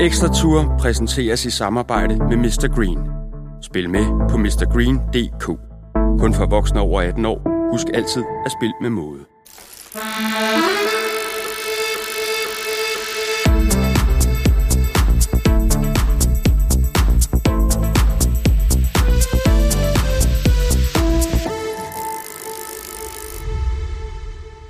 Ekstra 0.00 0.28
Tour 0.28 0.76
præsenteres 0.78 1.44
i 1.44 1.50
samarbejde 1.50 2.16
med 2.16 2.36
Mr. 2.36 2.74
Green. 2.74 2.98
Spil 3.62 3.90
med 3.90 4.28
på 4.30 4.36
mrgreen.dk. 4.36 5.44
Kun 6.20 6.34
for 6.34 6.46
voksne 6.46 6.80
over 6.80 7.00
18 7.00 7.24
år. 7.24 7.70
Husk 7.70 7.86
altid 7.94 8.24
at 8.46 8.52
spille 8.52 8.74
med 8.80 8.90
måde. 8.90 9.20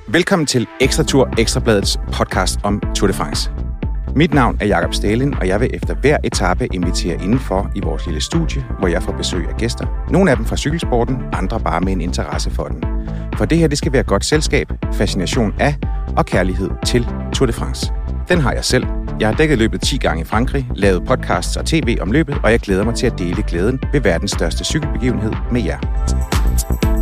Velkommen 0.09 0.47
til 0.47 0.67
Ekstra 0.81 1.05
Tour 1.05 1.29
Ekstrabladets 1.39 1.99
podcast 2.13 2.59
om 2.65 2.83
Tour 2.95 3.07
de 3.07 3.15
France. 3.15 3.66
Mit 4.17 4.35
navn 4.35 4.57
er 4.61 4.67
Jakob 4.67 4.95
Stalin, 4.95 5.35
og 5.35 5.49
jeg 5.49 5.61
vil 5.61 5.71
efter 5.75 5.95
hver 5.95 6.17
etape 6.25 6.69
invitere 6.75 7.23
indenfor 7.23 7.71
i 7.75 7.81
vores 7.81 8.07
lille 8.07 8.21
studie, 8.21 8.65
hvor 8.79 8.89
jeg 8.89 9.03
får 9.03 9.13
besøg 9.13 9.49
af 9.49 9.57
gæster. 9.57 10.07
Nogle 10.11 10.31
af 10.31 10.37
dem 10.37 10.47
fra 10.47 10.57
cykelsporten, 10.57 11.17
andre 11.33 11.61
bare 11.61 11.81
med 11.81 11.93
en 11.93 12.01
interesse 12.01 12.51
for 12.51 12.65
den. 12.65 12.85
For 13.37 13.45
det 13.45 13.59
her, 13.59 13.69
det 13.69 13.79
skal 13.79 13.93
være 13.93 14.03
godt 14.03 14.25
selskab, 14.25 14.73
fascination 14.93 15.55
af 15.59 15.75
og 16.17 16.27
kærlighed 16.27 16.71
til 16.87 17.07
Tour 17.33 17.47
de 17.47 17.53
France. 17.53 17.93
Den 18.29 18.41
har 18.41 18.53
jeg 18.53 18.65
selv. 18.65 18.87
Jeg 19.21 19.29
har 19.29 19.35
dækket 19.35 19.59
løbet 19.59 19.81
10 19.81 19.97
gange 19.97 20.21
i 20.21 20.25
Frankrig, 20.25 20.69
lavet 20.75 21.05
podcasts 21.07 21.57
og 21.57 21.67
tv 21.67 21.97
om 22.01 22.13
løbet, 22.13 22.39
og 22.43 22.51
jeg 22.51 22.61
glæder 22.61 22.85
mig 22.85 22.95
til 22.95 23.07
at 23.07 23.19
dele 23.19 23.43
glæden 23.43 23.81
ved 23.93 24.01
verdens 24.01 24.31
største 24.31 24.65
cykelbegivenhed 24.65 25.33
med 25.53 25.63
jer. 25.63 26.96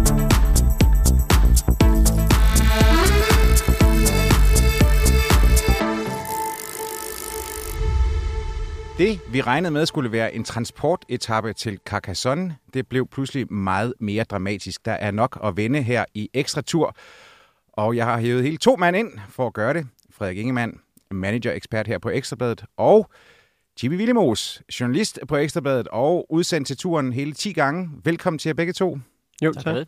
Det, 8.98 9.20
vi 9.32 9.40
regnede 9.40 9.70
med, 9.70 9.86
skulle 9.86 10.12
være 10.12 10.34
en 10.34 10.44
transportetappe 10.44 11.52
til 11.52 11.78
Carcassonne, 11.86 12.56
det 12.74 12.86
blev 12.86 13.06
pludselig 13.06 13.52
meget 13.52 13.94
mere 14.00 14.24
dramatisk. 14.24 14.84
Der 14.84 14.92
er 14.92 15.10
nok 15.10 15.40
at 15.44 15.56
vende 15.56 15.82
her 15.82 16.04
i 16.14 16.30
ekstra 16.34 16.62
tur, 16.62 16.96
og 17.72 17.96
jeg 17.96 18.04
har 18.04 18.20
hævet 18.20 18.42
hele 18.42 18.56
to 18.56 18.76
mand 18.76 18.96
ind 18.96 19.12
for 19.28 19.46
at 19.46 19.52
gøre 19.52 19.74
det. 19.74 19.86
Frederik 20.10 20.38
Ingemann, 20.38 20.80
manager-ekspert 21.10 21.86
her 21.86 21.98
på 21.98 22.10
Ekstrabladet, 22.10 22.64
og 22.76 23.10
Jimmy 23.82 23.96
Willemos, 23.96 24.62
journalist 24.80 25.20
på 25.28 25.36
Ekstrabladet 25.36 25.88
og 25.88 26.32
udsendt 26.32 26.66
til 26.66 26.76
turen 26.76 27.12
hele 27.12 27.32
10 27.32 27.52
gange. 27.52 27.90
Velkommen 28.04 28.38
til 28.38 28.48
jer 28.48 28.54
begge 28.54 28.72
to. 28.72 28.98
Jo, 29.42 29.52
tak. 29.52 29.64
tak. 29.64 29.86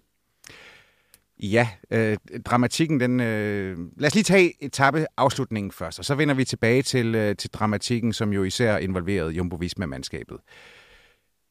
Ja, 1.43 1.69
øh, 1.91 2.17
dramatikken, 2.45 3.01
den... 3.01 3.21
Øh, 3.21 3.79
lad 3.97 4.07
os 4.07 4.15
lige 4.15 4.25
tage 4.25 4.65
etape 4.65 5.07
afslutningen 5.17 5.73
først, 5.73 5.99
og 5.99 6.05
så 6.05 6.15
vender 6.15 6.35
vi 6.35 6.45
tilbage 6.45 6.83
til, 6.83 7.15
øh, 7.15 7.37
til 7.37 7.51
dramatikken, 7.51 8.13
som 8.13 8.33
jo 8.33 8.45
især 8.45 8.77
involverede 8.77 9.31
Jumbo 9.31 9.57
Visma-mandskabet. 9.57 10.39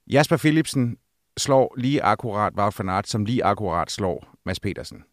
Jasper 0.08 0.38
Philipsen 0.38 0.98
slår 1.38 1.76
lige 1.78 2.04
akkurat 2.04 2.54
Wout 2.58 2.80
van 2.80 2.90
Aert, 2.90 3.08
som 3.08 3.26
lige 3.26 3.44
akkurat 3.44 3.92
slår 3.92 4.36
Mads 4.46 4.60
Petersen. 4.60 5.04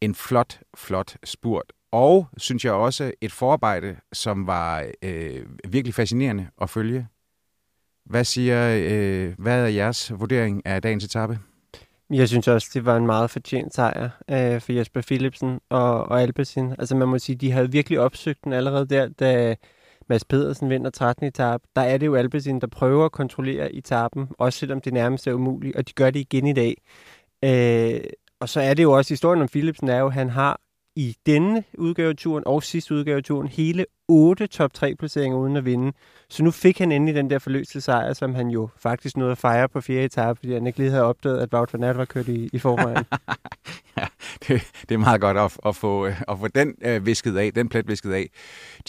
En 0.00 0.14
flot, 0.14 0.60
flot 0.76 1.16
spurt. 1.24 1.72
Og, 1.92 2.28
synes 2.36 2.64
jeg 2.64 2.72
også, 2.72 3.12
et 3.20 3.32
forarbejde, 3.32 3.96
som 4.12 4.46
var 4.46 4.86
øh, 5.02 5.46
virkelig 5.68 5.94
fascinerende 5.94 6.48
at 6.62 6.70
følge. 6.70 7.08
Hvad 8.04 8.24
siger, 8.24 8.76
øh, 8.80 9.34
hvad 9.38 9.62
er 9.62 9.66
jeres 9.66 10.12
vurdering 10.18 10.66
af 10.66 10.82
dagens 10.82 11.04
etape? 11.04 11.38
Jeg 12.10 12.28
synes 12.28 12.48
også, 12.48 12.70
det 12.74 12.84
var 12.84 12.96
en 12.96 13.06
meget 13.06 13.30
fortjent 13.30 13.74
sejr 13.74 14.08
øh, 14.30 14.60
for 14.60 14.72
Jesper 14.72 15.00
Philipsen 15.00 15.60
og, 15.68 16.04
og 16.04 16.22
Alpecin. 16.22 16.72
Altså 16.78 16.96
man 16.96 17.08
må 17.08 17.18
sige, 17.18 17.36
de 17.36 17.52
havde 17.52 17.72
virkelig 17.72 18.00
opsøgt 18.00 18.44
den 18.44 18.52
allerede 18.52 18.86
der, 18.86 19.08
da 19.08 19.56
Mads 20.08 20.24
Pedersen 20.24 20.70
vinder 20.70 20.90
13. 20.90 21.26
etap. 21.26 21.60
Der 21.76 21.82
er 21.82 21.98
det 21.98 22.06
jo 22.06 22.14
Alpecin, 22.14 22.60
der 22.60 22.66
prøver 22.66 23.04
at 23.04 23.12
kontrollere 23.12 23.72
etappen, 23.72 24.28
også 24.38 24.58
selvom 24.58 24.80
det 24.80 24.92
nærmest 24.92 25.26
er 25.26 25.32
umuligt, 25.32 25.76
og 25.76 25.88
de 25.88 25.92
gør 25.92 26.10
det 26.10 26.20
igen 26.20 26.46
i 26.46 26.52
dag. 26.52 26.76
Øh, 27.44 28.00
og 28.40 28.48
så 28.48 28.60
er 28.60 28.74
det 28.74 28.82
jo 28.82 28.92
også, 28.92 29.12
historien 29.12 29.42
om 29.42 29.48
Philipsen 29.48 29.88
er 29.88 29.98
jo, 29.98 30.06
at 30.06 30.12
han 30.12 30.30
har 30.30 30.60
i 30.96 31.16
denne 31.26 31.64
udgave 31.78 32.08
af 32.08 32.16
turen 32.16 32.44
og 32.46 32.62
sidste 32.62 32.94
udgave 32.94 33.16
af 33.16 33.24
turen 33.24 33.48
hele 33.48 33.86
otte 34.08 34.46
top 34.46 34.72
3 34.72 34.94
placeringer 34.94 35.38
uden 35.38 35.56
at 35.56 35.64
vinde. 35.64 35.92
Så 36.28 36.42
nu 36.42 36.50
fik 36.50 36.78
han 36.78 36.92
endelig 36.92 37.14
den 37.14 37.30
der 37.30 37.38
forløste 37.38 37.80
sejr, 37.80 38.12
som 38.12 38.34
han 38.34 38.48
jo 38.48 38.68
faktisk 38.76 39.16
nåede 39.16 39.32
at 39.32 39.38
fejre 39.38 39.68
på 39.68 39.80
fjerde 39.80 40.04
etape, 40.04 40.38
fordi 40.38 40.52
han 40.52 40.66
ikke 40.66 40.78
lige 40.78 40.90
havde 40.90 41.04
opdaget, 41.04 41.38
at 41.38 41.54
Wout 41.54 41.72
van 41.72 41.84
Aert 41.84 41.96
var 41.96 42.04
kørt 42.04 42.28
i, 42.28 42.50
i 42.52 42.58
forvejen. 42.58 43.04
ja, 43.98 44.06
det, 44.48 44.62
det 44.88 44.94
er 44.94 44.98
meget 44.98 45.20
godt 45.20 45.36
at, 45.36 45.58
at, 45.66 45.76
få, 45.76 46.06
øh, 46.06 46.22
at 46.28 46.38
få 46.38 46.48
den 46.48 46.74
øh, 46.82 47.06
visket 47.06 47.36
af, 47.36 47.52
den 47.52 47.68
plet 47.68 47.88
visket 47.88 48.12
af. 48.12 48.30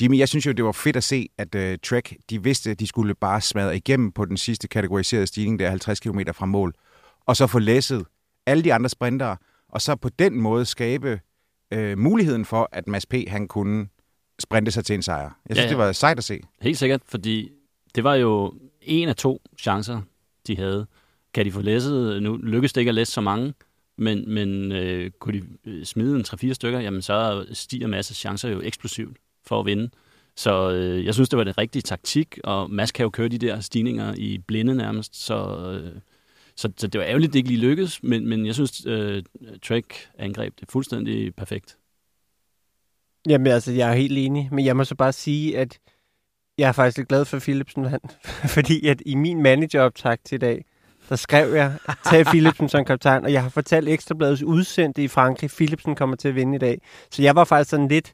Jimmy, 0.02 0.18
jeg 0.18 0.30
synes 0.30 0.46
jo, 0.46 0.52
det 0.52 0.66
var 0.66 0.72
fedt 0.72 0.96
at 0.96 1.04
se, 1.04 1.30
at 1.38 1.56
øh, 1.56 1.78
Trek, 1.84 2.14
de 2.30 2.44
vidste, 2.44 2.72
at 2.72 2.80
de 2.80 2.88
skulle 2.88 3.16
bare 3.16 3.42
smadre 3.42 3.76
igennem 3.76 4.12
på 4.12 4.26
den 4.26 4.38
sidste 4.38 4.68
kategoriserede 4.68 5.28
stigning, 5.28 5.60
der 5.60 5.66
er 5.66 5.70
50 5.70 6.00
km 6.00 6.20
fra 6.34 6.46
mål, 6.46 6.74
og 7.26 7.36
så 7.36 7.48
få 7.48 7.60
læsset 7.60 8.06
alle 8.46 8.64
de 8.64 8.74
andre 8.74 8.90
sprintere, 8.90 9.38
og 9.70 9.82
så 9.82 9.96
på 9.96 10.10
den 10.10 10.42
måde 10.42 10.66
skabe 10.66 11.20
øh, 11.72 11.98
muligheden 11.98 12.46
for, 12.46 12.70
at 12.72 12.88
Mads 12.88 13.06
P. 13.06 13.14
han 13.28 13.48
kunne 13.48 13.88
sprinte 14.40 14.72
sig 14.72 14.86
til 14.86 14.94
en 14.94 15.02
sejr. 15.02 15.40
Jeg 15.50 15.56
synes, 15.56 15.58
ja, 15.58 15.64
ja. 15.64 15.70
det 15.70 15.78
var 15.78 15.92
sejt 15.92 16.18
at 16.18 16.24
se. 16.24 16.40
Helt 16.62 16.78
sikkert, 16.78 17.02
fordi 17.06 17.52
det 17.96 18.04
var 18.04 18.16
jo 18.16 18.54
en 18.82 19.10
af 19.10 19.16
to 19.16 19.42
chancer, 19.58 20.02
de 20.48 20.58
havde. 20.58 20.88
Kan 21.34 21.46
de 21.46 21.52
få 21.52 21.62
læsset? 21.62 22.24
Nu 22.24 22.36
lykkes 22.36 22.74
det 22.74 22.82
ikke 22.82 22.90
at 22.90 22.96
læse 22.96 23.12
så 23.12 23.22
mange, 23.22 23.54
men, 23.98 24.34
men 24.34 24.72
øh, 24.72 25.12
kunne 25.20 25.42
de 25.42 25.46
øh, 25.66 25.86
smide 25.86 26.16
en 26.16 26.26
3-4 26.28 26.54
stykker, 26.54 26.80
jamen 26.80 27.02
så 27.02 27.46
stiger 27.54 27.88
masser 27.88 28.14
chancer 28.16 28.50
jo 28.50 28.62
eksplosivt 28.62 29.18
for 29.46 29.60
at 29.60 29.66
vinde. 29.66 29.90
Så 30.36 30.72
øh, 30.72 31.06
jeg 31.06 31.14
synes, 31.14 31.30
det 31.30 31.38
var 31.38 31.44
den 31.44 31.58
rigtige 31.58 31.82
taktik, 31.82 32.40
og 32.44 32.72
Mads 32.72 32.92
kan 32.92 33.04
jo 33.04 33.10
køre 33.10 33.28
de 33.28 33.38
der 33.38 33.60
stigninger 33.60 34.14
i 34.18 34.38
blinde 34.38 34.76
nærmest, 34.76 35.26
så, 35.26 35.70
øh, 35.72 35.92
så, 36.58 36.72
så 36.78 36.88
det 36.88 37.00
var 37.00 37.06
ærgerligt, 37.08 37.34
det 37.34 37.40
ikke 37.40 37.50
lige 37.50 37.62
lykkedes, 37.62 38.04
men, 38.04 38.28
men 38.28 38.46
jeg 38.46 38.54
synes, 38.54 38.86
øh, 38.86 39.24
Trek 39.64 40.10
angreb 40.18 40.54
det 40.60 40.72
fuldstændig 40.72 41.36
perfekt. 41.36 41.78
Jamen 43.30 43.48
altså, 43.48 43.72
jeg 43.72 43.90
er 43.90 43.94
helt 43.94 44.18
enig, 44.18 44.50
men 44.52 44.66
jeg 44.66 44.78
må 44.78 44.84
så 44.84 44.96
bare 44.96 45.14
sige, 45.14 45.58
at 45.58 45.80
jeg 46.58 46.68
er 46.68 46.72
faktisk 46.72 46.98
lidt 46.98 47.08
glad 47.08 47.26
for 47.26 47.40
Philipsen, 47.40 47.86
fordi 48.56 48.88
at 48.88 49.02
i 49.06 49.16
min 49.16 49.42
manageroptag 49.44 50.18
til 50.26 50.36
i 50.36 50.40
dag, 50.40 50.66
der 51.10 51.16
skrev 51.16 51.54
jeg, 51.54 51.74
tag 52.06 52.26
Philipsen 52.26 52.70
som 52.70 52.86
kaptajn, 52.86 53.26
og 53.26 53.34
jeg 53.34 53.42
har 53.42 53.50
fortalt 53.50 53.90
Ekstrabladets 53.90 54.44
udsendte 54.44 55.04
i 55.04 55.08
Frankrig, 55.08 55.50
Philipsen 55.50 55.96
kommer 55.96 56.16
til 56.16 56.28
at 56.28 56.36
vinde 56.36 56.56
i 56.56 56.60
dag. 56.60 56.82
Så 57.12 57.22
jeg 57.22 57.36
var 57.36 57.44
faktisk 57.44 57.70
sådan 57.70 57.88
lidt 57.88 58.14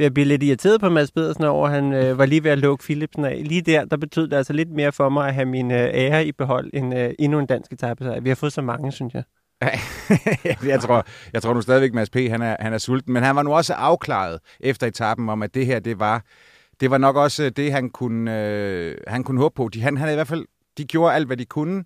ved 0.00 0.06
at 0.06 0.14
blive 0.14 0.24
lidt 0.24 0.42
irriteret 0.42 0.80
på 0.80 0.88
Mads 0.88 1.12
Pedersen 1.12 1.44
over, 1.44 1.68
at 1.68 1.74
han 1.74 1.92
øh, 1.92 2.18
var 2.18 2.26
lige 2.26 2.44
ved 2.44 2.50
at 2.50 2.58
lukke 2.58 2.84
Philipsen 2.84 3.24
af. 3.24 3.42
Lige 3.44 3.62
der, 3.62 3.84
der 3.84 3.96
betød 3.96 4.28
det 4.28 4.36
altså 4.36 4.52
lidt 4.52 4.70
mere 4.70 4.92
for 4.92 5.08
mig 5.08 5.28
at 5.28 5.34
have 5.34 5.46
min 5.46 5.70
øh, 5.70 5.78
ære 5.78 6.26
i 6.26 6.32
behold 6.32 6.70
end 6.72 6.98
øh, 6.98 7.10
endnu 7.18 7.38
en 7.38 7.46
dansk 7.46 7.72
etape. 7.72 8.22
Vi 8.22 8.28
har 8.28 8.36
fået 8.36 8.52
så 8.52 8.62
mange, 8.62 8.92
synes 8.92 9.14
jeg. 9.14 9.22
jeg, 10.72 10.80
tror, 10.80 11.06
jeg 11.32 11.42
tror 11.42 11.54
nu 11.54 11.60
stadigvæk, 11.60 11.94
Mads 11.94 12.10
P. 12.10 12.16
Han 12.16 12.42
er, 12.42 12.56
han 12.60 12.72
er 12.72 12.78
sulten, 12.78 13.12
men 13.12 13.22
han 13.22 13.36
var 13.36 13.42
nu 13.42 13.54
også 13.54 13.74
afklaret 13.74 14.38
efter 14.60 14.86
etappen 14.86 15.28
om, 15.28 15.42
at 15.42 15.54
det 15.54 15.66
her, 15.66 15.78
det 15.78 15.98
var, 15.98 16.24
det 16.80 16.90
var 16.90 16.98
nok 16.98 17.16
også 17.16 17.50
det, 17.50 17.72
han 17.72 17.90
kunne, 17.90 18.44
øh, 18.46 18.96
han 19.06 19.24
kunne 19.24 19.40
håbe 19.40 19.54
på. 19.54 19.68
De, 19.68 19.82
han, 19.82 19.96
han 19.96 20.10
i 20.10 20.14
hvert 20.14 20.28
fald, 20.28 20.44
de 20.78 20.84
gjorde 20.84 21.14
alt, 21.14 21.26
hvad 21.26 21.36
de 21.36 21.44
kunne, 21.44 21.84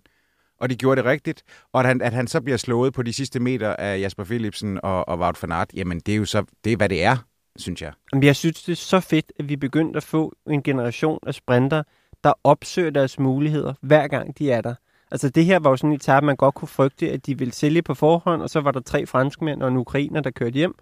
og 0.59 0.69
de 0.69 0.75
gjorde 0.75 1.01
det 1.01 1.09
rigtigt. 1.09 1.43
Og 1.73 1.79
at 1.79 1.85
han, 1.85 2.01
at 2.01 2.13
han 2.13 2.27
så 2.27 2.41
bliver 2.41 2.57
slået 2.57 2.93
på 2.93 3.03
de 3.03 3.13
sidste 3.13 3.39
meter 3.39 3.75
af 3.75 3.99
Jasper 3.99 4.23
Philipsen 4.23 4.79
og, 4.83 5.07
og 5.07 5.19
Wout 5.19 5.43
van 5.43 5.51
Aert, 5.51 5.69
jamen 5.73 5.99
det 5.99 6.13
er 6.13 6.17
jo 6.17 6.25
så, 6.25 6.43
det 6.63 6.73
er, 6.73 6.77
hvad 6.77 6.89
det 6.89 7.03
er, 7.03 7.17
synes 7.57 7.81
jeg. 7.81 7.91
Jamen, 8.13 8.23
jeg 8.23 8.35
synes, 8.35 8.63
det 8.63 8.71
er 8.71 8.75
så 8.75 8.99
fedt, 8.99 9.31
at 9.39 9.49
vi 9.49 9.55
begyndte 9.55 9.97
at 9.97 10.03
få 10.03 10.35
en 10.49 10.63
generation 10.63 11.19
af 11.27 11.33
sprinter, 11.33 11.83
der 12.23 12.33
opsøger 12.43 12.89
deres 12.89 13.19
muligheder, 13.19 13.73
hver 13.81 14.07
gang 14.07 14.37
de 14.37 14.51
er 14.51 14.61
der. 14.61 14.75
Altså 15.11 15.29
det 15.29 15.45
her 15.45 15.59
var 15.59 15.69
jo 15.69 15.77
sådan 15.77 15.89
en 15.89 15.95
etape, 15.95 16.25
man 16.25 16.35
godt 16.35 16.55
kunne 16.55 16.67
frygte, 16.67 17.11
at 17.11 17.25
de 17.25 17.37
ville 17.37 17.53
sælge 17.53 17.81
på 17.81 17.93
forhånd, 17.93 18.41
og 18.41 18.49
så 18.49 18.61
var 18.61 18.71
der 18.71 18.79
tre 18.79 19.05
franskmænd 19.05 19.63
og 19.63 19.67
en 19.67 19.77
ukrainer, 19.77 20.21
der 20.21 20.31
kørte 20.31 20.53
hjem, 20.53 20.75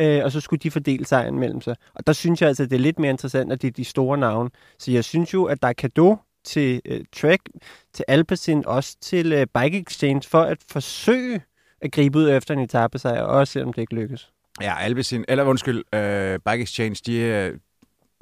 øh, 0.00 0.24
og 0.24 0.32
så 0.32 0.40
skulle 0.40 0.60
de 0.60 0.70
fordele 0.70 1.06
sejren 1.06 1.38
mellem 1.38 1.60
sig. 1.60 1.76
Og 1.94 2.06
der 2.06 2.12
synes 2.12 2.40
jeg 2.40 2.48
altså, 2.48 2.62
at 2.62 2.70
det 2.70 2.76
er 2.76 2.80
lidt 2.80 2.98
mere 2.98 3.10
interessant, 3.10 3.52
at 3.52 3.62
det 3.62 3.68
er 3.68 3.72
de 3.72 3.84
store 3.84 4.18
navne. 4.18 4.50
Så 4.78 4.92
jeg 4.92 5.04
synes 5.04 5.34
jo, 5.34 5.44
at 5.44 5.62
der 5.62 5.68
er 5.68 5.72
kado 5.72 6.16
til 6.44 6.80
øh, 6.84 7.04
Trek, 7.16 7.40
til 7.92 8.04
Alpecin, 8.08 8.66
også 8.66 8.96
til 9.00 9.32
øh, 9.32 9.46
Bike 9.60 9.78
Exchange, 9.78 10.28
for 10.28 10.42
at 10.42 10.58
forsøge 10.70 11.40
at 11.80 11.92
gribe 11.92 12.18
ud 12.18 12.30
efter 12.30 12.54
en 12.54 12.60
etappesejr, 12.60 13.22
også 13.22 13.52
selvom 13.52 13.72
det 13.72 13.82
ikke 13.82 13.94
lykkes. 13.94 14.32
Ja, 14.60 14.78
Alpecin, 14.78 15.24
eller 15.28 15.44
undskyld, 15.44 15.94
øh, 15.94 16.38
Bike 16.46 16.62
Exchange, 16.62 16.96
de, 17.06 17.16
øh, 17.16 17.58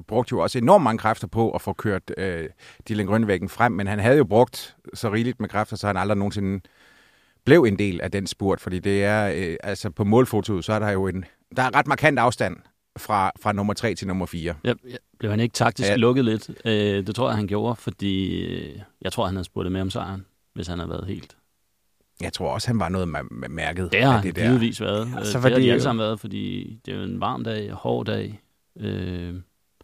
brugte 0.07 0.33
jo 0.33 0.39
også 0.39 0.59
enormt 0.59 0.85
mange 0.85 0.99
kræfter 0.99 1.27
på 1.27 1.51
at 1.51 1.63
få 1.63 1.73
kørt 1.73 2.03
øh, 2.19 2.49
Dylan 2.89 3.07
Grønvæggen 3.07 3.49
frem, 3.49 3.73
men 3.73 3.87
han 3.87 3.99
havde 3.99 4.17
jo 4.17 4.25
brugt 4.25 4.77
så 4.95 5.13
rigeligt 5.13 5.41
med 5.41 5.49
kræfter, 5.49 5.77
så 5.77 5.87
han 5.87 5.97
aldrig 5.97 6.19
nogensinde 6.19 6.61
blev 7.45 7.63
en 7.63 7.79
del 7.79 8.01
af 8.01 8.11
den 8.11 8.27
spurt, 8.27 8.61
fordi 8.61 8.79
det 8.79 9.05
er, 9.05 9.33
øh, 9.37 9.57
altså 9.63 9.91
på 9.91 10.05
målfotoet, 10.05 10.65
så 10.65 10.73
er 10.73 10.79
der 10.79 10.91
jo 10.91 11.07
en, 11.07 11.25
der 11.57 11.63
er 11.63 11.75
ret 11.75 11.87
markant 11.87 12.19
afstand 12.19 12.57
fra, 12.99 13.33
fra 13.41 13.53
nummer 13.53 13.75
3 13.75 13.95
til 13.95 14.07
nummer 14.07 14.27
4. 14.27 14.55
Ja, 14.65 14.75
blev 15.19 15.31
han 15.31 15.41
ikke 15.41 15.53
taktisk 15.53 15.89
ja. 15.89 15.97
lukket 15.97 16.25
lidt? 16.25 16.51
Øh, 16.65 17.07
det 17.07 17.15
tror 17.15 17.29
jeg, 17.29 17.37
han 17.37 17.47
gjorde, 17.47 17.77
fordi 17.77 18.45
øh, 18.45 18.81
jeg 19.03 19.13
tror, 19.13 19.27
han 19.27 19.35
havde 19.35 19.45
spurgt 19.45 19.73
med 19.73 19.81
om 19.81 19.91
sejren, 19.91 20.27
hvis 20.55 20.67
han 20.67 20.79
havde 20.79 20.91
været 20.91 21.07
helt. 21.07 21.37
Jeg 22.21 22.33
tror 22.33 22.51
også, 22.51 22.69
han 22.69 22.79
var 22.79 22.89
noget 22.89 23.09
med 23.09 23.21
mærket. 23.49 23.93
Det 23.93 24.03
har 24.03 24.23
det 24.23 24.35
givetvis 24.35 24.81
været. 24.81 25.09
Ja, 25.17 25.25
så 25.25 25.39
det 25.39 25.53
har 25.53 25.59
de 25.59 25.71
alle 25.71 25.83
sammen 25.83 26.03
været, 26.03 26.21
fordi 26.21 26.77
det 26.87 26.95
er 26.95 26.99
jo 26.99 27.03
en 27.05 27.21
varm 27.21 27.45
dag, 27.45 27.71
hård 27.71 28.07
dag. 28.07 28.41
Øh, 28.81 29.35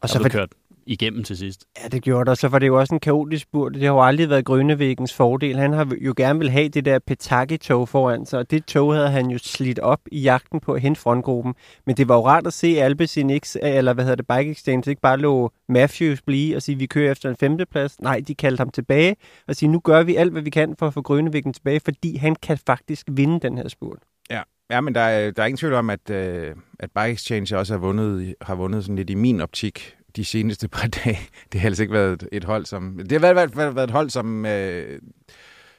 og 0.03 0.09
så 0.09 0.19
der 0.19 0.25
blev 0.25 0.31
kørt 0.31 0.53
igennem 0.87 1.25
til 1.25 1.37
sidst. 1.37 1.65
Ja, 1.83 1.89
det 1.89 2.03
gjorde 2.03 2.25
der. 2.25 2.35
Så 2.35 2.49
var 2.49 2.59
det 2.59 2.67
jo 2.67 2.79
også 2.79 2.95
en 2.95 3.01
kaotisk 3.01 3.43
spurt. 3.43 3.75
Det 3.75 3.83
har 3.83 3.89
jo 3.89 4.03
aldrig 4.03 4.31
været 4.31 4.45
Grønnevæggens 4.45 5.15
fordel. 5.15 5.59
Han 5.59 5.73
har 5.73 5.93
jo 6.01 6.15
gerne 6.17 6.39
vil 6.39 6.51
have 6.51 6.69
det 6.69 6.85
der 6.85 6.99
Petaki-tog 6.99 7.89
foran 7.89 8.27
sig, 8.27 8.39
og 8.39 8.51
det 8.51 8.65
tog 8.65 8.95
havde 8.95 9.11
han 9.11 9.27
jo 9.27 9.39
slidt 9.39 9.79
op 9.79 10.01
i 10.13 10.21
jagten 10.21 10.61
på 10.61 10.73
at 10.73 10.81
hente 10.81 11.01
frontgruppen. 11.01 11.55
Men 11.87 11.97
det 11.97 12.09
var 12.09 12.15
jo 12.15 12.27
rart 12.27 12.47
at 12.47 12.53
se 12.53 12.67
Alpecin 12.67 13.39
X, 13.39 13.57
eller 13.63 13.93
hvad 13.93 14.05
hedder 14.05 14.17
det, 14.17 14.27
Bike 14.27 14.51
Exchange, 14.51 14.91
ikke 14.91 15.03
bare 15.03 15.19
lå 15.19 15.51
Matthews 15.69 16.23
blive 16.23 16.57
og 16.57 16.63
sige, 16.63 16.75
at 16.75 16.81
vi 16.81 16.87
kører 16.87 17.11
efter 17.11 17.31
en 17.31 17.37
femteplads. 17.37 18.01
Nej, 18.01 18.23
de 18.29 18.35
kaldte 18.35 18.61
ham 18.61 18.71
tilbage 18.71 19.17
og 19.49 19.57
sige, 19.57 19.69
nu 19.69 19.81
gør 19.81 20.03
vi 20.03 20.17
alt, 20.17 20.33
hvad 20.33 20.43
vi 20.43 20.51
kan 20.51 20.75
for 20.79 20.87
at 20.87 20.95
få 20.95 21.03
Grønnevæggen 21.03 21.53
tilbage, 21.53 21.81
fordi 21.85 22.17
han 22.17 22.37
kan 22.43 22.59
faktisk 22.67 23.07
vinde 23.11 23.41
den 23.41 23.59
her 23.59 23.69
spurt. 23.69 23.99
Ja, 24.31 24.43
ja 24.71 24.81
men 24.81 24.95
der 24.95 25.01
er, 25.01 25.31
der 25.31 25.43
er 25.43 25.47
ingen 25.47 25.59
tvivl 25.59 25.75
om, 25.75 25.91
at, 25.91 26.11
øh, 26.11 26.55
at 26.79 26.91
Bike 26.91 27.13
Exchange 27.13 27.59
også 27.59 27.73
har 27.75 27.79
vundet, 27.79 28.35
har 28.43 28.55
vundet 28.55 28.85
sådan 28.85 28.97
lidt 28.97 29.11
i 29.11 29.15
min 29.15 29.41
optik 29.41 29.97
de 30.17 30.25
seneste 30.25 30.69
par 30.69 30.89
dage. 31.05 31.19
Det 31.53 31.61
har 31.61 31.69
altså 31.69 31.83
ikke 31.83 31.95
været 31.95 32.29
et 32.33 32.45
hold, 32.45 32.67
som... 32.67 33.01
Det 33.11 33.13
har 33.13 33.33
hvert 33.33 33.53
fald 33.55 33.75
været 33.75 33.89
et 33.89 33.91
hold, 33.91 34.11
som, 34.11 34.47
øh, 34.47 35.01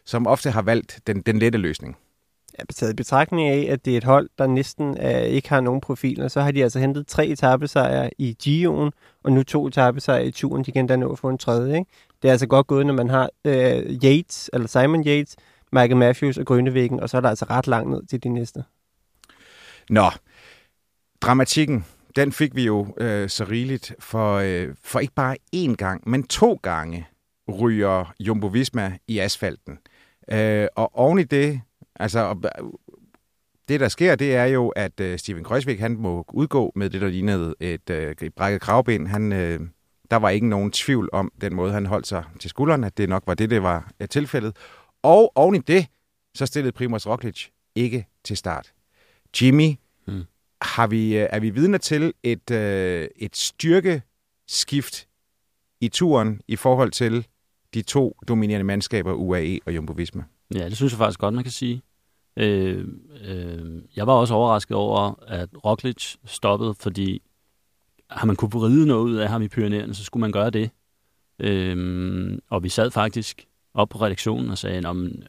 som 0.05 0.27
ofte 0.27 0.51
har 0.51 0.61
valgt 0.61 0.99
den, 1.07 1.21
den 1.21 1.39
lette 1.39 1.57
løsning. 1.57 1.97
Ja, 2.59 2.63
taget 2.73 2.93
i 2.93 2.95
betragtning 2.95 3.49
af, 3.49 3.67
at 3.69 3.85
det 3.85 3.93
er 3.93 3.97
et 3.97 4.03
hold, 4.03 4.29
der 4.37 4.47
næsten 4.47 4.97
øh, 5.01 5.21
ikke 5.21 5.49
har 5.49 5.61
nogen 5.61 5.81
profiler, 5.81 6.27
så 6.27 6.41
har 6.41 6.51
de 6.51 6.63
altså 6.63 6.79
hentet 6.79 7.07
tre 7.07 7.27
etappesejre 7.27 8.09
i 8.17 8.37
Gio'en, 8.43 8.89
og 9.23 9.31
nu 9.31 9.43
to 9.43 9.67
etappesejre 9.67 10.25
i 10.25 10.31
turen. 10.31 10.65
De 10.65 10.71
kan 10.71 10.87
da 10.87 10.95
nå 10.95 11.11
at 11.11 11.19
få 11.19 11.29
en 11.29 11.37
tredje. 11.37 11.77
Ikke? 11.77 11.91
Det 12.21 12.27
er 12.27 12.31
altså 12.31 12.47
godt 12.47 12.67
gået, 12.67 12.85
når 12.85 12.93
man 12.93 13.09
har 13.09 13.29
øh, 13.45 13.99
Yates, 14.03 14.49
eller 14.53 14.67
Simon 14.67 15.07
Yates, 15.07 15.35
Michael 15.71 15.97
Matthews 15.97 16.37
og 16.37 16.45
Grønnevæggen, 16.45 16.99
og 16.99 17.09
så 17.09 17.17
er 17.17 17.21
der 17.21 17.29
altså 17.29 17.45
ret 17.49 17.67
langt 17.67 17.89
ned 17.89 18.05
til 18.05 18.23
de 18.23 18.29
næste. 18.29 18.63
Nå, 19.89 20.11
dramatikken, 21.21 21.85
den 22.15 22.31
fik 22.31 22.55
vi 22.55 22.65
jo 22.65 22.95
øh, 22.97 23.29
så 23.29 23.43
rigeligt, 23.43 23.95
for, 23.99 24.35
øh, 24.35 24.75
for 24.83 24.99
ikke 24.99 25.13
bare 25.13 25.37
én 25.55 25.75
gang, 25.75 26.09
men 26.09 26.23
to 26.23 26.59
gange 26.63 27.07
ryger 27.59 28.13
Jumbo 28.19 28.47
Visma 28.47 28.97
i 29.07 29.19
asfalten. 29.19 29.79
Øh, 30.31 30.67
og 30.75 30.97
oven 30.97 31.19
i 31.19 31.23
det, 31.23 31.61
altså 31.95 32.35
øh, 32.59 32.63
det 33.67 33.79
der 33.79 33.87
sker, 33.87 34.15
det 34.15 34.35
er 34.35 34.45
jo, 34.45 34.69
at 34.69 34.99
øh, 34.99 35.19
Steven 35.19 35.43
Kreuzvik, 35.43 35.79
han 35.79 35.97
må 35.97 36.25
udgå 36.33 36.71
med 36.75 36.89
det, 36.89 37.01
der 37.01 37.07
lignede 37.07 37.55
et, 37.59 37.89
øh, 37.89 38.15
et 38.21 38.33
brækket 38.35 38.61
kravben. 38.61 39.07
Han, 39.07 39.33
øh, 39.33 39.59
der 40.11 40.17
var 40.17 40.29
ikke 40.29 40.47
nogen 40.47 40.71
tvivl 40.71 41.09
om 41.13 41.31
den 41.41 41.55
måde, 41.55 41.73
han 41.73 41.85
holdt 41.85 42.07
sig 42.07 42.23
til 42.39 42.49
skulderen, 42.49 42.83
at 42.83 42.97
det 42.97 43.09
nok 43.09 43.23
var 43.27 43.33
det, 43.33 43.49
det 43.49 43.63
var 43.63 43.91
øh, 43.99 44.07
tilfældet. 44.07 44.55
Og 45.03 45.31
oven 45.35 45.55
i 45.55 45.59
det, 45.59 45.87
så 46.35 46.45
stillede 46.45 46.71
Primoz 46.71 47.07
Roglic 47.07 47.47
ikke 47.75 48.07
til 48.23 48.37
start. 48.37 48.73
Jimmy 49.41 49.80
har 50.61 50.87
vi, 50.87 51.17
øh, 51.17 51.27
er 51.29 51.39
vi 51.39 51.49
vidne 51.49 51.77
til 51.77 52.13
et, 52.23 52.51
øh, 52.51 53.07
et 53.15 53.35
styrkeskift 53.37 55.07
i 55.81 55.87
turen 55.87 56.41
i 56.47 56.55
forhold 56.55 56.91
til 56.91 57.27
de 57.73 57.81
to 57.81 58.17
dominerende 58.27 58.63
mandskaber, 58.63 59.13
UAE 59.13 59.59
og 59.65 59.75
Jumbo 59.75 59.93
Visma? 59.93 60.23
Ja, 60.53 60.65
det 60.65 60.77
synes 60.77 60.93
jeg 60.93 60.97
faktisk 60.97 61.19
godt, 61.19 61.33
man 61.33 61.43
kan 61.43 61.51
sige. 61.51 61.81
Øh, 62.37 62.85
øh, 63.23 63.81
jeg 63.95 64.07
var 64.07 64.13
også 64.13 64.33
overrasket 64.33 64.77
over, 64.77 65.23
at 65.27 65.49
Roglic 65.65 66.15
stoppede, 66.25 66.73
fordi 66.79 67.21
har 68.09 68.25
man 68.25 68.35
kunne 68.35 68.51
vride 68.51 68.87
noget 68.87 69.03
ud 69.03 69.15
af 69.15 69.29
ham 69.29 69.41
i 69.41 69.47
Pyreneerne, 69.47 69.93
så 69.93 70.03
skulle 70.03 70.21
man 70.21 70.31
gøre 70.31 70.49
det. 70.49 70.69
Øh, 71.39 72.37
og 72.49 72.63
vi 72.63 72.69
sad 72.69 72.91
faktisk 72.91 73.45
op 73.73 73.89
på 73.89 74.01
redaktionen 74.01 74.49
og 74.49 74.57
sagde, 74.57 74.81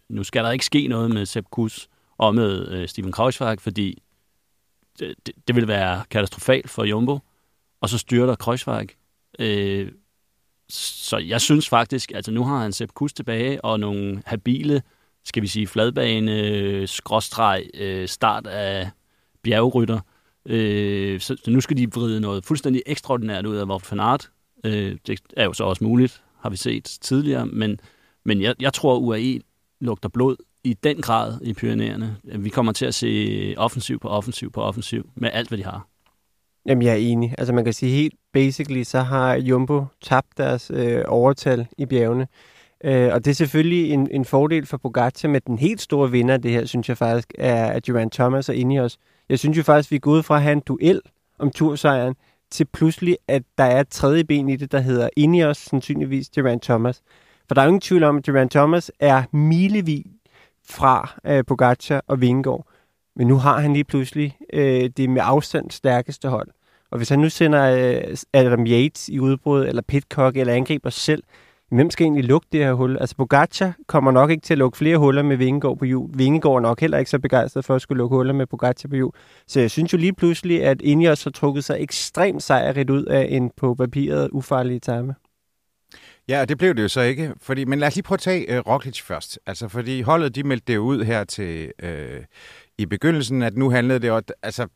nu 0.09 0.23
skal 0.23 0.45
der 0.45 0.51
ikke 0.51 0.65
ske 0.65 0.87
noget 0.87 1.11
med 1.11 1.27
Sepp 1.27 1.47
Kuss 1.51 1.89
og 2.19 2.35
med 2.35 2.69
øh, 2.69 2.89
Steven 2.89 3.13
Kreuzfahrt, 3.13 3.61
fordi 3.61 4.03
det, 4.99 5.15
det, 5.49 5.69
være 5.69 6.05
katastrofalt 6.11 6.71
for 6.71 6.85
Jumbo. 6.85 7.19
Og 7.81 7.89
så 7.89 7.99
styrter 7.99 8.35
Kreuzweig. 8.35 8.89
Øh, 9.39 9.93
så 10.69 11.19
jeg 11.19 11.41
synes 11.41 11.69
faktisk, 11.69 12.13
altså 12.15 12.31
nu 12.31 12.45
har 12.45 12.59
han 12.59 12.73
Sepp 12.73 12.93
Kuss 12.95 13.15
tilbage, 13.15 13.65
og 13.65 13.81
nogle 13.81 14.23
habile, 14.27 14.83
skal 15.25 15.43
vi 15.43 15.47
sige, 15.47 15.67
fladbane, 15.67 16.41
øh, 16.41 16.89
skråstreg, 16.89 17.67
øh, 17.75 18.09
start 18.09 18.47
af 18.47 18.91
bjergrytter. 19.43 20.01
Øh, 20.47 21.21
så, 21.21 21.37
så 21.45 21.51
nu 21.51 21.61
skal 21.61 21.77
de 21.77 21.93
vride 21.93 22.21
noget 22.21 22.45
fuldstændig 22.45 22.83
ekstraordinært 22.87 23.47
ud 23.47 23.57
af 23.57 23.65
Wout 23.65 23.91
van 23.91 24.01
Aert. 24.01 24.31
Øh, 24.65 24.97
det 25.07 25.21
er 25.37 25.45
jo 25.45 25.53
så 25.53 25.65
også 25.65 25.85
muligt, 25.85 26.23
har 26.41 26.51
vi 26.51 26.57
set 26.57 26.85
tidligere, 26.85 27.47
men 27.47 27.81
men 28.25 28.43
jeg, 28.43 28.55
jeg 28.61 28.73
tror, 28.73 28.99
UAE 28.99 29.41
lugter 29.81 30.09
blod 30.09 30.37
i 30.65 30.75
den 30.85 30.97
grad 30.97 31.39
i 31.43 31.55
Pyreneerne. 31.55 32.17
Vi 32.25 32.49
kommer 32.49 32.73
til 32.73 32.87
at 32.87 32.95
se 32.95 33.55
offensiv 33.57 33.99
på 34.01 34.09
offensiv 34.09 34.53
på 34.53 34.63
offensiv 34.63 35.11
med 35.15 35.31
alt, 35.33 35.49
hvad 35.49 35.59
de 35.59 35.65
har. 35.65 35.87
Jamen, 36.67 36.83
jeg 36.83 36.93
er 36.93 36.97
enig. 36.97 37.35
Altså, 37.39 37.53
man 37.53 37.65
kan 37.65 37.73
sige 37.73 37.93
helt 37.93 38.15
basically, 38.33 38.83
så 38.83 39.01
har 39.01 39.35
Jumbo 39.35 39.85
tabt 40.03 40.39
deres 40.39 40.71
øh, 40.75 41.05
overtal 41.07 41.67
i 41.79 41.87
bjergene. 41.87 42.27
Øh, 42.85 43.13
og 43.13 43.25
det 43.25 43.31
er 43.31 43.35
selvfølgelig 43.35 43.91
en, 43.91 44.09
en 44.11 44.25
fordel 44.25 44.67
for 44.67 44.77
Pogacar, 44.77 45.29
med 45.29 45.41
den 45.41 45.59
helt 45.59 45.81
store 45.81 46.11
vinder 46.11 46.37
det 46.37 46.51
her, 46.51 46.65
synes 46.65 46.89
jeg 46.89 46.99
faktisk, 46.99 47.33
er, 47.39 47.67
at 47.67 47.87
Durant 47.87 48.13
Thomas 48.13 48.49
og 48.49 48.57
os. 48.81 48.99
Jeg 49.29 49.39
synes 49.39 49.59
jo 49.59 49.63
faktisk, 49.63 49.91
vi 49.91 49.97
er 49.97 50.01
gået 50.01 50.25
fra 50.25 50.37
at 50.37 50.43
have 50.43 50.53
en 50.53 50.63
duel 50.67 51.01
om 51.39 51.51
tursejren, 51.51 52.15
til 52.51 52.65
pludselig, 52.65 53.17
at 53.29 53.43
der 53.59 53.65
er 53.65 53.81
et 53.81 53.89
tredje 53.89 54.25
ben 54.25 54.49
i 54.49 54.57
det, 54.57 54.73
der 54.73 54.81
hedder 54.81 55.09
Ineos, 55.17 55.57
sandsynligvis 55.57 56.29
Durant 56.29 56.63
Thomas. 56.63 57.03
For 57.49 57.55
der 57.55 57.63
er 57.63 57.67
ingen 57.67 57.81
tvivl 57.81 58.03
om, 58.03 58.17
at 58.17 58.27
Durant 58.27 58.51
Thomas 58.51 58.91
er 59.01 59.23
milevid 59.33 60.03
fra 60.73 61.21
øh, 61.27 61.45
Pogacar 61.45 62.03
og 62.07 62.21
Vingård. 62.21 62.67
Men 63.17 63.27
nu 63.27 63.37
har 63.37 63.61
han 63.61 63.73
lige 63.73 63.85
pludselig 63.85 64.37
øh, 64.53 64.91
det 64.97 65.11
med 65.11 65.23
afstand 65.25 65.71
stærkeste 65.71 66.29
hold. 66.29 66.49
Og 66.91 66.97
hvis 66.97 67.09
han 67.09 67.19
nu 67.19 67.29
sender 67.29 67.63
øh, 67.63 68.17
Adam 68.33 68.67
Yates 68.67 69.09
i 69.09 69.19
udbrud, 69.19 69.65
eller 69.67 69.83
Pitcock, 69.83 70.37
eller 70.37 70.55
angriber 70.55 70.91
selv, 70.91 71.23
hvem 71.71 71.91
skal 71.91 72.05
egentlig 72.05 72.25
lukke 72.25 72.47
det 72.53 72.65
her 72.65 72.73
hul? 72.73 72.97
Altså 73.01 73.17
Pogacar 73.17 73.75
kommer 73.87 74.11
nok 74.11 74.31
ikke 74.31 74.43
til 74.43 74.55
at 74.55 74.59
lukke 74.59 74.79
flere 74.79 74.99
huller 74.99 75.23
med 75.23 75.37
Vingegaard 75.37 75.79
på 75.79 75.85
hjul. 75.85 76.11
Vingegaard 76.15 76.57
er 76.57 76.61
nok 76.61 76.81
heller 76.81 76.99
ikke 76.99 77.11
så 77.11 77.19
begejstret 77.19 77.65
for 77.65 77.75
at 77.75 77.83
skulle 77.83 77.99
lukke 77.99 78.17
huller 78.17 78.33
med 78.33 78.47
Pogacar 78.47 78.89
på 78.89 78.95
hjul. 78.95 79.13
Så 79.47 79.61
jeg 79.61 79.71
synes 79.71 79.93
jo 79.93 79.99
lige 79.99 80.13
pludselig, 80.15 80.65
at 80.65 80.81
Ineos 80.81 81.25
har 81.25 81.31
trukket 81.31 81.65
sig 81.65 81.77
ekstremt 81.81 82.43
sejrigt 82.43 82.91
ud 82.91 83.05
af 83.05 83.27
en 83.31 83.51
på 83.57 83.75
papiret 83.75 84.29
ufarlig 84.33 84.83
time. 84.83 85.15
Ja, 86.29 86.41
og 86.41 86.49
det 86.49 86.59
blev 86.59 86.75
det 86.75 86.83
jo 86.83 86.89
så 86.89 87.01
ikke. 87.01 87.35
Fordi, 87.41 87.65
men 87.65 87.79
lad 87.79 87.89
os 87.89 87.95
lige 87.95 88.03
prøve 88.03 88.17
at 88.17 88.21
tage 88.21 88.57
øh, 88.57 88.59
Roglic 88.59 89.03
først. 89.03 89.39
Altså, 89.47 89.69
fordi 89.69 90.01
holdet, 90.01 90.35
de 90.35 90.43
meldte 90.43 90.73
det 90.73 90.79
ud 90.79 91.05
her 91.05 91.25
til 91.25 91.73
øh, 91.83 92.25
i 92.79 92.87
begyndelsen, 92.87 93.43
at 93.43 93.57
nu 93.57 93.71
handlede 93.71 93.99
det 93.99 94.09
jo... 94.09 94.23
Altså, 94.43 94.67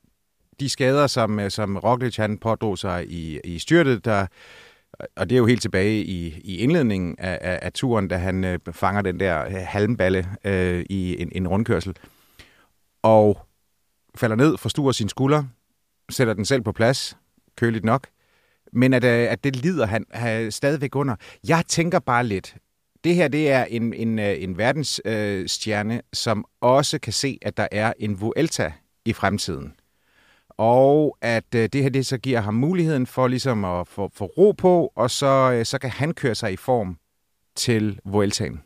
de 0.61 0.69
skader, 0.69 1.07
som, 1.07 1.41
øh, 1.41 1.51
som 1.51 1.77
Roglic 1.77 2.17
han 2.17 2.39
pådrog 2.39 2.79
sig 2.79 3.11
i, 3.11 3.41
i 3.45 3.59
styrtet, 3.59 4.05
der, 4.05 4.27
og 5.17 5.31
det 5.31 5.37
er 5.37 5.39
jo 5.39 5.47
helt 5.47 5.63
tilbage 5.63 6.05
i, 6.05 6.41
i 6.45 6.57
indledningen 6.57 7.17
af, 7.19 7.39
af, 7.43 7.59
af 7.63 7.73
turen, 7.73 8.09
da 8.09 8.17
han 8.17 8.45
øh, 8.45 8.59
fanger 8.73 9.03
den 9.03 9.21
der 9.21 9.45
øh, 9.45 9.53
halmballe 9.53 10.29
øh, 10.45 10.85
i 10.91 11.23
en, 11.23 11.29
en 11.33 11.49
rundkørsel. 11.49 11.97
Og 13.03 13.47
falder 14.15 14.37
ned, 14.37 14.59
forstuer 14.59 14.93
sin 14.93 15.09
skulder, 15.09 15.45
sætter 16.11 16.35
den 16.35 16.45
selv 16.45 16.63
på 16.63 16.73
plads, 16.73 17.17
køligt 17.57 17.85
nok, 17.85 18.07
men 18.73 18.95
at, 18.95 19.05
øh, 19.05 19.33
at 19.33 19.45
det 19.45 19.57
lider 19.57 19.87
han, 19.87 20.05
han 20.11 20.53
stadigvæk 20.53 20.97
under. 20.97 21.17
Jeg 21.49 21.63
tænker 21.69 21.99
bare 21.99 22.25
lidt, 22.25 22.57
det 23.05 23.15
her 23.15 23.29
det 23.29 23.51
er 23.51 23.65
en, 23.65 23.95
en, 23.95 24.19
øh, 24.19 24.43
en 24.43 24.59
verdensstjerne, 24.59 25.95
øh, 25.95 26.01
som 26.13 26.45
også 26.61 26.99
kan 26.99 27.13
se, 27.13 27.39
at 27.43 27.57
der 27.57 27.69
er 27.73 27.93
en 27.99 28.21
Vuelta 28.21 28.73
i 29.05 29.13
fremtiden. 29.13 29.73
Og 30.49 31.17
at 31.21 31.55
øh, 31.55 31.69
det 31.73 31.83
her 31.83 31.91
det 31.91 32.07
så 32.07 32.19
giver 32.19 32.41
ham 32.41 32.55
muligheden 32.55 33.07
for 33.07 33.29
ligesom 33.29 33.65
at 33.65 33.89
få, 33.89 34.11
få 34.15 34.25
ro 34.25 34.53
på, 34.53 34.93
og 34.97 35.11
så, 35.11 35.53
øh, 35.53 35.65
så 35.65 35.79
kan 35.79 35.91
han 35.91 36.15
køre 36.15 36.35
sig 36.35 36.53
i 36.53 36.57
form 36.57 36.99
til 37.57 38.01
Vueltaen. 38.05 38.61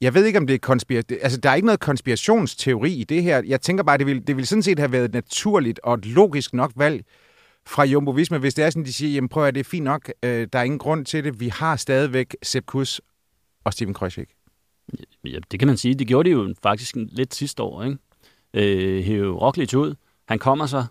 Jeg 0.00 0.14
ved 0.14 0.24
ikke, 0.24 0.38
om 0.38 0.46
det 0.46 0.54
er 0.54 0.58
konspiration... 0.58 1.18
Altså, 1.22 1.40
der 1.40 1.50
er 1.50 1.54
ikke 1.54 1.66
noget 1.66 1.80
konspirationsteori 1.80 2.92
i 2.92 3.04
det 3.04 3.22
her. 3.22 3.42
Jeg 3.46 3.60
tænker 3.60 3.84
bare, 3.84 3.98
det 3.98 4.06
ville, 4.06 4.22
det 4.22 4.36
ville 4.36 4.46
sådan 4.46 4.62
set 4.62 4.78
have 4.78 4.92
været 4.92 5.04
et 5.04 5.12
naturligt 5.12 5.80
og 5.82 5.94
et 5.94 6.06
logisk 6.06 6.54
nok 6.54 6.72
valg, 6.76 7.04
fra 7.68 7.84
Jumbo 7.84 8.10
Visma, 8.10 8.38
hvis 8.38 8.54
det 8.54 8.64
er 8.64 8.70
sådan, 8.70 8.84
de 8.84 8.92
siger, 8.92 9.14
jamen 9.14 9.28
prøv 9.28 9.44
at 9.44 9.54
det 9.54 9.60
er 9.60 9.64
fint 9.64 9.84
nok, 9.84 10.12
øh, 10.22 10.48
der 10.52 10.58
er 10.58 10.62
ingen 10.62 10.78
grund 10.78 11.06
til 11.06 11.24
det, 11.24 11.40
vi 11.40 11.48
har 11.48 11.76
stadigvæk 11.76 12.36
Sepp 12.42 12.66
Kuss 12.66 13.00
og 13.64 13.72
Steven 13.72 13.94
Kreuzvik. 13.94 14.28
Ja, 15.24 15.38
det 15.50 15.58
kan 15.58 15.68
man 15.68 15.76
sige. 15.76 15.94
Det 15.94 16.06
gjorde 16.06 16.30
de 16.30 16.32
jo 16.32 16.54
faktisk 16.62 16.96
lidt 16.96 17.34
sidste 17.34 17.62
år, 17.62 17.84
ikke? 17.84 17.98
Øh, 18.54 19.04
hæve 19.04 19.38
Roglic 19.38 19.74
ud. 19.74 19.94
Han 20.28 20.38
kommer 20.38 20.66
så, 20.66 20.84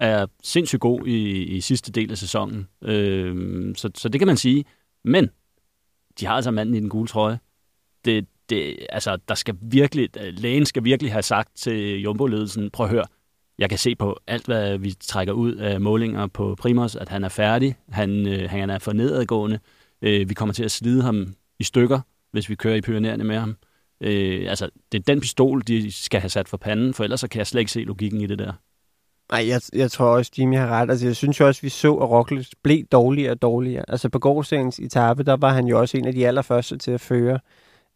er 0.00 0.26
sindssygt 0.42 0.80
god 0.80 1.06
i, 1.06 1.42
i 1.42 1.60
sidste 1.60 1.92
del 1.92 2.10
af 2.10 2.18
sæsonen. 2.18 2.68
Øh, 2.82 3.74
så, 3.76 3.90
så 3.94 4.08
det 4.08 4.20
kan 4.20 4.26
man 4.26 4.36
sige. 4.36 4.64
Men 5.04 5.30
de 6.20 6.26
har 6.26 6.34
altså 6.34 6.50
manden 6.50 6.74
i 6.74 6.80
den 6.80 6.88
gule 6.88 7.08
trøje. 7.08 7.38
Det, 8.04 8.26
det, 8.50 8.86
altså, 8.88 9.18
der 9.28 9.34
skal 9.34 9.54
virkelig, 9.60 10.08
lægen 10.14 10.66
skal 10.66 10.84
virkelig 10.84 11.12
have 11.12 11.22
sagt 11.22 11.56
til 11.56 12.02
Jumbo-ledelsen, 12.02 12.70
prøv 12.70 12.86
at 12.86 12.90
høre, 12.90 13.04
jeg 13.58 13.68
kan 13.68 13.78
se 13.78 13.94
på 13.94 14.20
alt, 14.26 14.46
hvad 14.46 14.78
vi 14.78 14.94
trækker 15.00 15.32
ud 15.32 15.54
af 15.54 15.80
målinger 15.80 16.26
på 16.26 16.54
Primus, 16.54 16.96
at 16.96 17.08
han 17.08 17.24
er 17.24 17.28
færdig. 17.28 17.76
Han, 17.90 18.26
øh, 18.26 18.50
han 18.50 18.70
er 18.70 18.78
for 18.78 18.92
nedadgående. 18.92 19.58
Øh, 20.02 20.28
vi 20.28 20.34
kommer 20.34 20.52
til 20.52 20.64
at 20.64 20.70
slide 20.70 21.02
ham 21.02 21.34
i 21.58 21.64
stykker, 21.64 22.00
hvis 22.32 22.48
vi 22.48 22.54
kører 22.54 22.74
i 22.74 22.80
Pyreneerne 22.80 23.24
med 23.24 23.38
ham. 23.38 23.56
Øh, 24.00 24.50
altså, 24.50 24.70
det 24.92 24.98
er 24.98 25.02
den 25.02 25.20
pistol, 25.20 25.62
de 25.66 25.92
skal 25.92 26.20
have 26.20 26.30
sat 26.30 26.48
for 26.48 26.56
panden, 26.56 26.94
for 26.94 27.04
ellers 27.04 27.20
så 27.20 27.28
kan 27.28 27.38
jeg 27.38 27.46
slet 27.46 27.60
ikke 27.60 27.72
se 27.72 27.80
logikken 27.80 28.20
i 28.20 28.26
det 28.26 28.38
der. 28.38 28.52
Nej, 29.32 29.48
jeg, 29.48 29.60
jeg 29.72 29.90
tror 29.90 30.06
også, 30.06 30.32
Jimmy 30.38 30.56
har 30.56 30.68
ret. 30.68 30.90
Altså, 30.90 31.06
jeg 31.06 31.16
synes 31.16 31.40
jo 31.40 31.46
også, 31.46 31.62
vi 31.62 31.68
så, 31.68 31.94
at 31.94 32.10
Roglic 32.10 32.50
blev 32.62 32.84
dårligere 32.84 33.32
og 33.32 33.42
dårligere. 33.42 33.84
Altså, 33.88 34.08
på 34.08 34.18
gårdsdagens 34.18 34.78
etape, 34.78 35.22
der 35.22 35.36
var 35.36 35.52
han 35.52 35.66
jo 35.66 35.80
også 35.80 35.96
en 35.98 36.06
af 36.06 36.14
de 36.14 36.26
allerførste 36.26 36.76
til 36.78 36.90
at 36.90 37.00
føre. 37.00 37.38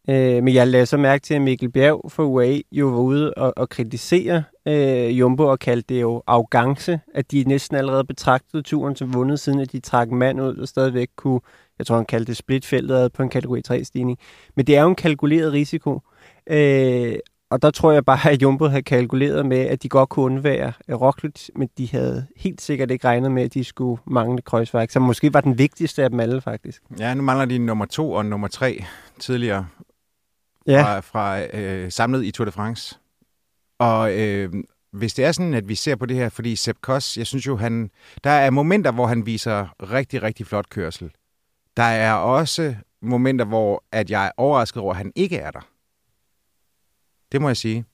Øh, 0.09 0.43
men 0.43 0.53
jeg 0.53 0.67
lagde 0.67 0.85
så 0.85 0.97
mærke 0.97 1.21
til, 1.21 1.33
at 1.33 1.41
Mikkel 1.41 1.71
Bjerg 1.71 2.11
fra 2.11 2.23
UAE 2.23 2.61
jo 2.71 2.87
var 2.87 2.99
ude 2.99 3.33
og, 3.33 3.53
og 3.57 3.69
kritisere 3.69 4.43
øh, 4.67 5.19
Jumbo 5.19 5.43
og 5.43 5.59
kaldte 5.59 5.93
det 5.93 6.01
jo 6.01 6.23
arrogance, 6.27 6.99
at 7.13 7.31
de 7.31 7.43
næsten 7.47 7.77
allerede 7.77 8.03
betragtede 8.03 8.63
turen 8.63 8.95
som 8.95 9.13
vundet, 9.13 9.39
siden 9.39 9.59
at 9.59 9.71
de 9.71 9.79
trak 9.79 10.11
mand 10.11 10.41
ud 10.41 10.55
og 10.55 10.67
stadigvæk 10.67 11.09
kunne, 11.15 11.39
jeg 11.79 11.85
tror 11.85 11.95
han 11.95 12.05
kaldte 12.05 12.29
det 12.29 12.37
splitfeltet 12.37 13.13
på 13.13 13.23
en 13.23 13.29
kategori 13.29 13.61
3-stigning. 13.67 14.19
Men 14.55 14.67
det 14.67 14.77
er 14.77 14.81
jo 14.81 14.89
en 14.89 14.95
kalkuleret 14.95 15.53
risiko. 15.53 16.01
Øh, 16.47 17.15
og 17.49 17.61
der 17.61 17.71
tror 17.71 17.91
jeg 17.91 18.05
bare, 18.05 18.31
at 18.31 18.41
Jumbo 18.41 18.65
havde 18.65 18.81
kalkuleret 18.81 19.45
med, 19.45 19.57
at 19.57 19.83
de 19.83 19.89
godt 19.89 20.09
kunne 20.09 20.25
undvære 20.25 20.73
øh, 20.87 21.01
Roglic, 21.01 21.49
men 21.55 21.69
de 21.77 21.91
havde 21.91 22.27
helt 22.37 22.61
sikkert 22.61 22.91
ikke 22.91 23.07
regnet 23.07 23.31
med, 23.31 23.43
at 23.43 23.53
de 23.53 23.63
skulle 23.63 24.01
mangle 24.07 24.41
Kreuzweig, 24.41 24.91
som 24.91 25.01
måske 25.01 25.33
var 25.33 25.41
den 25.41 25.57
vigtigste 25.57 26.03
af 26.03 26.09
dem 26.09 26.19
alle, 26.19 26.41
faktisk. 26.41 26.83
Ja, 26.99 27.13
nu 27.13 27.23
mangler 27.23 27.45
de 27.45 27.57
nummer 27.57 27.85
to 27.85 28.11
og 28.11 28.25
nummer 28.25 28.47
tre 28.47 28.83
tidligere 29.19 29.65
Ja, 30.67 30.83
fra, 30.83 30.99
fra 30.99 31.57
øh, 31.57 31.91
samlet 31.91 32.25
i 32.25 32.31
Tour 32.31 32.45
de 32.45 32.51
France. 32.51 32.97
Og 33.79 34.19
øh, 34.19 34.53
hvis 34.91 35.13
det 35.13 35.25
er 35.25 35.31
sådan, 35.31 35.53
at 35.53 35.69
vi 35.69 35.75
ser 35.75 35.95
på 35.95 36.05
det 36.05 36.17
her, 36.17 36.29
fordi 36.29 36.55
Sepp 36.55 36.81
Kuss, 36.81 37.17
jeg 37.17 37.27
synes 37.27 37.47
jo, 37.47 37.57
han, 37.57 37.91
der 38.23 38.29
er 38.29 38.49
momenter, 38.49 38.91
hvor 38.91 39.07
han 39.07 39.25
viser 39.25 39.67
rigtig, 39.91 40.23
rigtig 40.23 40.47
flot 40.47 40.69
kørsel. 40.69 41.11
Der 41.77 41.83
er 41.83 42.13
også 42.13 42.75
momenter, 43.01 43.45
hvor 43.45 43.83
at 43.91 44.09
jeg 44.09 44.27
er 44.27 44.31
overrasket 44.37 44.81
over, 44.81 44.91
at 44.91 44.97
han 44.97 45.11
ikke 45.15 45.37
er 45.37 45.51
der. 45.51 45.67
Det 47.31 47.41
må 47.41 47.49
jeg 47.49 47.57
sige. 47.57 47.85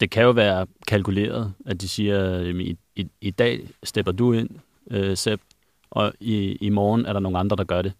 Det 0.00 0.10
kan 0.10 0.22
jo 0.22 0.30
være 0.30 0.66
kalkuleret, 0.86 1.54
at 1.66 1.80
de 1.80 1.88
siger, 1.88 2.38
at 2.38 2.46
i, 2.46 2.78
i, 2.96 3.08
i 3.20 3.30
dag 3.30 3.68
stepper 3.82 4.12
du 4.12 4.32
ind, 4.32 4.48
øh, 4.90 5.16
Sepp, 5.16 5.42
og 5.90 6.12
i, 6.20 6.52
i 6.60 6.68
morgen 6.68 7.06
er 7.06 7.12
der 7.12 7.20
nogle 7.20 7.38
andre, 7.38 7.56
der 7.56 7.64
gør 7.64 7.82
det. 7.82 7.92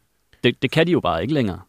Det, 0.45 0.63
det 0.63 0.71
kan 0.71 0.87
de 0.87 0.93
jo 0.93 1.01
bare 1.01 1.23
ikke 1.23 1.35
længere. 1.35 1.61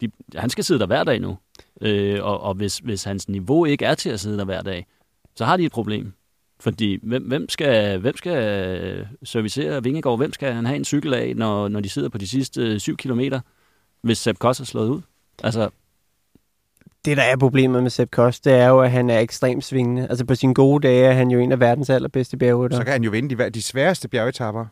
De, 0.00 0.10
han 0.34 0.50
skal 0.50 0.64
sidde 0.64 0.80
der 0.80 0.86
hver 0.86 1.04
dag 1.04 1.20
nu. 1.20 1.38
Øh, 1.80 2.24
og 2.24 2.40
og 2.40 2.54
hvis, 2.54 2.78
hvis 2.78 3.04
hans 3.04 3.28
niveau 3.28 3.64
ikke 3.64 3.84
er 3.84 3.94
til 3.94 4.10
at 4.10 4.20
sidde 4.20 4.38
der 4.38 4.44
hver 4.44 4.62
dag, 4.62 4.86
så 5.36 5.44
har 5.44 5.56
de 5.56 5.64
et 5.64 5.72
problem. 5.72 6.12
Fordi 6.60 6.98
hvem, 7.02 7.22
hvem 7.22 7.48
skal, 7.48 7.98
hvem 7.98 8.16
skal 8.16 8.36
øh, 8.82 9.06
servicere 9.24 9.82
Vingegaard? 9.82 10.18
Hvem 10.18 10.32
skal 10.32 10.52
han 10.52 10.66
have 10.66 10.76
en 10.76 10.84
cykel 10.84 11.14
af, 11.14 11.36
når, 11.36 11.68
når 11.68 11.80
de 11.80 11.88
sidder 11.88 12.08
på 12.08 12.18
de 12.18 12.28
sidste 12.28 12.60
øh, 12.60 12.80
syv 12.80 12.96
kilometer, 12.96 13.40
hvis 14.02 14.18
Sepp 14.18 14.38
Koss 14.38 14.60
er 14.60 14.64
slået 14.64 14.88
ud? 14.88 15.00
Altså, 15.42 15.70
det 17.04 17.16
der 17.16 17.22
er 17.22 17.36
problemet 17.36 17.82
med 17.82 17.90
Sepp 17.90 18.10
Kuss, 18.10 18.40
det 18.40 18.52
er 18.52 18.68
jo, 18.68 18.80
at 18.80 18.90
han 18.90 19.10
er 19.10 19.18
ekstremt 19.18 19.64
svingende. 19.64 20.06
Altså 20.08 20.24
på 20.24 20.34
sine 20.34 20.54
gode 20.54 20.88
dage 20.88 21.04
er 21.04 21.12
han 21.12 21.30
jo 21.30 21.38
en 21.38 21.52
af 21.52 21.60
verdens 21.60 21.90
allerbedste 21.90 22.36
bjergrytter. 22.36 22.76
Så 22.76 22.84
kan 22.84 22.92
han 22.92 23.04
jo 23.04 23.10
vinde 23.10 23.36
de, 23.36 23.50
de 23.50 23.62
sværeste 23.62 24.08
bjergetapper. 24.08 24.66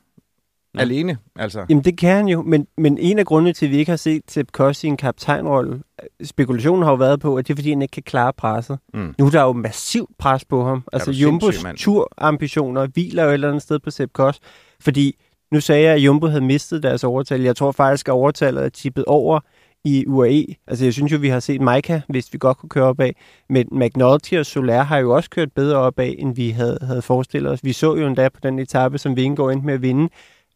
Ja. 0.75 0.81
Alene, 0.81 1.19
altså. 1.37 1.67
Jamen 1.69 1.85
det 1.85 1.99
kan 1.99 2.17
han 2.17 2.29
jo, 2.29 2.43
men, 2.43 2.67
men 2.77 2.99
en 2.99 3.19
af 3.19 3.27
grundene 3.27 3.53
til, 3.53 3.67
at 3.67 3.73
vi 3.73 3.77
ikke 3.77 3.93
har 3.93 3.97
set 3.97 4.23
Sepp 4.29 4.53
Kuss 4.53 4.85
i 4.85 4.87
en 4.87 4.97
kaptajnrolle, 4.97 5.83
spekulationen 6.25 6.83
har 6.83 6.91
jo 6.91 6.97
været 6.97 7.21
på, 7.21 7.37
at 7.37 7.49
det 7.49 7.55
er 7.55 7.57
fordi, 7.57 7.71
han 7.71 7.83
ikke 7.83 7.93
kan 7.93 8.03
klare 8.03 8.33
presset. 8.33 8.79
Mm. 8.95 9.15
Nu 9.19 9.27
er 9.27 9.31
der 9.31 9.43
jo 9.43 9.53
massivt 9.53 10.11
pres 10.19 10.45
på 10.45 10.65
ham. 10.65 10.85
Altså 10.93 11.11
Jumbos 11.11 11.65
turambitioner 11.77 12.87
hviler 12.87 13.23
jo 13.23 13.29
et 13.29 13.35
eller 13.35 13.49
andet 13.49 13.63
sted 13.63 13.79
på 13.79 13.91
Sepp 13.91 14.13
Kuss, 14.13 14.39
fordi 14.81 15.17
nu 15.53 15.61
sagde 15.61 15.83
jeg, 15.83 15.95
at 15.95 15.99
Jumbo 16.01 16.27
havde 16.27 16.45
mistet 16.45 16.83
deres 16.83 17.05
overtal. 17.05 17.41
Jeg 17.41 17.57
tror 17.57 17.73
faktisk, 17.73 18.09
at 18.09 18.13
overtallet 18.13 18.65
er 18.65 18.69
tippet 18.69 19.05
over 19.05 19.41
i 19.85 20.05
UAE. 20.07 20.45
Altså 20.67 20.85
jeg 20.85 20.93
synes 20.93 21.13
jo, 21.13 21.19
vi 21.19 21.29
har 21.29 21.41
set 21.41 21.61
Maika, 21.61 22.01
hvis 22.09 22.33
vi 22.33 22.39
godt 22.39 22.59
kunne 22.59 22.69
køre 22.69 22.85
opad. 22.85 23.11
Men 23.49 23.69
McNulty 23.73 24.35
og 24.35 24.47
Soler 24.47 24.83
har 24.83 24.99
jo 24.99 25.15
også 25.15 25.31
kørt 25.31 25.53
bedre 25.53 25.77
opad, 25.77 26.15
end 26.19 26.35
vi 26.35 26.51
havde, 26.51 26.79
havde 26.83 27.03
forestillet 27.03 27.53
os. 27.53 27.65
Vi 27.65 27.73
så 27.73 27.97
jo 27.97 28.07
endda 28.07 28.29
på 28.29 28.41
den 28.43 28.59
etape, 28.59 28.99
som 28.99 29.17
Vingegaard 29.17 29.53
endte 29.53 29.67
med 29.67 29.75
at 29.75 29.83
vinde, 29.83 30.09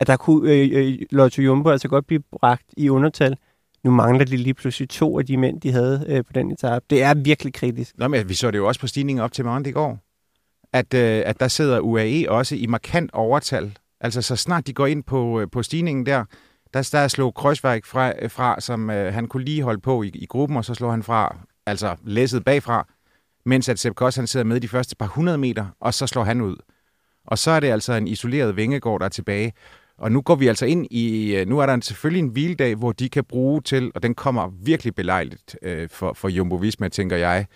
at 0.02 0.06
der 0.06 0.16
kunne 0.16 0.52
øh, 0.52 0.71
øh, 0.73 0.99
Lotto 1.11 1.42
Jumbo 1.42 1.71
altså 1.71 1.88
godt 1.88 2.06
blive 2.06 2.23
bragt 2.32 2.66
i 2.76 2.88
undertal. 2.88 3.37
Nu 3.85 3.90
mangler 3.90 4.25
de 4.25 4.37
lige 4.37 4.54
pludselig 4.54 4.88
to 4.88 5.18
af 5.18 5.26
de 5.26 5.37
mænd, 5.37 5.61
de 5.61 5.73
havde 5.73 6.04
øh, 6.09 6.25
på 6.25 6.32
den 6.32 6.50
etape. 6.50 6.85
Det 6.90 7.02
er 7.02 7.14
virkelig 7.14 7.54
kritisk. 7.54 7.99
Nå, 7.99 8.09
men 8.09 8.28
vi 8.28 8.35
så 8.35 8.50
det 8.50 8.59
jo 8.59 8.66
også 8.66 8.80
på 8.80 8.87
stigningen 8.87 9.25
op 9.25 9.32
til 9.32 9.44
morgen 9.44 9.66
i 9.66 9.71
går. 9.71 9.99
At, 10.73 10.94
øh, 10.94 11.23
at 11.26 11.40
der 11.40 11.49
sidder 11.49 11.80
UAE 11.80 12.30
også 12.30 12.56
i 12.56 12.66
markant 12.66 13.11
overtal. 13.12 13.78
Altså 14.00 14.23
så 14.23 14.37
snart 14.37 14.66
de 14.66 14.73
går 14.73 14.87
ind 14.87 15.02
på, 15.02 15.40
øh, 15.40 15.47
på 15.52 15.62
stigningen 15.62 16.06
der, 16.06 16.25
der, 16.75 16.88
der 16.92 17.09
slog 17.09 17.35
Kreuzweig 17.35 17.85
fra, 17.85 18.12
øh, 18.23 18.30
fra 18.30 18.61
som 18.61 18.90
øh, 18.90 19.14
han 19.14 19.26
kunne 19.26 19.44
lige 19.44 19.62
holde 19.62 19.80
på 19.80 20.02
i, 20.02 20.11
i 20.14 20.26
gruppen, 20.26 20.56
og 20.56 20.64
så 20.64 20.75
slår 20.75 20.90
han 20.90 21.02
fra, 21.02 21.37
altså 21.66 21.97
læsset 22.04 22.44
bagfra, 22.44 22.87
mens 23.44 23.68
at 23.68 23.78
Sepp 23.78 23.97
Koss, 23.97 24.16
han 24.16 24.26
sidder 24.26 24.47
med 24.47 24.61
de 24.61 24.68
første 24.68 24.97
par 24.97 25.06
hundrede 25.06 25.38
meter, 25.38 25.66
og 25.80 25.94
så 25.94 26.06
slår 26.06 26.25
han 26.25 26.40
ud. 26.40 26.56
Og 27.26 27.38
så 27.38 27.50
er 27.50 27.61
det 27.61 27.68
altså 27.68 27.92
en 27.92 28.06
isoleret 28.09 28.56
Vingegård, 28.56 29.00
der 29.00 29.04
er 29.04 29.11
tilbage. 29.11 29.52
Og 30.02 30.12
nu 30.12 30.21
går 30.21 30.35
vi 30.35 30.47
altså 30.47 30.66
ind 30.66 30.87
i, 30.90 31.35
øh, 31.37 31.49
nu 31.49 31.59
er 31.59 31.66
der 31.66 31.75
en, 31.75 31.82
selvfølgelig 31.82 32.18
en 32.23 32.28
hviledag, 32.28 32.75
hvor 32.75 32.92
de 32.92 33.09
kan 33.09 33.25
bruge 33.25 33.61
til, 33.61 33.92
og 33.94 34.02
den 34.02 34.14
kommer 34.14 34.50
virkelig 34.62 34.94
belejligt 34.94 35.56
øh, 35.62 35.88
for, 35.88 36.12
for 36.12 36.28
Jumbo 36.28 36.56
Visma, 36.56 36.88
tænker 36.88 37.16
jeg. 37.16 37.47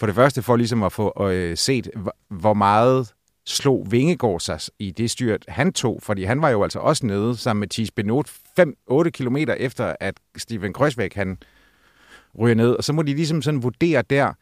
For 0.00 0.06
det 0.06 0.14
første 0.14 0.42
for 0.42 0.56
ligesom 0.56 0.82
at 0.82 0.92
få 0.92 1.28
øh, 1.30 1.56
set, 1.56 1.90
hvor- 2.30 2.54
meget 2.54 3.14
slog 3.46 3.86
Vingegaard 3.90 4.40
sig 4.40 4.60
i 4.78 4.90
det 4.90 5.10
styrt, 5.10 5.44
han 5.48 5.72
tog, 5.72 6.00
fordi 6.02 6.24
han 6.24 6.42
var 6.42 6.48
jo 6.48 6.62
altså 6.62 6.78
også 6.78 7.06
nede 7.06 7.36
sammen 7.36 7.60
med 7.60 7.68
Thies 7.68 7.90
Benot 7.90 8.28
5-8 8.60 9.10
km 9.10 9.36
efter, 9.36 9.96
at 10.00 10.14
Steven 10.36 10.72
Krøsvæk 10.72 11.14
han 11.14 11.38
ryger 12.38 12.54
ned, 12.54 12.70
og 12.70 12.84
så 12.84 12.92
må 12.92 13.02
de 13.02 13.14
ligesom 13.14 13.42
sådan 13.42 13.62
vurdere 13.62 14.02
der. 14.10 14.32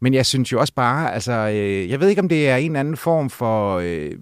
Men 0.00 0.14
jeg 0.14 0.26
synes 0.26 0.52
jo 0.52 0.60
også 0.60 0.74
bare, 0.74 1.14
altså, 1.14 1.32
øh, 1.32 1.90
jeg 1.90 2.00
ved 2.00 2.08
ikke, 2.08 2.22
om 2.22 2.28
det 2.28 2.48
er 2.48 2.56
en 2.56 2.76
anden 2.76 2.96
form 2.96 3.30
for 3.30 3.76
øh, 3.76 4.12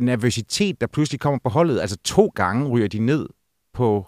nervøsitet, 0.00 0.80
der 0.80 0.86
pludselig 0.86 1.20
kommer 1.20 1.38
på 1.38 1.48
holdet. 1.48 1.80
Altså 1.80 1.96
to 1.96 2.32
gange 2.34 2.68
ryger 2.68 2.88
de 2.88 2.98
ned 2.98 3.28
på 3.72 4.06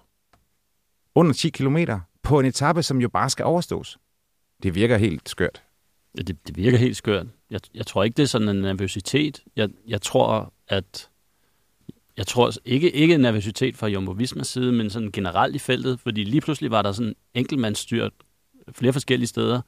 under 1.14 1.33
10 1.33 1.50
kilometer 1.50 2.00
på 2.23 2.40
en 2.40 2.47
etape, 2.47 2.83
som 2.83 3.00
jo 3.00 3.09
bare 3.09 3.31
skal 3.31 3.45
overstås. 3.45 3.99
Det 4.62 4.75
virker 4.75 4.97
helt 4.97 5.28
skørt. 5.28 5.62
Ja, 6.19 6.23
det, 6.23 6.47
det 6.47 6.57
virker 6.57 6.78
helt 6.78 6.97
skørt. 6.97 7.26
Jeg, 7.50 7.61
jeg 7.75 7.87
tror 7.87 8.05
ikke, 8.05 8.16
det 8.16 8.23
er 8.23 8.26
sådan 8.26 8.49
en 8.49 8.57
nervøsitet. 8.57 9.43
Jeg, 9.57 9.69
jeg 9.87 10.02
tror, 10.02 10.52
at 10.69 11.11
jeg 12.16 12.26
tror 12.26 12.52
ikke, 12.64 12.90
ikke 12.90 13.19
nervøsitet 13.19 13.76
fra 13.76 13.87
Jumbo 13.87 14.12
Vismas 14.12 14.47
side, 14.47 14.73
men 14.73 14.90
sådan 14.90 15.12
generelt 15.12 15.57
i 15.57 15.59
feltet, 15.59 16.00
fordi 16.00 16.25
lige 16.25 16.40
pludselig 16.40 16.71
var 16.71 16.83
der 16.83 16.93
sådan 16.93 17.14
enkeltmandsstyrt 17.35 18.12
flere 18.73 18.93
forskellige 18.93 19.28
steder, 19.28 19.61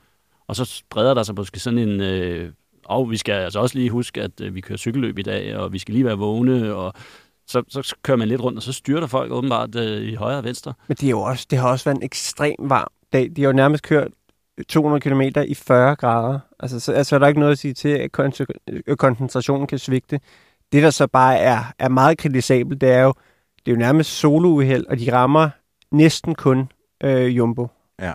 og 0.47 0.57
så 0.57 0.65
spreder 0.65 1.15
der 1.15 1.23
sig 1.23 1.35
måske 1.35 1.61
sådan 1.61 1.79
en, 1.79 2.01
øh, 2.01 2.53
og 2.89 3.11
vi 3.11 3.17
skal 3.17 3.33
altså 3.33 3.61
også 3.61 3.79
lige 3.79 3.91
huske, 3.91 4.23
at 4.23 4.41
øh, 4.41 4.55
vi 4.55 4.61
kører 4.61 4.77
cykelløb 4.77 5.19
i 5.19 5.23
dag, 5.23 5.57
og 5.57 5.73
vi 5.73 5.79
skal 5.79 5.95
lige 5.95 6.05
være 6.05 6.19
vågne, 6.19 6.75
og 6.75 6.93
så, 7.47 7.63
så 7.69 7.97
kører 8.03 8.19
man 8.19 8.29
lidt 8.29 8.41
rundt, 8.41 8.57
og 8.57 8.63
så 8.63 8.73
styrter 8.73 9.07
folk 9.07 9.33
åbenbart 9.33 9.75
øh, 9.75 10.03
i 10.03 10.15
højre 10.15 10.39
og 10.39 10.45
venstre. 10.45 10.75
Men 10.89 10.97
det, 10.97 11.07
er 11.07 11.11
jo 11.11 11.21
også, 11.21 11.47
det 11.51 11.59
har 11.59 11.69
også 11.71 11.85
været 11.85 11.97
en 11.97 12.03
ekstrem 12.03 12.55
varm 12.59 12.89
dag. 13.13 13.31
De 13.37 13.43
har 13.43 13.49
jo 13.49 13.57
nærmest 13.57 13.83
kørt 13.83 14.09
200 14.69 15.01
km 15.01 15.21
i 15.47 15.55
40 15.55 15.97
grader. 15.97 16.39
Altså, 16.61 16.81
så 16.81 16.93
altså, 16.93 17.15
er 17.15 17.19
der 17.19 17.29
ikke 17.29 17.41
noget 17.41 17.53
at 17.53 17.59
sige 17.59 17.75
til, 17.75 17.89
at 17.89 18.41
øh, 18.87 18.97
koncentrationen 18.97 19.67
kan 19.67 19.79
svigte. 19.79 20.21
Det, 20.73 20.83
der 20.83 20.91
så 20.91 21.07
bare 21.07 21.39
er, 21.39 21.59
er 21.79 21.89
meget 21.89 22.19
kritisabelt, 22.19 22.81
det 22.81 22.91
er 22.91 23.03
jo, 23.03 23.15
det 23.67 23.73
er 23.73 23.75
jo 23.75 23.79
nærmest 23.79 24.11
solouheld, 24.11 24.87
og 24.87 24.99
de 24.99 25.13
rammer 25.13 25.51
næsten 25.91 26.35
kun 26.35 26.69
øh, 27.03 27.37
Jumbo. 27.37 27.69
Ja, 28.01 28.13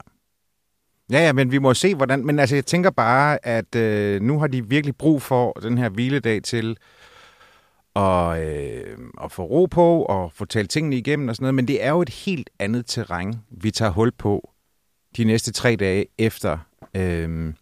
ja, 1.11 1.33
men 1.33 1.51
vi 1.51 1.57
må 1.57 1.73
se, 1.73 1.95
hvordan... 1.95 2.25
Men 2.25 2.39
altså, 2.39 2.55
jeg 2.55 2.65
tænker 2.65 2.89
bare, 2.89 3.45
at 3.45 3.75
øh, 3.75 4.21
nu 4.21 4.39
har 4.39 4.47
de 4.47 4.69
virkelig 4.69 4.95
brug 4.95 5.21
for 5.21 5.51
den 5.51 5.77
her 5.77 5.89
hviledag 5.89 6.43
til 6.43 6.77
at, 7.95 8.39
øh, 8.39 8.97
at 9.23 9.31
få 9.31 9.43
ro 9.43 9.65
på 9.65 10.03
og 10.03 10.31
få 10.33 10.45
talt 10.45 10.69
tingene 10.69 10.97
igennem 10.97 11.29
og 11.29 11.35
sådan 11.35 11.43
noget. 11.43 11.55
Men 11.55 11.67
det 11.67 11.83
er 11.83 11.89
jo 11.89 12.01
et 12.01 12.09
helt 12.09 12.49
andet 12.59 12.85
terræn, 12.85 13.35
vi 13.51 13.71
tager 13.71 13.91
hul 13.91 14.11
på 14.11 14.49
de 15.17 15.23
næste 15.23 15.51
tre 15.51 15.75
dage 15.75 16.05
efter, 16.17 16.57
øh, 16.95 17.53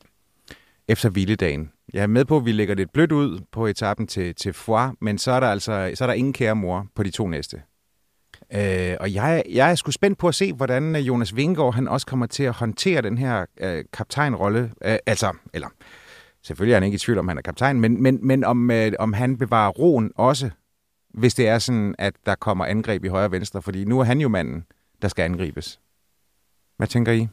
efter 0.87 1.09
hviledagen. 1.09 1.71
Jeg 1.93 2.03
er 2.03 2.07
med 2.07 2.25
på, 2.25 2.37
at 2.37 2.45
vi 2.45 2.51
lægger 2.51 2.75
lidt 2.75 2.93
blødt 2.93 3.11
ud 3.11 3.39
på 3.51 3.67
etappen 3.67 4.07
til, 4.07 4.35
til 4.35 4.53
Foix, 4.53 4.91
men 5.01 5.17
så 5.17 5.31
er 5.31 5.39
der 5.39 5.47
altså 5.47 5.91
så 5.95 6.03
er 6.03 6.07
der 6.07 6.13
ingen 6.13 6.33
kære 6.33 6.55
mor 6.55 6.87
på 6.95 7.03
de 7.03 7.09
to 7.11 7.27
næste. 7.27 7.61
Øh, 8.53 8.97
og 8.99 9.13
jeg, 9.13 9.43
jeg 9.49 9.71
er 9.71 9.75
sgu 9.75 9.91
spændt 9.91 10.17
på 10.17 10.27
at 10.27 10.35
se, 10.35 10.53
hvordan 10.53 10.95
øh, 10.95 11.07
Jonas 11.07 11.35
Vingegaard 11.35 11.73
han 11.73 11.87
også 11.87 12.07
kommer 12.07 12.25
til 12.25 12.43
at 12.43 12.53
håndtere 12.53 13.01
den 13.01 13.17
her 13.17 13.45
øh, 13.61 13.83
kaptajnrolle. 13.93 14.71
Øh, 14.85 14.97
altså, 15.05 15.33
eller 15.53 15.67
selvfølgelig 16.43 16.73
er 16.73 16.75
han 16.75 16.83
ikke 16.83 16.95
i 16.95 16.99
tvivl 16.99 17.17
om, 17.17 17.27
han 17.27 17.37
er 17.37 17.41
kaptajn, 17.41 17.79
men, 17.79 18.03
men, 18.03 18.19
men 18.27 18.43
om, 18.43 18.71
øh, 18.71 18.91
om 18.99 19.13
han 19.13 19.37
bevarer 19.37 19.69
roen 19.69 20.11
også, 20.15 20.49
hvis 21.13 21.33
det 21.33 21.47
er 21.47 21.59
sådan, 21.59 21.95
at 21.97 22.13
der 22.25 22.35
kommer 22.35 22.65
angreb 22.65 23.05
i 23.05 23.07
højre 23.07 23.25
og 23.25 23.31
venstre. 23.31 23.61
Fordi 23.61 23.85
nu 23.85 23.99
er 23.99 24.03
han 24.03 24.21
jo 24.21 24.29
manden, 24.29 24.65
der 25.01 25.07
skal 25.07 25.23
angribes. 25.23 25.79
Hvad 26.77 26.87
tænker 26.87 27.11
I? 27.11 27.27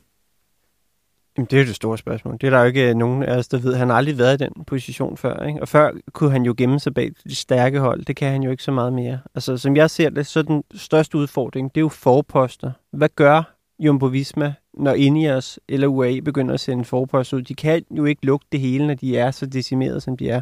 Jamen, 1.38 1.46
det 1.50 1.56
er 1.56 1.60
jo 1.60 1.66
det 1.66 1.76
store 1.76 1.98
spørgsmål. 1.98 2.36
Det 2.40 2.46
er 2.46 2.50
der 2.50 2.60
jo 2.60 2.64
ikke 2.64 2.88
øh, 2.88 2.94
nogen 2.94 3.22
af 3.22 3.36
os, 3.36 3.48
der 3.48 3.58
ved. 3.58 3.74
Han 3.74 3.88
har 3.88 3.96
aldrig 3.96 4.18
været 4.18 4.40
i 4.40 4.44
den 4.44 4.64
position 4.66 5.16
før. 5.16 5.46
Ikke? 5.46 5.60
Og 5.60 5.68
før 5.68 5.90
kunne 6.12 6.30
han 6.30 6.42
jo 6.42 6.54
gemme 6.56 6.80
sig 6.80 6.94
bag 6.94 7.10
de 7.24 7.34
stærke 7.34 7.80
hold. 7.80 8.04
Det 8.04 8.16
kan 8.16 8.30
han 8.30 8.42
jo 8.42 8.50
ikke 8.50 8.62
så 8.62 8.72
meget 8.72 8.92
mere. 8.92 9.20
Altså, 9.34 9.56
som 9.56 9.76
jeg 9.76 9.90
ser 9.90 10.10
det, 10.10 10.26
så 10.26 10.38
er 10.38 10.42
den 10.42 10.64
største 10.74 11.18
udfordring, 11.18 11.74
det 11.74 11.80
er 11.80 11.82
jo 11.82 11.88
forposter. 11.88 12.72
Hvad 12.92 13.08
gør 13.16 13.56
Jumbo 13.78 14.06
Visma, 14.06 14.54
når 14.74 14.92
Ineos 14.92 15.60
eller 15.68 15.86
UAE 15.86 16.22
begynder 16.22 16.54
at 16.54 16.60
sende 16.60 16.84
forposter 16.84 17.36
ud? 17.36 17.42
De 17.42 17.54
kan 17.54 17.84
jo 17.90 18.04
ikke 18.04 18.26
lukke 18.26 18.46
det 18.52 18.60
hele, 18.60 18.86
når 18.86 18.94
de 18.94 19.16
er 19.16 19.30
så 19.30 19.46
decimeret, 19.46 20.02
som 20.02 20.16
de 20.16 20.30
er. 20.30 20.40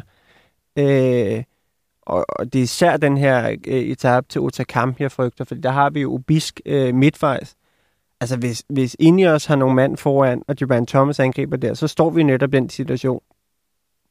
Øh, 0.77 1.43
og, 2.01 2.25
og 2.29 2.53
det 2.53 2.59
er 2.59 2.63
især 2.63 2.97
den 2.97 3.17
her 3.17 3.55
øh, 3.67 3.81
etape 3.81 4.27
til 4.29 4.41
Otakam, 4.41 4.95
jeg 4.99 5.11
frygter, 5.11 5.45
for 5.45 5.55
der 5.55 5.71
har 5.71 5.89
vi 5.89 6.01
jo 6.01 6.13
Obisk 6.13 6.61
øh, 6.65 6.95
midtvejs. 6.95 7.56
Altså, 8.21 8.37
hvis, 8.37 8.63
hvis 8.69 8.95
Ineos 8.99 9.45
har 9.45 9.55
nogle 9.55 9.75
mand 9.75 9.97
foran, 9.97 10.43
og 10.47 10.55
Geraint 10.55 10.89
Thomas 10.89 11.19
angriber 11.19 11.57
der, 11.57 11.73
så 11.73 11.87
står 11.87 12.09
vi 12.09 12.23
netop 12.23 12.53
i 12.53 12.57
den 12.57 12.69
situation. 12.69 13.21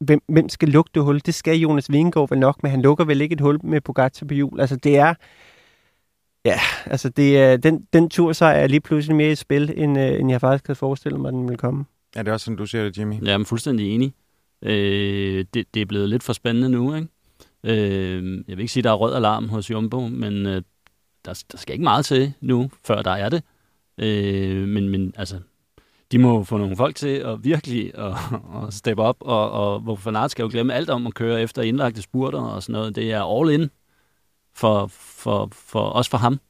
Hvem, 0.00 0.20
hvem 0.28 0.48
skal 0.48 0.68
lukke 0.68 0.90
det 0.94 1.02
hul? 1.02 1.20
Det 1.26 1.34
skal 1.34 1.56
Jonas 1.58 1.92
Vingegaard 1.92 2.28
vel 2.30 2.38
nok, 2.38 2.62
men 2.62 2.70
han 2.70 2.82
lukker 2.82 3.04
vel 3.04 3.20
ikke 3.20 3.32
et 3.32 3.40
hul 3.40 3.60
med 3.64 3.80
Pogacar 3.80 4.26
på 4.26 4.34
hjul. 4.34 4.60
Altså, 4.60 4.76
det 4.76 4.98
er... 4.98 5.14
Ja, 6.44 6.58
altså, 6.86 7.08
det 7.08 7.38
er, 7.38 7.56
den, 7.56 7.86
den 7.92 8.10
tur 8.10 8.32
så 8.32 8.44
er 8.44 8.66
lige 8.66 8.80
pludselig 8.80 9.16
mere 9.16 9.32
i 9.32 9.34
spil, 9.34 9.72
end, 9.76 9.98
øh, 9.98 10.20
end 10.20 10.30
jeg 10.30 10.40
faktisk 10.40 10.66
havde 10.66 10.78
forestillet 10.78 11.20
mig, 11.20 11.32
den 11.32 11.42
ville 11.42 11.56
komme. 11.56 11.84
Er 12.16 12.22
det 12.22 12.32
også 12.32 12.44
sådan, 12.44 12.56
du 12.56 12.66
ser 12.66 12.84
det, 12.84 12.98
Jimmy? 12.98 13.22
Jeg 13.22 13.34
er 13.34 13.44
fuldstændig 13.44 13.94
enig. 13.94 14.14
Øh, 14.62 15.44
det, 15.54 15.74
det 15.74 15.82
er 15.82 15.86
blevet 15.86 16.08
lidt 16.08 16.22
for 16.22 16.32
spændende 16.32 16.68
nu, 16.68 16.94
ikke? 16.94 17.08
Øh, 17.64 18.44
jeg 18.48 18.56
vil 18.56 18.60
ikke 18.60 18.72
sige, 18.72 18.80
at 18.80 18.84
der 18.84 18.90
er 18.90 18.94
rød 18.94 19.14
alarm 19.14 19.48
hos 19.48 19.70
Jumbo, 19.70 20.08
men 20.08 20.46
øh, 20.46 20.62
der, 21.24 21.42
der 21.52 21.58
skal 21.58 21.72
ikke 21.72 21.84
meget 21.84 22.04
til 22.04 22.32
nu, 22.40 22.70
før 22.84 23.02
der 23.02 23.10
er 23.10 23.28
det. 23.28 23.42
Øh, 23.98 24.68
men, 24.68 24.88
men 24.88 25.14
altså, 25.16 25.38
de 26.12 26.18
må 26.18 26.44
få 26.44 26.56
nogle 26.56 26.76
folk 26.76 26.96
til 26.96 27.08
at 27.08 27.44
virkelig 27.44 27.98
at, 27.98 28.12
at 28.66 28.74
steppe 28.74 29.02
op, 29.02 29.16
og, 29.20 29.50
og 29.50 29.80
hvor 29.80 29.96
Fanart 29.96 30.30
skal 30.30 30.42
jo 30.42 30.48
glemme 30.52 30.74
alt 30.74 30.90
om 30.90 31.06
at 31.06 31.14
køre 31.14 31.42
efter 31.42 31.62
indlagte 31.62 32.02
spurter 32.02 32.40
og 32.40 32.62
sådan 32.62 32.72
noget. 32.72 32.96
Det 32.96 33.12
er 33.12 33.40
all 33.40 33.60
in 33.60 33.70
for, 34.54 34.86
for, 34.92 35.48
for 35.52 35.80
også 35.80 36.10
for 36.10 36.18
ham. 36.18 36.40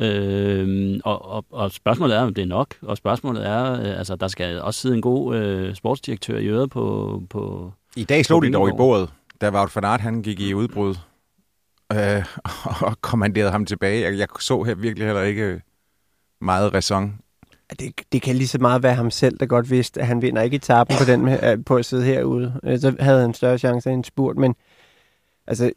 Øh, 0.00 1.00
og, 1.04 1.28
og, 1.28 1.44
og 1.50 1.72
spørgsmålet 1.72 2.16
er, 2.16 2.20
om 2.20 2.34
det 2.34 2.42
er 2.42 2.46
nok. 2.46 2.74
Og 2.82 2.96
spørgsmålet 2.96 3.46
er, 3.46 3.72
øh, 3.72 3.98
altså, 3.98 4.16
der 4.16 4.28
skal 4.28 4.62
også 4.62 4.80
sidde 4.80 4.94
en 4.94 5.02
god 5.02 5.36
øh, 5.36 5.74
sportsdirektør 5.74 6.38
i 6.38 6.46
øret 6.46 6.70
på, 6.70 7.22
på 7.30 7.72
I 7.96 8.04
dag 8.04 8.24
slog 8.24 8.42
de 8.42 8.52
dog 8.52 8.68
i 8.68 8.72
bordet, 8.76 9.10
da 9.40 9.50
Wout 9.50 9.76
van 9.76 9.84
Aert, 9.84 10.00
han 10.00 10.22
gik 10.22 10.40
i 10.40 10.54
udbrud 10.54 10.94
øh, 11.92 12.24
og 12.88 13.00
kommanderede 13.00 13.50
ham 13.50 13.66
tilbage. 13.66 14.02
Jeg, 14.02 14.18
jeg 14.18 14.28
så 14.40 14.62
her 14.62 14.74
virkelig 14.74 15.06
heller 15.06 15.22
ikke 15.22 15.60
meget 16.40 16.74
ræson. 16.74 17.18
Det, 17.80 18.00
det 18.12 18.22
kan 18.22 18.36
lige 18.36 18.48
så 18.48 18.58
meget 18.58 18.82
være 18.82 18.94
ham 18.94 19.10
selv, 19.10 19.38
der 19.38 19.46
godt 19.46 19.70
vidste, 19.70 20.00
at 20.00 20.06
han 20.06 20.22
vinder 20.22 20.42
ikke 20.42 20.54
etappen 20.56 20.96
på, 20.98 21.04
den 21.04 21.28
øh, 21.28 21.64
på 21.64 21.76
at 21.76 21.84
sidde 21.84 22.04
herude. 22.04 22.60
Øh, 22.64 22.78
Så 22.80 22.96
havde 23.00 23.20
han 23.20 23.34
større 23.34 23.58
chance 23.58 23.90
end 23.90 24.04
spurt, 24.04 24.36
men 24.36 24.54
altså, 25.46 25.70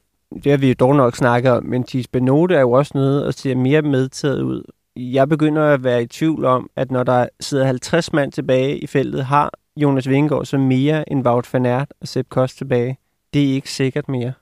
det 0.44 0.52
har 0.52 0.58
vi 0.58 0.68
jo 0.68 0.74
dog 0.80 0.96
nok 0.96 1.16
snakket 1.16 1.52
om, 1.52 1.66
men 1.66 1.84
Thies 1.84 2.08
Benote 2.08 2.56
er 2.56 2.60
jo 2.60 2.72
også 2.72 2.92
nødt 2.96 3.26
og 3.26 3.34
ser 3.34 3.56
mere 3.56 3.82
medtaget 3.82 4.42
ud. 4.42 4.64
Jeg 4.96 5.30
begynder 5.30 5.64
at 5.64 5.84
være 5.84 6.04
i 6.04 6.08
tvivl 6.08 6.46
om, 6.46 6.70
at 6.76 6.92
når 6.92 7.04
der 7.04 7.28
sidder 7.40 7.66
50 7.66 8.14
mand 8.14 8.32
tilbage 8.32 8.78
i 8.80 8.88
feltet, 8.88 9.26
har 9.26 9.52
Jonas 9.78 10.10
Vingegaard 10.10 10.46
så 10.46 10.58
mere 10.58 11.12
end 11.12 11.28
Wout 11.28 11.54
van 11.54 11.66
Aert 11.66 11.94
og 12.02 12.08
Sepp 12.08 12.30
Kost 12.30 12.58
tilbage. 12.58 12.98
Det 13.34 13.50
er 13.50 13.54
ikke 13.54 13.72
sikkert 13.72 14.10
mere. 14.10 14.34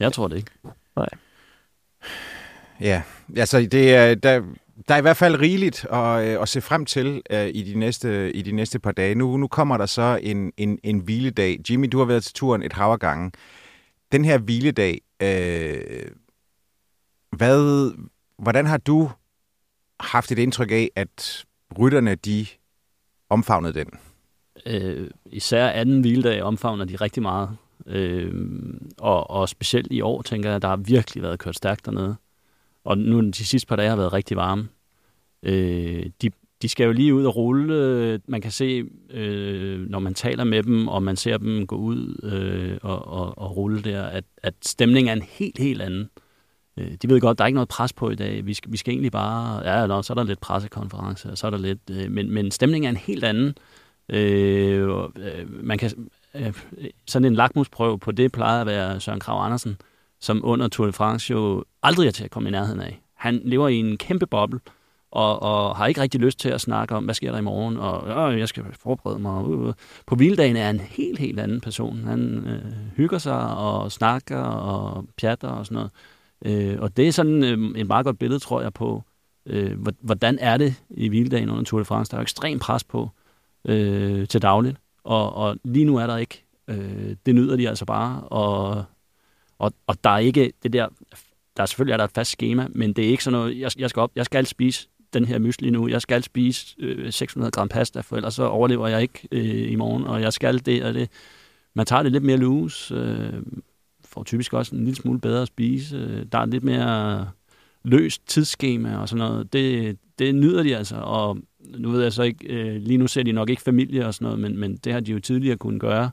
Jeg 0.00 0.12
tror 0.12 0.28
det 0.28 0.36
ikke. 0.36 0.50
Ja, 2.80 3.02
altså 3.36 3.58
det 3.60 3.94
er, 3.94 4.14
der, 4.14 4.42
der 4.88 4.94
er 4.94 4.98
i 4.98 5.02
hvert 5.02 5.16
fald 5.16 5.40
rigeligt 5.40 5.86
at, 5.92 6.28
øh, 6.28 6.42
at 6.42 6.48
se 6.48 6.60
frem 6.60 6.84
til 6.84 7.22
øh, 7.30 7.48
i, 7.54 7.72
de 7.72 7.78
næste, 7.78 8.32
i 8.32 8.42
de 8.42 8.52
næste 8.52 8.78
par 8.78 8.92
dage. 8.92 9.14
Nu, 9.14 9.36
nu 9.36 9.48
kommer 9.48 9.76
der 9.76 9.86
så 9.86 10.20
en, 10.22 10.52
en, 10.56 10.78
en 10.84 10.98
hviledag. 10.98 11.58
Jimmy, 11.70 11.88
du 11.92 11.98
har 11.98 12.04
været 12.04 12.24
til 12.24 12.34
turen 12.34 12.62
et 12.62 12.72
hav 12.72 12.98
gange. 12.98 13.32
Den 14.12 14.24
her 14.24 14.38
hviledag, 14.38 15.00
øh, 15.22 16.10
hvad, 17.36 17.90
hvordan 18.38 18.66
har 18.66 18.76
du 18.76 19.10
haft 20.00 20.32
et 20.32 20.38
indtryk 20.38 20.70
af, 20.70 20.90
at 20.96 21.44
rytterne 21.78 22.14
de 22.14 22.46
omfavnede 23.30 23.72
den? 23.74 23.88
Øh, 24.66 25.10
især 25.26 25.68
anden 25.68 26.00
hviledag 26.00 26.42
omfavner 26.42 26.84
de 26.84 26.96
rigtig 26.96 27.22
meget. 27.22 27.56
Øh, 27.86 28.34
og, 28.98 29.30
og 29.30 29.48
specielt 29.48 29.92
i 29.92 30.00
år, 30.00 30.22
tænker 30.22 30.50
jeg, 30.50 30.62
der 30.62 30.68
har 30.68 30.76
virkelig 30.76 31.22
været 31.22 31.38
kørt 31.38 31.56
stærkt 31.56 31.86
dernede. 31.86 32.16
Og 32.86 32.98
nu 32.98 33.20
de 33.20 33.44
sidste 33.44 33.68
par 33.68 33.76
dage 33.76 33.88
har 33.88 33.96
været 33.96 34.12
rigtig 34.12 34.36
varme. 34.36 34.68
Øh, 35.42 36.06
de, 36.22 36.30
de 36.62 36.68
skal 36.68 36.84
jo 36.84 36.92
lige 36.92 37.14
ud 37.14 37.24
og 37.24 37.36
rulle. 37.36 38.20
Man 38.26 38.40
kan 38.40 38.50
se, 38.50 38.84
øh, 39.10 39.90
når 39.90 39.98
man 39.98 40.14
taler 40.14 40.44
med 40.44 40.62
dem, 40.62 40.88
og 40.88 41.02
man 41.02 41.16
ser 41.16 41.38
dem 41.38 41.66
gå 41.66 41.76
ud 41.76 42.20
øh, 42.22 42.78
og, 42.82 43.06
og, 43.06 43.38
og 43.38 43.56
rulle 43.56 43.82
der, 43.82 44.02
at, 44.02 44.24
at 44.42 44.54
stemningen 44.62 45.08
er 45.08 45.12
en 45.12 45.22
helt, 45.22 45.58
helt 45.58 45.82
anden. 45.82 46.10
Øh, 46.76 46.92
de 47.02 47.08
ved 47.08 47.20
godt, 47.20 47.38
der 47.38 47.44
er 47.44 47.46
ikke 47.46 47.54
noget 47.54 47.68
pres 47.68 47.92
på 47.92 48.10
i 48.10 48.14
dag. 48.14 48.46
Vi 48.46 48.54
skal, 48.54 48.72
vi 48.72 48.76
skal 48.76 48.92
egentlig 48.92 49.12
bare... 49.12 49.70
Ja, 49.72 49.86
nå, 49.86 50.02
så 50.02 50.12
er 50.12 50.14
der 50.14 50.24
lidt 50.24 50.40
pressekonference, 50.40 51.30
og 51.30 51.38
så 51.38 51.46
er 51.46 51.50
der 51.50 51.58
lidt... 51.58 51.90
Øh, 51.90 52.10
men, 52.10 52.30
men 52.30 52.50
stemningen 52.50 52.86
er 52.86 52.90
en 52.90 52.96
helt 52.96 53.24
anden. 53.24 53.54
Øh, 54.08 54.88
og, 54.88 55.12
øh, 55.16 55.64
man 55.64 55.78
kan, 55.78 55.90
øh, 56.34 56.52
sådan 57.06 57.26
en 57.26 57.34
lakmusprøve 57.34 57.98
på 57.98 58.12
det 58.12 58.32
plejer 58.32 58.60
at 58.60 58.66
være 58.66 59.00
Søren 59.00 59.20
Krav 59.20 59.44
Andersen, 59.44 59.76
som 60.20 60.40
under 60.44 60.68
Tour 60.68 60.86
de 60.86 60.92
France 60.92 61.30
jo 61.30 61.64
aldrig 61.82 62.06
er 62.06 62.10
til 62.10 62.24
at 62.24 62.30
komme 62.30 62.48
i 62.48 62.52
nærheden 62.52 62.80
af. 62.80 63.00
Han 63.14 63.40
lever 63.44 63.68
i 63.68 63.74
en 63.74 63.96
kæmpe 63.96 64.26
boble, 64.26 64.60
og, 65.10 65.42
og 65.42 65.76
har 65.76 65.86
ikke 65.86 66.00
rigtig 66.00 66.20
lyst 66.20 66.38
til 66.38 66.48
at 66.48 66.60
snakke 66.60 66.94
om, 66.94 67.04
hvad 67.04 67.14
sker 67.14 67.32
der 67.32 67.38
i 67.38 67.42
morgen, 67.42 67.76
og 67.76 68.32
øh, 68.32 68.38
jeg 68.38 68.48
skal 68.48 68.64
forberede 68.72 69.18
mig. 69.18 69.44
Uh, 69.44 69.60
uh. 69.60 69.72
På 70.06 70.14
hviledagen 70.14 70.56
er 70.56 70.66
han 70.66 70.74
en 70.74 70.80
helt, 70.80 71.18
helt 71.18 71.40
anden 71.40 71.60
person. 71.60 72.04
Han 72.04 72.46
øh, 72.46 72.96
hygger 72.96 73.18
sig 73.18 73.56
og 73.56 73.92
snakker 73.92 74.38
og 74.42 75.04
pjatter 75.16 75.48
og 75.48 75.66
sådan 75.66 75.74
noget. 75.74 75.90
Øh, 76.44 76.80
og 76.80 76.96
det 76.96 77.08
er 77.08 77.12
sådan 77.12 77.44
øh, 77.44 77.80
et 77.80 77.86
meget 77.86 78.04
godt 78.04 78.18
billede, 78.18 78.38
tror 78.40 78.60
jeg, 78.60 78.72
på, 78.72 79.02
øh, 79.46 79.86
hvordan 80.00 80.38
er 80.40 80.56
det 80.56 80.74
i 80.90 81.08
hviledagen 81.08 81.50
under 81.50 81.64
Tour 81.64 81.78
de 81.78 81.84
France. 81.84 82.10
Der 82.10 82.16
er 82.16 82.20
jo 82.20 82.22
ekstrem 82.22 82.58
pres 82.58 82.84
på 82.84 83.10
øh, 83.64 84.28
til 84.28 84.42
dagligt, 84.42 84.76
og, 85.04 85.32
og 85.34 85.56
lige 85.64 85.84
nu 85.84 85.96
er 85.96 86.06
der 86.06 86.16
ikke. 86.16 86.44
Øh, 86.68 87.16
det 87.26 87.34
nyder 87.34 87.56
de 87.56 87.68
altså 87.68 87.84
bare, 87.84 88.20
og, 88.20 88.84
og, 89.58 89.72
og 89.86 90.04
der 90.04 90.10
er 90.10 90.18
ikke 90.18 90.52
det 90.62 90.72
der, 90.72 90.88
der 91.56 91.62
er 91.62 91.66
selvfølgelig 91.66 91.92
er 91.92 91.96
der 91.96 92.04
et 92.04 92.10
fast 92.14 92.30
schema, 92.30 92.66
men 92.70 92.92
det 92.92 93.04
er 93.04 93.08
ikke 93.08 93.24
sådan 93.24 93.38
noget, 93.38 93.58
jeg, 93.58 93.70
jeg 93.78 93.90
skal 93.90 94.00
op, 94.00 94.10
jeg 94.16 94.24
skal 94.24 94.46
spise 94.46 94.88
den 95.12 95.24
her 95.24 95.38
mysli 95.38 95.70
nu, 95.70 95.88
jeg 95.88 96.02
skal 96.02 96.22
spise 96.22 96.76
øh, 96.78 97.12
600 97.12 97.50
gram 97.50 97.68
pasta, 97.68 98.00
for 98.00 98.16
ellers 98.16 98.34
så 98.34 98.44
overlever 98.44 98.88
jeg 98.88 99.02
ikke 99.02 99.28
øh, 99.32 99.72
i 99.72 99.76
morgen, 99.76 100.04
og 100.04 100.20
jeg 100.20 100.32
skal 100.32 100.66
det 100.66 100.84
og 100.84 100.94
det. 100.94 101.10
Man 101.74 101.86
tager 101.86 102.02
det 102.02 102.12
lidt 102.12 102.24
mere 102.24 102.36
loose, 102.36 102.94
øh, 102.94 103.42
får 104.04 104.24
typisk 104.24 104.52
også 104.52 104.76
en 104.76 104.84
lille 104.84 104.96
smule 104.96 105.20
bedre 105.20 105.42
at 105.42 105.48
spise, 105.48 106.24
der 106.24 106.38
er 106.38 106.46
lidt 106.46 106.64
mere 106.64 107.28
løst 107.84 108.22
tidsskema 108.26 108.96
og 108.96 109.08
sådan 109.08 109.28
noget. 109.28 109.52
Det, 109.52 109.98
det 110.18 110.34
nyder 110.34 110.62
de 110.62 110.76
altså, 110.76 110.96
og 110.96 111.38
nu 111.78 111.90
ved 111.90 112.02
jeg 112.02 112.12
så 112.12 112.22
ikke, 112.22 112.46
øh, 112.46 112.82
lige 112.82 112.98
nu 112.98 113.06
ser 113.06 113.22
de 113.22 113.32
nok 113.32 113.50
ikke 113.50 113.62
familie 113.62 114.06
og 114.06 114.14
sådan 114.14 114.24
noget, 114.24 114.40
men, 114.40 114.58
men 114.58 114.76
det 114.76 114.92
har 114.92 115.00
de 115.00 115.12
jo 115.12 115.20
tidligere 115.20 115.56
kunnet 115.56 115.80
gøre. 115.80 116.10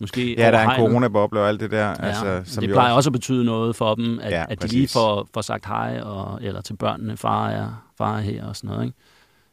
Måske 0.00 0.34
Ja, 0.34 0.50
der 0.50 0.58
er 0.58 0.70
en 0.70 0.76
coronaboble 0.76 1.40
og 1.40 1.48
alt 1.48 1.60
det 1.60 1.70
der. 1.70 1.86
Ja, 1.88 1.94
altså, 1.94 2.42
som 2.44 2.60
det 2.60 2.70
plejer 2.70 2.92
også 2.92 3.08
at 3.08 3.12
betyde 3.12 3.44
noget 3.44 3.76
for 3.76 3.94
dem, 3.94 4.18
at, 4.18 4.32
Ja, 4.32 4.44
at 4.48 4.62
de 4.62 4.68
lige 4.68 4.88
får, 4.88 5.28
får 5.34 5.40
sagt 5.40 5.66
hej, 5.66 6.00
og, 6.00 6.38
eller 6.42 6.60
til 6.60 6.76
børnene, 6.76 7.16
far 7.16 7.48
er, 7.48 7.90
far 7.98 8.16
er 8.16 8.20
her 8.20 8.44
og 8.46 8.56
sådan 8.56 8.70
noget. 8.70 8.84
Ikke? 8.84 8.96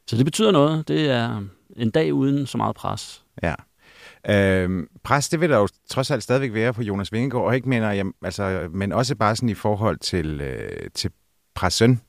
Så 0.08 0.18
det 0.18 0.26
betyder 0.26 0.52
noget. 0.52 0.88
Det 0.88 1.10
er 1.10 1.44
en 1.76 1.92
dag 1.92 2.14
uden 2.14 2.48
så 2.48 2.58
meget 2.58 2.76
pres. 2.76 3.24
Ja. 3.44 3.56
Øhm, 4.30 4.88
pres, 5.04 5.30
det 5.30 5.42
vil 5.42 5.50
der 5.50 5.58
jo 5.58 5.68
trods 5.90 6.12
alt 6.12 6.24
stadigvæk 6.24 6.54
være 6.54 6.74
på 6.74 6.82
Jonas 6.82 7.12
Vingegaard, 7.12 7.46
og 7.46 7.56
ikke 7.56 7.70
mener, 7.70 7.92
jeg, 7.92 8.06
altså, 8.24 8.70
men 8.74 8.92
også 8.92 9.16
bare 9.16 9.36
sådan 9.36 9.50
i 9.50 9.54
forhold 9.54 9.98
til, 9.98 10.42
øh, 10.42 10.90
til 10.94 11.12
pressen 11.56 12.02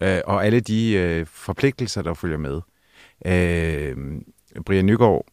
øh, 0.00 0.20
og 0.24 0.46
alle 0.46 0.60
de 0.60 0.92
øh, 0.92 1.26
forpligtelser, 1.26 2.02
der 2.02 2.14
følger 2.14 2.38
med. 2.38 2.60
Øh, 3.26 3.96
Brian 4.66 4.86
Nygaard 4.86 5.26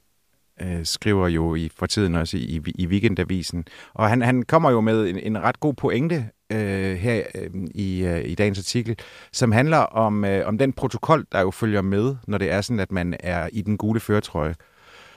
øh, 0.62 0.86
skriver 0.86 1.28
jo 1.28 1.56
i, 1.56 1.70
for 1.76 1.86
tiden 1.86 2.16
også 2.16 2.38
i, 2.38 2.62
i 2.76 2.88
Weekendavisen, 2.88 3.66
og 3.94 4.10
han, 4.10 4.22
han 4.22 4.44
kommer 4.44 4.72
jo 4.72 4.82
med 4.82 5.10
en, 5.10 5.20
en 5.20 5.42
ret 5.42 5.60
god 5.60 5.74
pointe 5.74 6.30
øh, 6.52 6.96
her 6.96 7.24
øh, 7.36 7.50
i, 7.76 8.04
øh, 8.06 8.26
i 8.26 8.36
dagens 8.36 8.60
artikel, 8.60 9.00
som 9.32 9.52
handler 9.52 9.78
om, 9.78 10.26
øh, 10.26 10.48
om 10.48 10.58
den 10.58 10.74
protokol, 10.74 11.26
der 11.32 11.42
jo 11.42 11.52
følger 11.52 11.82
med, 11.82 12.16
når 12.28 12.38
det 12.38 12.52
er 12.52 12.62
sådan, 12.62 12.80
at 12.80 12.92
man 12.92 13.16
er 13.20 13.50
i 13.54 13.62
den 13.62 13.78
gule 13.78 14.00
førtrøje. 14.00 14.56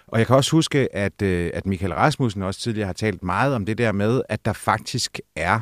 Og 0.07 0.19
jeg 0.19 0.27
kan 0.27 0.37
også 0.37 0.51
huske, 0.51 0.95
at, 0.97 1.23
øh, 1.23 1.51
at 1.55 1.67
Michael 1.67 1.95
Rasmussen 1.95 2.43
også 2.43 2.61
tidligere 2.61 2.87
har 2.87 2.93
talt 2.93 3.23
meget 3.23 3.55
om 3.55 3.67
det 3.67 3.79
der 3.79 3.93
med, 3.93 4.23
at 4.29 4.45
der 4.45 4.53
faktisk 4.53 5.21
er 5.37 5.61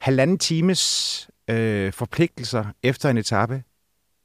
halvanden 0.00 0.38
times 0.38 1.30
øh, 1.50 1.92
forpligtelser 1.92 2.64
efter 2.82 3.10
en 3.10 3.18
etape. 3.18 3.62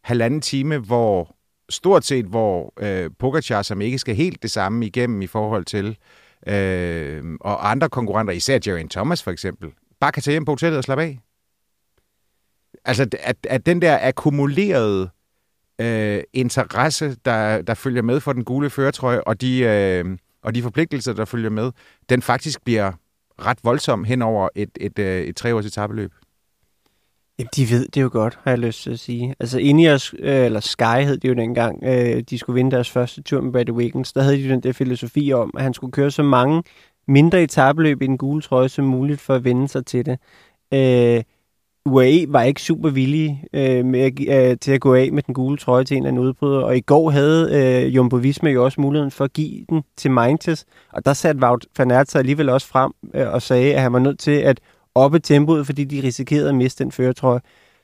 Halvanden 0.03 0.41
time, 0.41 0.77
hvor 0.77 1.35
stort 1.71 2.05
set, 2.05 2.25
hvor 2.25 2.73
øh, 2.79 3.09
Pogacar, 3.19 3.61
som 3.61 3.81
ikke 3.81 3.99
skal 3.99 4.15
helt 4.15 4.43
det 4.43 4.51
samme 4.51 4.85
igennem 4.85 5.21
i 5.21 5.27
forhold 5.27 5.65
til, 5.65 5.97
øh, 6.47 7.23
og 7.41 7.71
andre 7.71 7.89
konkurrenter, 7.89 8.33
især 8.33 8.59
Jerry 8.67 8.87
Thomas 8.91 9.23
for 9.23 9.31
eksempel, 9.31 9.69
bare 9.99 10.11
kan 10.11 10.23
tage 10.23 10.33
hjem 10.33 10.45
på 10.45 10.51
hotellet 10.51 10.77
og 10.77 10.83
slappe 10.83 11.03
af. 11.03 11.19
Altså, 12.85 13.07
at, 13.19 13.37
at 13.49 13.65
den 13.65 13.81
der 13.81 13.99
akkumulerede 14.01 15.09
øh, 15.81 16.23
interesse, 16.33 17.15
der, 17.25 17.61
der 17.61 17.73
følger 17.73 18.01
med 18.01 18.19
for 18.19 18.33
den 18.33 18.43
gule 18.43 18.69
føretrøje, 18.69 19.21
og 19.21 19.41
de, 19.41 19.59
øh, 19.59 20.17
og 20.43 20.55
de 20.55 20.61
forpligtelser, 20.61 21.13
der 21.13 21.25
følger 21.25 21.49
med, 21.49 21.71
den 22.09 22.21
faktisk 22.21 22.63
bliver 22.63 22.91
ret 23.39 23.57
voldsom 23.63 24.03
hen 24.03 24.21
over 24.21 24.49
et, 24.55 24.69
et, 24.79 24.99
et, 24.99 25.29
et 25.29 25.35
treårs 25.35 25.65
etabeløb. 25.65 26.11
Jamen, 27.41 27.49
de 27.55 27.69
ved 27.69 27.87
det 27.87 28.01
jo 28.01 28.09
godt, 28.11 28.39
har 28.43 28.51
jeg 28.51 28.59
lyst 28.59 28.83
til 28.83 28.91
at 28.91 28.99
sige. 28.99 29.35
Altså, 29.39 29.59
Ineos, 29.59 30.13
øh, 30.19 30.45
eller 30.45 30.59
Sky 30.59 31.03
hed 31.03 31.17
det 31.17 31.29
jo 31.29 31.33
dengang, 31.33 31.83
øh, 31.83 32.23
de 32.29 32.37
skulle 32.37 32.55
vinde 32.55 32.71
deres 32.71 32.89
første 32.89 33.21
tur 33.21 33.41
med 33.41 33.51
Brady 33.51 33.71
Wiggins, 33.71 34.13
der 34.13 34.21
havde 34.21 34.37
de 34.37 34.49
den 34.49 34.63
der 34.63 34.73
filosofi 34.73 35.33
om, 35.33 35.51
at 35.57 35.63
han 35.63 35.73
skulle 35.73 35.91
køre 35.91 36.11
så 36.11 36.23
mange 36.23 36.63
mindre 37.07 37.43
etabløb 37.43 38.01
i 38.01 38.07
den 38.07 38.17
gule 38.17 38.41
trøje 38.41 38.69
som 38.69 38.85
muligt 38.85 39.21
for 39.21 39.35
at 39.35 39.43
vende 39.43 39.67
sig 39.67 39.85
til 39.85 40.05
det. 40.05 40.19
Øh, 40.73 41.23
UAE 41.85 42.25
var 42.27 42.41
ikke 42.41 42.61
super 42.61 42.89
villige 42.89 43.43
øh, 43.53 43.85
med, 43.85 44.11
øh, 44.29 44.57
til 44.57 44.71
at 44.71 44.81
gå 44.81 44.93
af 44.93 45.11
med 45.11 45.23
den 45.23 45.33
gule 45.33 45.57
trøje 45.57 45.83
til 45.83 45.97
en 45.97 46.03
eller 46.03 46.09
anden 46.09 46.23
udbryder, 46.23 46.59
og 46.59 46.77
i 46.77 46.81
går 46.81 47.09
havde 47.09 47.49
øh, 47.85 47.95
Jumbo 47.95 48.15
Visma 48.15 48.49
jo 48.49 48.65
også 48.65 48.81
muligheden 48.81 49.11
for 49.11 49.23
at 49.23 49.33
give 49.33 49.65
den 49.69 49.83
til 49.97 50.11
Maintes, 50.11 50.65
og 50.93 51.05
der 51.05 51.13
satte 51.13 51.41
Wout 51.43 51.65
van 51.77 51.91
Aert 51.91 52.11
sig 52.11 52.19
alligevel 52.19 52.49
også 52.49 52.67
frem 52.67 52.91
øh, 53.13 53.33
og 53.33 53.41
sagde, 53.41 53.75
at 53.75 53.81
han 53.81 53.93
var 53.93 53.99
nødt 53.99 54.19
til 54.19 54.31
at 54.31 54.59
oppe 54.95 55.19
tempoet, 55.19 55.65
fordi 55.65 55.83
de 55.83 56.03
risikerede 56.03 56.49
at 56.49 56.55
miste 56.55 56.83
den 56.83 56.91
føretrøje. 56.91 57.39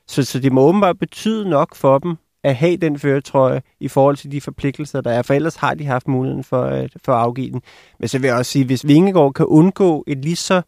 Så, 0.06 0.22
så 0.22 0.38
det 0.38 0.52
må 0.52 0.60
åbenbart 0.60 0.98
betyde 0.98 1.50
nok 1.50 1.74
for 1.74 1.98
dem 1.98 2.16
at 2.44 2.56
have 2.56 2.76
den 2.76 2.98
føretrøje 2.98 3.62
i 3.80 3.88
forhold 3.88 4.16
til 4.16 4.32
de 4.32 4.40
forpligtelser, 4.40 5.00
der 5.00 5.10
er, 5.10 5.22
for 5.22 5.34
ellers 5.34 5.56
har 5.56 5.74
de 5.74 5.86
haft 5.86 6.08
muligheden 6.08 6.44
for, 6.44 6.62
at, 6.62 6.92
for 7.04 7.12
at 7.12 7.18
afgive 7.18 7.50
den. 7.50 7.62
Men 8.00 8.08
så 8.08 8.18
vil 8.18 8.28
jeg 8.28 8.36
også 8.36 8.52
sige, 8.52 8.64
hvis 8.64 8.86
Vingegaard 8.86 9.32
kan 9.32 9.46
undgå 9.46 10.04
et 10.06 10.18
lige 10.18 10.36
så 10.36 10.62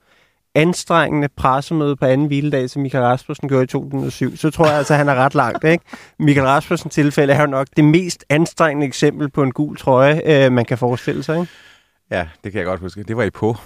anstrengende 0.54 1.28
pressemøde 1.28 1.96
på 1.96 2.04
anden 2.04 2.26
hviledag, 2.26 2.70
som 2.70 2.82
Michael 2.82 3.04
Rasmussen 3.04 3.48
gjorde 3.48 3.64
i 3.64 3.66
2007, 3.66 4.36
så 4.36 4.50
tror 4.50 4.66
jeg 4.66 4.74
altså, 4.74 4.94
at 4.94 4.98
han 4.98 5.08
er 5.08 5.14
ret 5.14 5.34
langt. 5.34 5.64
Ikke? 5.64 5.84
Michael 6.18 6.46
Rasmussens 6.46 6.94
tilfælde 6.94 7.32
er 7.32 7.40
jo 7.40 7.46
nok 7.46 7.66
det 7.76 7.84
mest 7.84 8.24
anstrengende 8.28 8.86
eksempel 8.86 9.28
på 9.28 9.42
en 9.42 9.52
gul 9.52 9.76
trøje, 9.76 10.20
øh, 10.24 10.52
man 10.52 10.64
kan 10.64 10.78
forestille 10.78 11.22
sig. 11.22 11.40
Ikke? 11.40 11.52
Ja, 12.10 12.28
det 12.44 12.52
kan 12.52 12.58
jeg 12.58 12.66
godt 12.66 12.80
huske. 12.80 13.02
Det 13.02 13.16
var 13.16 13.22
i 13.22 13.30
på. 13.30 13.56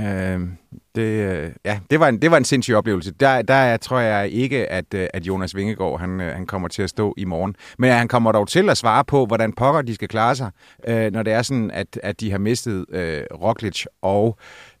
Øhm, 0.00 0.42
øh, 0.42 0.48
det, 0.94 1.54
ja, 1.64 1.80
det 1.90 2.00
var 2.00 2.08
en, 2.08 2.22
det 2.22 2.30
var 2.30 2.36
en 2.36 2.44
sindssyg 2.44 2.74
oplevelse. 2.74 3.10
Der, 3.10 3.42
der 3.42 3.76
tror 3.76 3.98
jeg 3.98 4.30
ikke, 4.30 4.66
at, 4.66 4.94
øh, 4.94 5.06
at 5.14 5.22
Jonas 5.22 5.56
Vingegaard 5.56 6.00
han, 6.00 6.20
øh, 6.20 6.34
han 6.34 6.46
kommer 6.46 6.68
til 6.68 6.82
at 6.82 6.90
stå 6.90 7.14
i 7.16 7.24
morgen. 7.24 7.56
Men 7.78 7.92
han 7.92 8.08
kommer 8.08 8.32
dog 8.32 8.48
til 8.48 8.70
at 8.70 8.78
svare 8.78 9.04
på, 9.04 9.26
hvordan 9.26 9.52
pokker 9.52 9.82
de 9.82 9.94
skal 9.94 10.08
klare 10.08 10.36
sig, 10.36 10.50
øh, 10.88 11.12
når 11.12 11.22
det 11.22 11.32
er 11.32 11.42
sådan, 11.42 11.70
at, 11.70 12.00
at 12.02 12.20
de 12.20 12.30
har 12.30 12.38
mistet 12.38 12.86
øh, 12.88 13.22
Roglic 13.32 13.84
og 14.02 14.38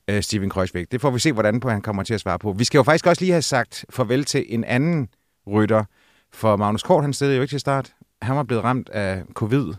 øh, 0.08 0.22
Steven 0.22 0.50
Kreuzweg. 0.50 0.92
Det 0.92 1.00
får 1.00 1.10
vi 1.10 1.18
se, 1.18 1.32
hvordan 1.32 1.60
på 1.60 1.70
han 1.70 1.82
kommer 1.82 2.02
til 2.02 2.14
at 2.14 2.20
svare 2.20 2.38
på. 2.38 2.52
Vi 2.52 2.64
skal 2.64 2.78
jo 2.78 2.82
faktisk 2.82 3.06
også 3.06 3.22
lige 3.22 3.32
have 3.32 3.42
sagt 3.42 3.84
farvel 3.90 4.24
til 4.24 4.44
en 4.48 4.64
anden 4.64 5.08
rytter, 5.46 5.84
for 6.32 6.56
Magnus 6.56 6.82
Kort, 6.82 7.04
han 7.04 7.12
stillede 7.12 7.36
jo 7.36 7.42
ikke 7.42 7.52
til 7.52 7.60
start. 7.60 7.92
Han 8.22 8.36
var 8.36 8.42
blevet 8.42 8.64
ramt 8.64 8.88
af 8.88 9.22
covid, 9.34 9.74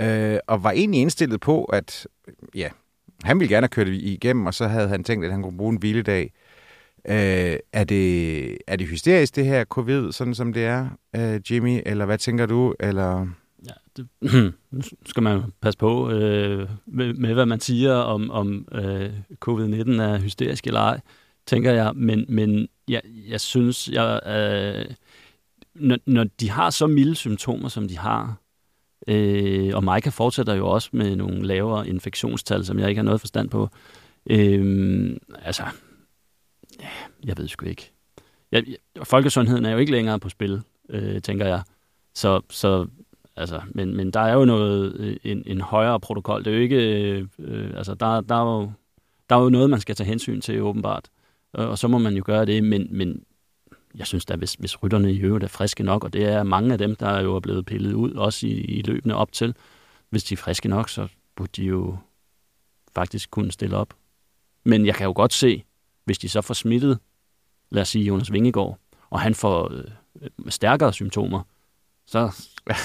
øh, 0.00 0.38
og 0.46 0.64
var 0.64 0.70
egentlig 0.70 1.00
indstillet 1.00 1.40
på, 1.40 1.64
at 1.64 2.06
ja, 2.54 2.68
han 3.24 3.40
ville 3.40 3.54
gerne 3.54 3.64
have 3.64 3.68
kørt 3.68 3.86
det 3.86 3.94
igennem, 3.94 4.46
og 4.46 4.54
så 4.54 4.68
havde 4.68 4.88
han 4.88 5.04
tænkt, 5.04 5.24
at 5.24 5.32
han 5.32 5.42
kunne 5.42 5.56
bruge 5.56 5.72
en 5.72 5.78
hviledag. 5.78 6.32
Øh, 7.08 7.56
er, 7.72 7.84
det, 7.84 8.58
er 8.66 8.76
det 8.76 8.88
hysterisk, 8.88 9.36
det 9.36 9.46
her 9.46 9.64
covid, 9.64 10.12
sådan 10.12 10.34
som 10.34 10.52
det 10.52 10.64
er, 10.64 10.88
øh, 11.16 11.40
Jimmy? 11.50 11.80
Eller 11.86 12.06
hvad 12.06 12.18
tænker 12.18 12.46
du? 12.46 12.74
Eller... 12.80 13.26
Ja, 13.66 13.72
det, 13.96 14.08
nu 14.70 14.82
skal 15.06 15.22
man 15.22 15.42
passe 15.60 15.78
på 15.78 16.10
øh, 16.10 16.68
med, 16.86 17.14
med, 17.14 17.34
hvad 17.34 17.46
man 17.46 17.60
siger 17.60 17.94
om, 17.94 18.30
om 18.30 18.68
øh, 18.72 19.10
covid-19 19.48 20.02
er 20.02 20.18
hysterisk 20.18 20.66
eller 20.66 20.80
ej, 20.80 21.00
tænker 21.46 21.72
jeg. 21.72 21.92
Men, 21.94 22.24
men 22.28 22.68
jeg, 22.88 23.02
jeg 23.28 23.40
synes, 23.40 23.88
jeg, 23.88 24.20
øh, 24.26 24.94
når, 25.74 25.98
når 26.06 26.24
de 26.40 26.50
har 26.50 26.70
så 26.70 26.86
milde 26.86 27.14
symptomer, 27.14 27.68
som 27.68 27.88
de 27.88 27.98
har, 27.98 28.36
Øh, 29.08 29.70
og 29.74 29.84
Maika 29.84 30.10
fortsætter 30.10 30.54
jo 30.54 30.68
også 30.68 30.88
med 30.92 31.16
nogle 31.16 31.46
lavere 31.46 31.88
infektionstal, 31.88 32.64
som 32.64 32.78
jeg 32.78 32.88
ikke 32.88 32.98
har 32.98 33.04
noget 33.04 33.20
forstand 33.20 33.50
på. 33.50 33.68
Øh, 34.30 35.16
altså, 35.42 35.62
ja, 36.80 36.88
jeg 37.24 37.38
ved 37.38 37.48
sgu 37.48 37.66
ikke. 37.66 37.90
Jeg, 38.52 38.64
folkesundheden 39.02 39.64
er 39.64 39.70
jo 39.70 39.78
ikke 39.78 39.92
længere 39.92 40.18
på 40.20 40.28
spil, 40.28 40.62
øh, 40.88 41.22
tænker 41.22 41.46
jeg. 41.46 41.62
Så, 42.14 42.40
så 42.50 42.86
altså, 43.36 43.60
men, 43.70 43.96
men 43.96 44.10
der 44.10 44.20
er 44.20 44.34
jo 44.34 44.44
noget, 44.44 44.96
øh, 45.00 45.16
en, 45.24 45.42
en 45.46 45.60
højere 45.60 46.00
protokol. 46.00 46.44
Det 46.44 46.50
er 46.50 46.54
jo 46.54 46.62
ikke, 46.62 47.02
øh, 47.02 47.26
øh, 47.38 47.70
altså, 47.76 47.94
der, 47.94 48.20
der, 48.20 48.34
er 48.34 48.60
jo, 48.60 48.72
der 49.30 49.36
er 49.36 49.42
jo 49.42 49.48
noget, 49.48 49.70
man 49.70 49.80
skal 49.80 49.94
tage 49.94 50.08
hensyn 50.08 50.40
til, 50.40 50.62
åbenbart. 50.62 51.08
Og, 51.52 51.68
og 51.68 51.78
så 51.78 51.88
må 51.88 51.98
man 51.98 52.16
jo 52.16 52.22
gøre 52.26 52.46
det, 52.46 52.64
men, 52.64 52.88
men 52.90 53.22
jeg 53.98 54.06
synes 54.06 54.24
da, 54.24 54.36
hvis, 54.36 54.54
hvis 54.54 54.82
rytterne 54.82 55.12
i 55.12 55.18
øvrigt 55.18 55.44
er 55.44 55.48
friske 55.48 55.82
nok, 55.82 56.04
og 56.04 56.12
det 56.12 56.24
er 56.24 56.42
mange 56.42 56.72
af 56.72 56.78
dem, 56.78 56.96
der 56.96 57.06
er 57.06 57.22
jo 57.22 57.40
blevet 57.40 57.66
pillet 57.66 57.92
ud, 57.92 58.12
også 58.12 58.46
i, 58.46 58.50
i 58.50 58.82
løbende 58.82 59.14
op 59.14 59.32
til, 59.32 59.54
hvis 60.10 60.24
de 60.24 60.34
er 60.34 60.36
friske 60.36 60.68
nok, 60.68 60.88
så 60.88 61.08
burde 61.36 61.50
de 61.56 61.64
jo 61.64 61.96
faktisk 62.94 63.30
kunne 63.30 63.52
stille 63.52 63.76
op. 63.76 63.94
Men 64.64 64.86
jeg 64.86 64.94
kan 64.94 65.06
jo 65.06 65.12
godt 65.16 65.32
se, 65.32 65.64
hvis 66.04 66.18
de 66.18 66.28
så 66.28 66.40
får 66.40 66.54
smittet, 66.54 66.98
lad 67.70 67.82
os 67.82 67.88
sige 67.88 68.04
Jonas 68.04 68.32
Vingegaard, 68.32 68.78
og 69.10 69.20
han 69.20 69.34
får 69.34 69.72
øh, 69.72 69.84
stærkere 70.48 70.92
symptomer, 70.92 71.42
så, 72.06 72.30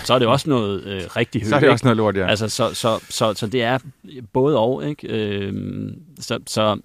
så 0.06 0.14
er 0.14 0.20
det 0.20 0.28
også 0.28 0.50
noget 0.50 0.84
øh, 0.84 1.02
rigtig 1.16 1.42
højt. 1.42 1.50
Så 1.50 1.56
er 1.56 1.60
det 1.60 1.70
også 1.70 1.86
noget 1.86 1.98
lort, 1.98 2.18
ja. 2.18 2.28
Altså, 2.28 2.50
så, 2.50 2.74
så, 2.74 3.00
så, 3.10 3.34
så 3.34 3.48
det 3.48 3.64
er 3.64 3.80
både 4.34 4.58
og, 4.58 4.90
ikke? 4.90 5.08
Øh, 5.08 5.54
så, 6.20 6.40
så, 6.48 6.82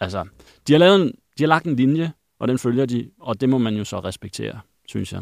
altså, 0.00 0.24
de 0.68 0.72
har, 0.72 0.78
lavet 0.78 1.02
en, 1.02 1.12
de 1.38 1.42
har 1.42 1.48
lagt 1.48 1.64
en 1.66 1.76
linje, 1.76 2.12
og 2.44 2.48
den 2.48 2.58
følger 2.58 2.86
de, 2.86 3.10
og 3.20 3.40
det 3.40 3.48
må 3.48 3.58
man 3.58 3.74
jo 3.74 3.84
så 3.84 3.98
respektere, 3.98 4.60
synes 4.88 5.12
jeg. 5.12 5.20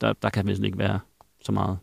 Der, 0.00 0.12
der 0.22 0.30
kan 0.30 0.46
vist 0.46 0.62
ikke 0.62 0.78
være 0.78 1.00
så 1.44 1.52
meget. 1.52 1.78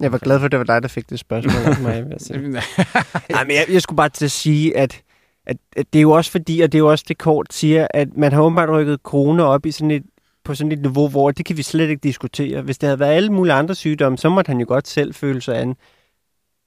Jeg 0.00 0.12
var 0.12 0.18
glad 0.18 0.38
for, 0.38 0.46
at 0.46 0.52
det 0.52 0.58
var 0.58 0.64
dig, 0.64 0.82
der 0.82 0.88
fik 0.88 1.10
det 1.10 1.18
spørgsmål. 1.18 1.54
mig, 1.86 2.04
Nej, 3.30 3.44
men 3.44 3.56
jeg, 3.56 3.66
jeg 3.68 3.82
skulle 3.82 3.96
bare 3.96 4.08
til 4.08 4.24
at 4.24 4.30
sige, 4.30 4.76
at, 4.76 5.02
at, 5.46 5.56
at 5.76 5.92
det 5.92 5.98
er 5.98 6.02
jo 6.02 6.10
også 6.10 6.30
fordi, 6.30 6.60
og 6.60 6.72
det 6.72 6.78
er 6.78 6.80
jo 6.80 6.90
også 6.90 7.04
det 7.08 7.18
kort 7.18 7.46
siger, 7.50 7.86
at 7.90 8.16
man 8.16 8.32
har 8.32 8.42
åbenbart 8.42 8.68
rykket 8.68 9.00
corona 9.02 9.42
op 9.42 9.66
i 9.66 9.70
sådan 9.70 9.90
et, 9.90 10.02
på 10.44 10.54
sådan 10.54 10.72
et 10.72 10.80
niveau, 10.80 11.08
hvor 11.08 11.30
det 11.30 11.46
kan 11.46 11.56
vi 11.56 11.62
slet 11.62 11.88
ikke 11.88 12.00
diskutere. 12.02 12.62
Hvis 12.62 12.78
det 12.78 12.86
havde 12.86 13.00
været 13.00 13.14
alle 13.14 13.32
mulige 13.32 13.54
andre 13.54 13.74
sygdomme, 13.74 14.18
så 14.18 14.28
måtte 14.28 14.48
han 14.48 14.60
jo 14.60 14.66
godt 14.68 14.88
selv 14.88 15.14
føle 15.14 15.40
sig 15.40 15.60
an 15.60 15.76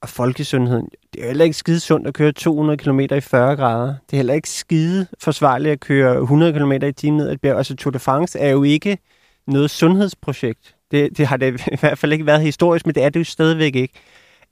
og 0.04 0.10
folkesundheden. 0.10 0.88
Det 1.12 1.22
er 1.22 1.26
heller 1.26 1.44
ikke 1.44 1.56
skide 1.56 1.80
sundt 1.80 2.06
at 2.06 2.14
køre 2.14 2.32
200 2.32 2.76
km 2.76 3.00
i 3.00 3.20
40 3.20 3.56
grader. 3.56 3.86
Det 3.86 4.12
er 4.12 4.16
heller 4.16 4.34
ikke 4.34 4.48
skide 4.48 5.06
forsvarligt 5.18 5.72
at 5.72 5.80
køre 5.80 6.20
100 6.20 6.52
km 6.52 6.72
i 6.72 6.92
timen 6.92 7.16
ned 7.16 7.28
ad 7.28 7.36
bjerg. 7.36 7.56
Altså 7.56 7.76
Tour 7.76 7.90
de 7.90 7.98
France 7.98 8.38
er 8.38 8.50
jo 8.50 8.62
ikke 8.62 8.98
noget 9.46 9.70
sundhedsprojekt. 9.70 10.76
Det, 10.90 11.18
det 11.18 11.26
har 11.26 11.36
det 11.36 11.60
i 11.72 11.76
hvert 11.80 11.98
fald 11.98 12.12
ikke 12.12 12.26
været 12.26 12.42
historisk, 12.42 12.86
men 12.86 12.94
det 12.94 13.02
er 13.02 13.08
det 13.08 13.20
jo 13.20 13.24
stadigvæk 13.24 13.74
ikke. 13.76 13.94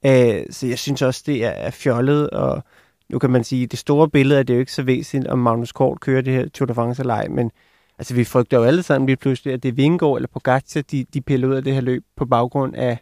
Uh, 0.07 0.43
så 0.51 0.67
jeg 0.67 0.79
synes 0.79 1.03
også, 1.03 1.23
det 1.27 1.45
er 1.45 1.71
fjollet, 1.71 2.31
og 2.31 2.65
nu 3.09 3.19
kan 3.19 3.31
man 3.31 3.45
sige, 3.45 3.65
at 3.65 3.71
det 3.71 3.79
store 3.79 4.09
billede 4.09 4.41
er 4.41 4.43
det 4.43 4.55
jo 4.55 4.59
ikke 4.59 4.73
så 4.73 4.83
væsentligt, 4.83 5.33
om 5.33 5.38
Magnus 5.38 5.73
Kort 5.73 6.01
kører 6.01 6.23
det 6.23 6.33
her 6.33 6.49
Tour 6.49 6.67
de 6.67 6.75
France 6.75 7.03
eller 7.03 7.15
ej, 7.15 7.29
men 7.29 7.51
altså, 7.99 8.15
vi 8.15 8.25
frygter 8.25 8.57
jo 8.57 8.65
alle 8.65 8.83
sammen 8.83 9.07
lige 9.07 9.17
pludselig, 9.17 9.55
at 9.55 9.62
det 9.62 9.69
er 9.69 9.73
Vingård 9.73 10.19
eller 10.19 10.29
Pogacar, 10.29 10.83
de, 10.91 11.05
de 11.15 11.21
piller 11.21 11.49
ud 11.49 11.55
af 11.55 11.65
det 11.65 11.75
her 11.75 11.81
løb 11.81 12.05
på 12.17 12.27
baggrund 12.27 12.77
af 12.77 12.99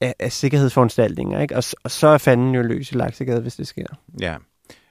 af, 0.00 0.14
af 0.18 0.32
sikkerhedsforanstaltninger, 0.32 1.40
ikke? 1.40 1.56
Og, 1.56 1.62
og 1.82 1.90
så 1.90 2.06
er 2.06 2.18
fanden 2.18 2.54
jo 2.54 2.62
løs 2.62 2.92
i 2.92 2.94
Laksegade, 2.94 3.40
hvis 3.40 3.56
det 3.56 3.66
sker. 3.66 3.86
Ja, 4.20 4.36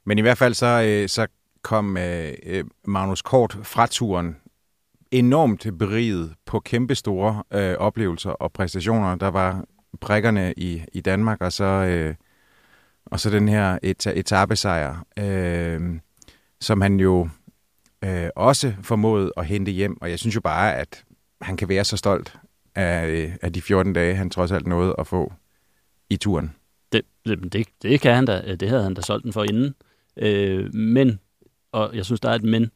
men 0.06 0.18
i 0.18 0.22
hvert 0.22 0.38
fald 0.38 0.54
så, 0.54 0.84
øh, 0.88 1.10
så 1.10 1.28
kom 1.62 1.98
øh, 1.98 2.34
øh 2.46 2.64
Magnus 2.88 3.22
Kort 3.22 3.58
fra 3.64 3.88
turen 3.88 4.36
enormt 5.12 5.68
beriget 5.80 6.34
på 6.46 6.60
kæmpe 6.60 6.96
store 6.96 7.44
øh, 7.54 7.76
oplevelser 7.78 8.30
og 8.30 8.52
præstationer. 8.52 9.16
Der 9.16 9.28
var 9.28 9.66
prikkerne 10.02 10.54
i, 10.58 10.84
i 10.94 11.02
Danmark, 11.02 11.42
og 11.42 11.54
så, 11.54 11.64
øh, 11.64 12.16
og 13.06 13.20
så 13.20 13.30
den 13.30 13.48
her 13.48 13.80
et, 13.84 14.08
etappesejr, 14.08 15.06
øh, 15.20 16.00
som 16.62 16.82
han 16.82 17.00
jo 17.00 17.30
øh, 18.04 18.30
også 18.36 18.74
formåede 18.82 19.32
at 19.38 19.46
hente 19.46 19.72
hjem. 19.72 19.98
Og 20.02 20.10
jeg 20.10 20.20
synes 20.20 20.36
jo 20.36 20.42
bare, 20.42 20.76
at 20.76 21.04
han 21.42 21.58
kan 21.58 21.70
være 21.70 21.84
så 21.84 21.98
stolt 21.98 22.38
af, 22.76 23.38
af 23.42 23.54
de 23.54 23.62
14 23.62 23.94
dage, 23.94 24.16
han 24.16 24.30
trods 24.30 24.52
alt 24.52 24.68
nåede 24.68 24.96
at 24.98 25.08
få 25.08 25.34
i 26.10 26.16
turen. 26.16 26.56
Det, 26.92 27.02
det, 27.26 27.68
det 27.82 28.02
kan 28.02 28.16
han 28.16 28.26
da. 28.26 28.56
Det 28.56 28.70
havde 28.70 28.84
han 28.84 28.94
da 28.94 29.02
solgt 29.02 29.24
den 29.24 29.34
for 29.34 29.44
inden. 29.44 29.76
Øh, 30.18 30.74
men, 30.74 31.20
og 31.72 31.96
jeg 31.96 32.06
synes, 32.06 32.22
der 32.22 32.30
er 32.30 32.36
et 32.36 32.44
men, 32.44 32.72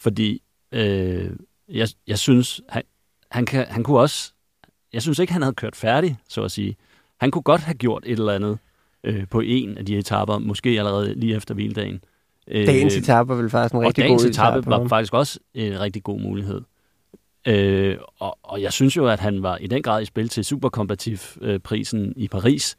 fordi 0.00 0.42
øh, 0.72 1.30
jeg, 1.68 1.88
jeg 2.06 2.18
synes, 2.18 2.60
han, 2.68 2.82
han, 3.30 3.46
kan, 3.46 3.66
han 3.68 3.82
kunne 3.82 4.00
også, 4.00 4.32
jeg 4.92 5.02
synes 5.02 5.18
ikke, 5.18 5.32
han 5.32 5.42
havde 5.42 5.54
kørt 5.54 5.76
færdig, 5.76 6.16
så 6.28 6.42
at 6.42 6.50
sige. 6.50 6.76
Han 7.20 7.30
kunne 7.30 7.42
godt 7.42 7.60
have 7.60 7.74
gjort 7.74 8.02
et 8.06 8.18
eller 8.18 8.32
andet 8.32 8.58
øh, 9.04 9.28
på 9.30 9.40
en 9.40 9.78
af 9.78 9.86
de 9.86 9.98
etaper, 9.98 10.38
måske 10.38 10.70
allerede 10.70 11.14
lige 11.14 11.36
efter 11.36 11.54
hviledagen. 11.54 12.00
Øh, 12.48 12.66
dagens 12.66 12.96
etape 12.96 13.28
var 13.28 13.34
vel 13.34 13.50
faktisk 13.50 13.74
en 13.74 13.80
rigtig 13.80 14.08
god 14.08 14.16
etape. 14.16 14.58
Og 14.58 14.64
dagens 14.64 14.64
etape 14.64 14.82
var 14.82 14.88
faktisk 14.88 15.14
også 15.14 15.38
en 15.54 15.80
rigtig 15.80 16.02
god 16.02 16.20
mulighed. 16.20 16.60
Øh, 17.46 17.98
og, 18.18 18.38
og 18.42 18.62
jeg 18.62 18.72
synes 18.72 18.96
jo, 18.96 19.06
at 19.06 19.20
han 19.20 19.42
var 19.42 19.56
i 19.56 19.66
den 19.66 19.82
grad 19.82 20.02
i 20.02 20.04
spil 20.04 20.28
til 20.28 20.44
Superkompativ-prisen 20.44 22.06
øh, 22.06 22.12
i 22.16 22.28
Paris. 22.28 22.76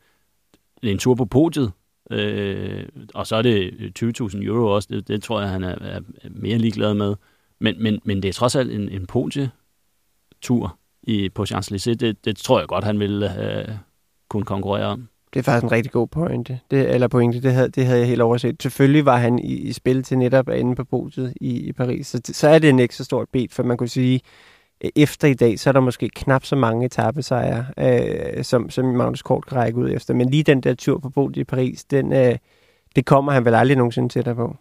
En 0.83 0.97
tur 0.97 1.15
på 1.15 1.25
podiet. 1.25 1.71
Øh, 2.11 2.85
og 3.13 3.27
så 3.27 3.35
er 3.35 3.41
det 3.41 3.73
øh, 3.79 3.91
20.000 3.99 4.43
euro 4.43 4.75
også. 4.75 4.87
Det, 4.91 5.07
det 5.07 5.23
tror 5.23 5.41
jeg, 5.41 5.49
han 5.49 5.63
er, 5.63 5.75
er 5.81 5.99
mere 6.29 6.57
ligeglad 6.57 6.93
med. 6.93 7.15
Men, 7.59 7.83
men, 7.83 7.99
men 8.03 8.23
det 8.23 8.29
er 8.29 8.33
trods 8.33 8.55
alt 8.55 8.71
en, 8.71 8.89
en 8.89 9.05
podietur 9.05 10.77
i, 11.03 11.29
på 11.29 11.43
Champs-Élysées. 11.43 11.93
Det, 11.93 12.25
det 12.25 12.37
tror 12.37 12.59
jeg 12.59 12.67
godt, 12.67 12.83
han 12.83 12.99
ville 12.99 13.59
øh, 13.59 13.75
kunne 14.29 14.45
konkurrere 14.45 14.85
om. 14.85 15.07
Det 15.33 15.39
er 15.39 15.43
faktisk 15.43 15.63
en 15.63 15.71
rigtig 15.71 15.91
god 15.91 16.07
pointe. 16.07 16.59
Det, 16.71 16.93
eller 16.93 17.07
pointe, 17.07 17.41
det 17.41 17.53
havde, 17.53 17.69
det 17.69 17.85
havde 17.85 17.99
jeg 17.99 18.07
helt 18.07 18.21
overset. 18.21 18.63
Selvfølgelig 18.63 19.05
var 19.05 19.17
han 19.17 19.39
i, 19.39 19.53
i 19.53 19.71
spil 19.71 20.03
til 20.03 20.17
netop 20.17 20.49
inde 20.49 20.75
på 20.75 20.83
podiet 20.83 21.33
i, 21.41 21.57
i 21.57 21.73
Paris. 21.73 22.07
Så, 22.07 22.21
så 22.23 22.47
er 22.47 22.59
det 22.59 22.69
en 22.69 22.89
så 22.91 23.03
stort 23.03 23.29
bet, 23.29 23.53
for 23.53 23.63
man 23.63 23.77
kunne 23.77 23.89
sige, 23.89 24.21
efter 24.95 25.27
i 25.27 25.33
dag, 25.33 25.59
så 25.59 25.69
er 25.69 25.71
der 25.71 25.79
måske 25.79 26.09
knap 26.09 26.45
så 26.45 26.55
mange 26.55 26.85
etappesejre, 26.85 27.65
øh, 27.77 28.43
som, 28.43 28.69
som 28.69 28.85
Magnus 28.85 29.21
Kort 29.21 29.45
kan 29.45 29.57
række 29.57 29.77
ud 29.77 29.89
efter. 29.91 30.13
Men 30.13 30.29
lige 30.29 30.43
den 30.43 30.61
der 30.61 30.73
tur 30.73 30.99
på 30.99 31.09
podiet 31.09 31.41
i 31.41 31.43
Paris, 31.43 31.83
den, 31.83 32.13
øh, 32.13 32.35
det 32.95 33.05
kommer 33.05 33.31
han 33.31 33.45
vel 33.45 33.55
aldrig 33.55 33.77
nogensinde 33.77 34.09
til 34.09 34.25
dig 34.25 34.35
på. 34.35 34.55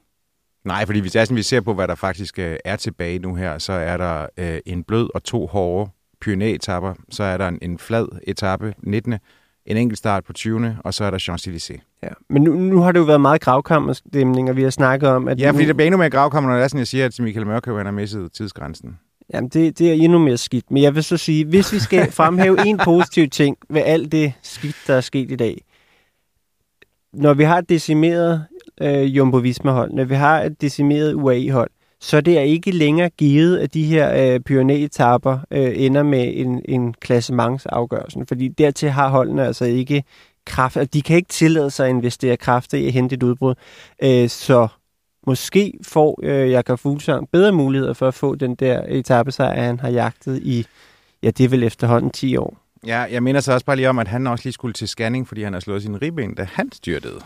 Nej, 0.65 0.87
fordi 0.87 1.01
hvis 1.01 1.13
det 1.13 1.21
er 1.21 1.25
sådan, 1.25 1.37
vi 1.37 1.43
ser 1.43 1.61
på, 1.61 1.75
hvad 1.75 1.89
der 1.89 1.95
faktisk 1.95 2.39
øh, 2.39 2.57
er 2.65 2.77
tilbage 2.77 3.19
nu 3.19 3.35
her, 3.35 3.59
så 3.59 3.73
er 3.73 3.97
der 3.97 4.27
øh, 4.37 4.59
en 4.67 4.85
blød 4.85 5.09
og 5.15 5.25
to 5.25 5.47
hårde 5.47 5.91
pyrenæetapper, 6.21 6.95
så 7.11 7.23
er 7.23 7.37
der 7.37 7.49
en, 7.49 7.59
en 7.63 7.79
flad 7.79 8.07
etape 8.27 8.75
19. 8.83 9.19
En 9.67 9.77
enkelt 9.77 9.99
start 9.99 10.25
på 10.25 10.33
20. 10.33 10.77
og 10.85 10.95
så 10.95 11.05
er 11.05 11.11
der 11.11 11.19
Champs-Élysées. 11.19 11.99
Ja. 12.03 12.09
Men 12.31 12.43
nu, 12.43 12.53
nu 12.53 12.81
har 12.81 12.93
det 12.93 12.99
jo 12.99 13.05
været 13.05 13.21
meget 13.21 13.41
gravkammerstemning, 13.41 14.51
og 14.51 14.57
vi 14.57 14.63
har 14.63 14.71
snakket 14.71 15.09
om, 15.09 15.29
at... 15.29 15.41
Ja, 15.41 15.51
fordi 15.51 15.63
nu, 15.63 15.69
der 15.69 15.75
bliver 15.75 15.87
endnu 15.87 15.99
mere 15.99 16.11
gravkammer, 16.11 16.51
når 16.51 16.57
det 16.57 16.65
er 16.65 16.69
sådan, 16.69 16.79
jeg 16.79 16.87
siger, 16.87 17.07
at 17.07 17.21
Michael 17.21 17.47
Mørkøv 17.47 17.77
han 17.77 17.87
har 17.87 17.93
misset 17.93 18.33
tidsgrænsen. 18.33 18.99
Jamen, 19.35 19.49
det, 19.49 19.79
det 19.79 19.89
er 19.89 19.93
endnu 19.93 20.19
mere 20.19 20.37
skidt. 20.37 20.71
Men 20.71 20.83
jeg 20.83 20.95
vil 20.95 21.05
så 21.05 21.17
sige, 21.17 21.45
hvis 21.45 21.73
vi 21.73 21.79
skal 21.79 22.13
fremhæve 22.21 22.67
en 22.67 22.79
positiv 22.79 23.29
ting 23.29 23.57
ved 23.71 23.83
alt 23.85 24.13
det 24.13 24.33
skidt, 24.43 24.77
der 24.87 24.95
er 24.95 25.01
sket 25.01 25.31
i 25.31 25.37
dag. 25.37 25.65
Når 27.13 27.35
vi 27.35 27.45
har 27.45 27.59
et 27.59 27.69
decimeret 27.69 28.45
øh, 28.81 29.17
Jumbo 29.17 29.37
Visma-hold, 29.37 29.93
når 29.93 30.05
vi 30.05 30.15
har 30.15 30.43
et 30.43 30.61
decimeret 30.61 31.15
UAE-hold, 31.15 31.71
så 32.01 32.21
det 32.21 32.39
er 32.39 32.43
ikke 32.43 32.71
længere 32.71 33.11
givet, 33.11 33.59
at 33.59 33.75
de 33.75 33.85
her 33.85 34.35
øh, 34.35 34.41
pyrenæetapper 34.41 35.39
øh, 35.51 35.73
ender 35.77 36.03
med 36.03 36.33
en, 36.35 36.63
en 36.69 36.95
klassementsafgørelse. 36.95 38.19
Fordi 38.29 38.49
dertil 38.49 38.91
har 38.91 39.09
holdene 39.09 39.47
altså 39.47 39.65
ikke 39.65 40.05
kraft, 40.47 40.79
de 40.93 41.03
kan 41.03 41.17
ikke 41.17 41.29
tillade 41.29 41.71
sig 41.71 41.87
at 41.87 41.91
investere 41.91 42.37
kræfter 42.37 42.79
i 42.79 42.87
at 42.87 42.93
hente 42.93 43.15
et 43.15 43.23
udbrud. 43.23 43.55
Øh, 44.03 44.29
så 44.29 44.69
måske 45.27 45.73
får 45.83 46.21
øh, 46.23 46.51
Jakob 46.51 46.79
Fuglsang 46.79 47.29
bedre 47.33 47.53
muligheder 47.53 47.93
for 47.93 48.09
at 48.09 48.15
få 48.15 48.35
den 48.35 48.55
der 48.55 48.83
etappesejr, 48.89 49.63
han 49.63 49.81
har 49.81 49.89
jagtet 49.89 50.39
i, 50.43 50.67
ja, 51.23 51.31
det 51.31 51.45
er 51.45 51.49
vel 51.49 51.63
efterhånden 51.63 52.11
10 52.11 52.37
år. 52.37 52.57
Ja, 52.87 53.01
jeg 53.01 53.23
mener 53.23 53.41
så 53.41 53.53
også 53.53 53.67
bare 53.67 53.77
lige 53.77 53.89
om, 53.89 53.99
at 53.99 54.09
han 54.09 54.27
også 54.27 54.45
lige 54.45 54.53
skulle 54.53 54.75
til 54.75 54.89
scanning, 54.89 55.29
fordi 55.29 55.43
han 55.43 55.53
har 55.53 55.61
slået 55.61 55.83
sin 55.83 56.03
ribben, 56.03 56.35
da 56.35 56.49
han 56.53 56.73
styrtede. 56.73 57.21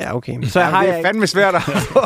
Ja, 0.00 0.16
okay. 0.16 0.42
Så 0.42 0.60
har 0.60 0.82
det 0.82 0.90
er 0.90 0.94
jeg 0.94 1.04
fandme 1.04 1.26
svært 1.26 1.54
at 1.54 1.62
få, 1.62 2.00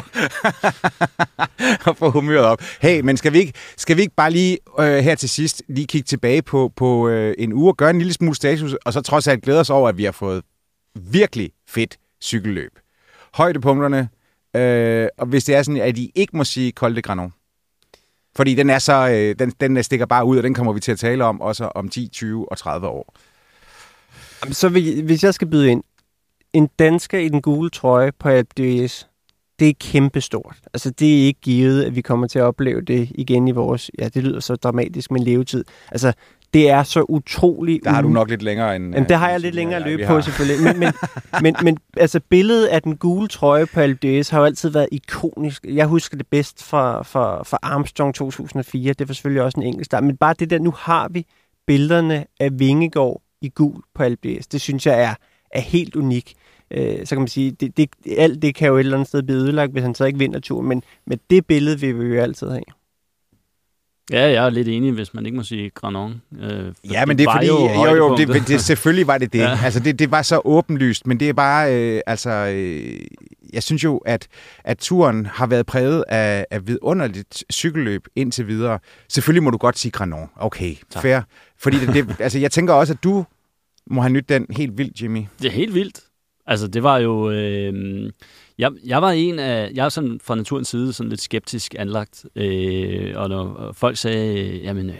at 1.91 1.97
få 1.97 2.11
humøret 2.11 2.45
op. 2.45 2.63
Hey, 2.81 3.01
men 3.01 3.17
skal 3.17 3.33
vi 3.33 3.39
ikke, 3.39 3.53
skal 3.77 3.97
vi 3.97 4.03
ikke 4.03 4.15
bare 4.15 4.31
lige 4.31 4.59
øh, 4.79 4.99
her 4.99 5.15
til 5.15 5.29
sidst 5.29 5.63
lige 5.69 5.87
kigge 5.87 6.07
tilbage 6.07 6.43
på, 6.43 6.73
på 6.77 7.09
øh, 7.09 7.35
en 7.39 7.53
uge 7.53 7.71
og 7.71 7.77
gøre 7.77 7.91
en 7.91 7.99
lille 7.99 8.13
smule 8.13 8.37
status, 8.37 8.75
og 8.75 8.93
så 8.93 9.01
trods 9.01 9.29
alt 9.29 9.43
glæde 9.43 9.61
os 9.61 9.71
over, 9.71 9.89
at 9.89 9.99
vi 9.99 10.05
har 10.05 10.13
fået 10.13 10.43
virkelig 10.95 11.51
fedt 11.69 11.97
cykelløb. 12.23 12.79
Højdepunkterne, 13.35 14.09
øh, 14.57 15.09
og 15.19 15.27
hvis 15.27 15.45
det 15.45 15.55
er 15.55 15.63
sådan, 15.63 15.81
at 15.81 15.99
I 15.99 16.13
ikke 16.15 16.37
må 16.37 16.45
sige 16.45 16.73
Col 16.73 16.97
de 16.97 17.03
Granon. 17.03 17.33
Fordi 18.37 18.55
den 18.55 18.71
er 18.71 18.79
så, 18.79 19.09
øh, 19.09 19.35
den, 19.39 19.53
den 19.61 19.77
øh, 19.77 19.85
stikker 19.85 20.07
bare 20.07 20.25
ud, 20.25 20.37
og 20.37 20.43
den 20.43 20.55
kommer 20.55 20.73
vi 20.73 20.81
til 20.81 20.93
at 20.93 20.99
tale 20.99 21.25
om 21.25 21.41
også 21.41 21.65
om 21.65 21.89
10, 21.89 22.09
20 22.09 22.53
og 22.53 22.59
30 22.59 22.87
år. 22.87 23.15
Så 24.51 24.69
hvis 25.05 25.25
jeg 25.25 25.35
skal 25.35 25.49
byde 25.49 25.71
ind, 25.71 25.83
en 26.53 26.69
dansker 26.79 27.19
i 27.19 27.29
den 27.29 27.43
gule 27.43 27.71
trøje 27.71 28.13
på 28.13 28.29
Alpe 28.29 28.51
d'Huez, 28.61 29.07
det 29.59 29.69
er 29.69 29.73
kæmpestort. 29.81 30.57
Altså, 30.75 30.91
det 30.91 31.21
er 31.21 31.27
ikke 31.27 31.41
givet, 31.41 31.85
at 31.85 31.97
vi 31.97 32.01
kommer 32.01 32.27
til 32.27 32.39
at 32.39 32.43
opleve 32.43 32.81
det 32.81 33.11
igen 33.15 33.49
i 33.49 33.51
vores, 33.51 33.91
ja, 33.99 34.09
det 34.09 34.23
lyder 34.23 34.41
så 34.41 34.57
dramatisk, 34.57 35.11
men 35.11 35.23
levetid. 35.23 35.65
Altså, 35.91 36.13
det 36.55 36.71
er 36.71 36.83
så 36.83 37.03
utroligt... 37.09 37.85
Der 37.85 37.91
har 37.91 38.03
du 38.03 38.09
nok 38.09 38.31
lidt 38.31 38.43
længere 38.43 38.77
end... 38.77 38.95
Jamen, 38.95 39.09
det 39.09 39.17
har 39.17 39.31
jeg 39.31 39.41
lidt 39.41 39.55
længere 39.55 39.81
at 39.81 39.87
løbe 39.87 40.07
på, 40.07 40.21
selvfølgelig. 40.21 40.65
Men, 40.65 40.79
men, 40.79 40.93
men, 41.43 41.57
men 41.63 41.79
altså, 41.97 42.21
billedet 42.29 42.67
af 42.67 42.83
den 42.83 42.97
gule 42.97 43.29
trøje 43.29 43.67
på 43.67 43.81
d'Huez 43.81 44.31
har 44.31 44.39
jo 44.39 44.45
altid 44.45 44.69
været 44.69 44.89
ikonisk. 44.93 45.67
Jeg 45.69 45.87
husker 45.87 46.17
det 46.17 46.27
bedst 46.27 46.65
fra, 46.65 47.03
fra, 47.03 47.43
fra 47.43 47.59
Armstrong 47.63 48.15
2004. 48.15 48.93
Det 48.93 49.09
var 49.09 49.15
selvfølgelig 49.15 49.43
også 49.43 49.61
en 49.61 49.67
enkelt 49.67 49.87
start. 49.87 50.05
Men 50.05 50.17
bare 50.17 50.35
det 50.39 50.51
der, 50.51 50.59
nu 50.59 50.75
har 50.79 51.09
vi 51.09 51.27
billederne 51.67 52.25
af 52.41 52.49
Vingegaard 52.59 53.23
i 53.41 53.49
gul 53.49 53.83
på 53.95 54.03
d'Huez. 54.03 54.43
Det 54.53 54.61
synes 54.61 54.87
jeg 54.87 55.03
er, 55.03 55.15
er 55.51 55.61
helt 55.61 55.97
unik 55.97 56.35
øh, 56.73 57.07
så 57.07 57.15
kan 57.15 57.21
man 57.21 57.29
sige, 57.29 57.51
det, 57.51 57.77
det, 57.77 57.91
alt 58.19 58.43
det 58.43 58.55
kan 58.55 58.69
jo 58.69 58.77
et 58.77 58.81
eller 58.81 58.95
andet 58.97 59.09
sted 59.09 59.23
blive 59.23 59.39
ødelagt, 59.39 59.73
hvis 59.73 59.83
han 59.83 59.95
så 59.95 60.05
ikke 60.05 60.19
vinder 60.19 60.41
turen, 60.41 60.69
men, 60.69 60.83
men 61.07 61.21
det 61.31 61.47
billede 61.47 61.81
vil 61.81 62.01
vi 62.01 62.15
jo 62.15 62.21
altid 62.21 62.49
have. 62.51 62.63
Ja, 64.11 64.31
jeg 64.31 64.47
er 64.47 64.51
lidt 64.51 64.69
enig, 64.69 64.93
hvis 64.93 65.15
man 65.15 65.27
ikke 65.27 65.37
må 65.37 65.43
sige 65.43 65.71
Granon. 65.71 66.23
Øh, 66.41 66.73
ja, 66.91 67.07
men 67.07 67.19
det 67.19 67.27
er 67.27 67.33
fordi, 67.33 67.47
jo, 67.47 67.69
jo, 67.69 67.97
jo 67.97 68.17
det, 68.17 68.49
det, 68.49 68.61
selvfølgelig 68.61 69.07
var 69.07 69.19
det 69.19 69.33
det. 69.33 69.39
ja. 69.49 69.59
Altså, 69.65 69.81
det, 69.81 69.99
det 69.99 70.11
var 70.11 70.23
så 70.23 70.41
åbenlyst, 70.45 71.07
men 71.07 71.21
det 71.21 71.29
er 71.29 71.33
bare, 71.33 71.75
øh, 71.75 72.01
altså, 72.07 72.31
øh, 72.31 73.01
jeg 73.53 73.63
synes 73.63 73.85
jo, 73.85 73.97
at, 73.97 74.29
at 74.65 74.79
turen 74.79 75.27
har 75.27 75.47
været 75.47 75.67
præget 75.67 76.05
af, 76.09 76.47
af 76.51 76.67
vidunderligt 76.67 77.45
cykelløb 77.53 78.07
indtil 78.17 78.49
videre. 78.49 78.79
Selvfølgelig 79.09 79.43
må 79.43 79.51
du 79.51 79.59
godt 79.59 79.79
sige 79.79 79.93
Granon. 79.93 80.29
Okay, 80.37 80.75
tak. 80.91 81.03
fair. 81.03 81.21
Fordi 81.59 81.77
det, 81.87 81.95
det, 81.95 82.17
altså, 82.21 82.39
jeg 82.39 82.51
tænker 82.51 82.75
også, 82.75 82.93
at 82.93 83.05
du 83.05 83.25
må 83.87 84.01
have 84.01 84.13
nyt 84.13 84.29
den 84.29 84.47
helt 84.51 84.79
vildt, 84.79 85.03
Jimmy. 85.03 85.25
Det 85.43 85.49
er 85.49 85.53
helt 85.53 85.75
vildt. 85.75 86.01
Altså, 86.47 86.67
det 86.67 86.83
var 86.83 86.99
jo... 86.99 87.31
Øh, 87.31 88.11
jeg, 88.63 88.73
jeg 88.85 89.03
var 89.03 89.11
en 89.11 89.39
af... 89.39 89.71
Jeg 89.75 89.85
er 89.85 89.89
sådan 89.89 90.21
fra 90.25 90.35
naturens 90.35 90.69
side 90.69 90.93
sådan 90.93 91.11
lidt 91.11 91.21
skeptisk 91.21 91.75
anlagt. 91.79 92.25
Øh, 92.37 93.13
og 93.17 93.29
når 93.29 93.73
folk 93.73 93.97
sagde, 93.97 94.57
jamen, 94.63 94.93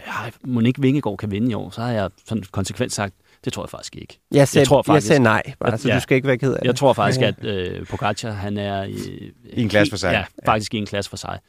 må 0.45 0.59
ikke 0.59 0.81
Vingegaard 0.81 1.17
kan 1.17 1.31
vinde 1.31 1.51
i 1.51 1.53
år, 1.53 1.69
så 1.69 1.81
har 1.81 1.91
jeg 1.91 2.09
sådan 2.25 2.43
konsekvent 2.51 2.93
sagt, 2.93 3.15
det 3.45 3.53
tror 3.53 3.63
jeg 3.63 3.69
faktisk 3.69 3.95
ikke. 3.95 4.19
Jeg 4.31 4.47
sagde, 4.47 4.61
jeg 4.61 4.67
tror 4.67 4.81
faktisk, 4.81 5.09
jeg 5.09 5.15
sagde 5.15 5.23
nej, 5.23 5.53
bare, 5.59 5.77
så 5.77 5.89
ja, 5.89 5.95
du 5.95 6.01
skal 6.01 6.15
ikke 6.15 6.27
være 6.27 6.37
ked 6.37 6.53
af 6.53 6.59
det. 6.59 6.67
Jeg 6.67 6.75
tror 6.75 6.93
faktisk, 6.93 7.21
at 7.21 7.45
øh, 7.45 7.85
Pogacar, 7.85 8.31
han 8.31 8.57
er... 8.57 8.83
I, 8.83 8.95
I 9.53 9.61
en 9.61 9.69
klasse 9.69 9.91
for 9.91 9.97
sig. 9.97 10.11
Ja, 10.11 10.25
faktisk 10.45 10.73
ja. 10.73 10.77
i 10.77 10.79
en 10.79 10.85
klasse 10.85 11.09
for 11.09 11.17
sig. 11.17 11.39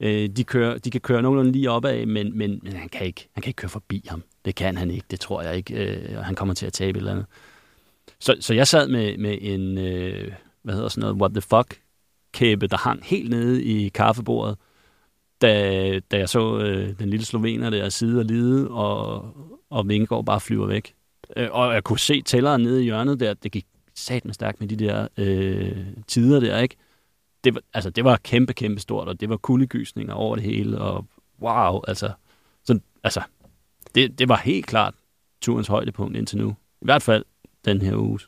Øh, 0.00 0.28
de, 0.28 0.44
kører, 0.44 0.78
de 0.78 0.90
kan 0.90 1.00
køre 1.00 1.22
nogenlunde 1.22 1.52
lige 1.52 1.70
opad, 1.70 2.06
men, 2.06 2.38
men, 2.38 2.60
men 2.62 2.72
han, 2.72 2.88
kan 2.88 3.06
ikke, 3.06 3.28
han 3.34 3.42
kan 3.42 3.50
ikke 3.50 3.56
køre 3.56 3.68
forbi 3.68 4.04
ham. 4.08 4.22
Det 4.44 4.54
kan 4.54 4.76
han 4.76 4.90
ikke, 4.90 5.04
det 5.10 5.20
tror 5.20 5.42
jeg 5.42 5.56
ikke. 5.56 5.74
Øh, 5.74 6.18
han 6.18 6.34
kommer 6.34 6.54
til 6.54 6.66
at 6.66 6.72
tabe 6.72 6.96
et 6.96 7.00
eller 7.00 7.12
andet. 7.12 7.26
Så, 8.20 8.36
så 8.40 8.54
jeg 8.54 8.66
sad 8.66 8.88
med, 8.88 9.18
med 9.18 9.38
en, 9.40 9.78
øh, 9.78 10.32
hvad 10.62 10.74
hedder 10.74 10.88
sådan 10.88 11.00
noget, 11.00 11.20
what 11.20 11.32
the 11.32 11.40
fuck 11.40 11.80
kæbe, 12.32 12.66
der 12.66 12.76
hang 12.76 13.04
helt 13.04 13.30
nede 13.30 13.64
i 13.64 13.88
kaffebordet, 13.88 14.58
da, 15.42 16.00
da 16.10 16.18
jeg 16.18 16.28
så 16.28 16.58
øh, 16.58 16.98
den 16.98 17.08
lille 17.08 17.26
slovener 17.26 17.70
der 17.70 17.88
sidde 17.88 18.18
og 18.18 18.24
lide, 18.24 18.70
og, 18.70 19.34
og 19.70 19.88
Vingegaard 19.88 20.24
bare 20.24 20.40
flyver 20.40 20.66
væk. 20.66 20.94
Øh, 21.36 21.48
og 21.52 21.74
jeg 21.74 21.84
kunne 21.84 21.98
se 21.98 22.22
tælleren 22.22 22.62
nede 22.62 22.80
i 22.80 22.84
hjørnet 22.84 23.20
der, 23.20 23.34
det 23.34 23.52
gik 23.52 23.66
satme 23.94 24.32
stærkt 24.32 24.60
med 24.60 24.68
de 24.68 24.76
der 24.76 25.08
øh, 25.16 25.86
tider 26.06 26.40
der, 26.40 26.58
ikke? 26.58 26.76
Det 27.44 27.54
var, 27.54 27.60
altså, 27.74 27.90
det 27.90 28.04
var 28.04 28.16
kæmpe, 28.16 28.52
kæmpe 28.52 28.80
stort, 28.80 29.08
og 29.08 29.20
det 29.20 29.28
var 29.28 29.36
kuldegysninger 29.36 30.14
over 30.14 30.36
det 30.36 30.44
hele, 30.44 30.78
og 30.78 31.06
wow, 31.40 31.80
altså, 31.88 32.12
sådan, 32.64 32.82
altså 33.04 33.22
det, 33.94 34.18
det 34.18 34.28
var 34.28 34.36
helt 34.36 34.66
klart 34.66 34.94
turens 35.40 35.68
højdepunkt 35.68 36.16
indtil 36.16 36.38
nu. 36.38 36.56
I 36.82 36.84
hvert 36.84 37.02
fald 37.02 37.24
den 37.64 37.82
her 37.82 37.96
uge. 37.96 38.18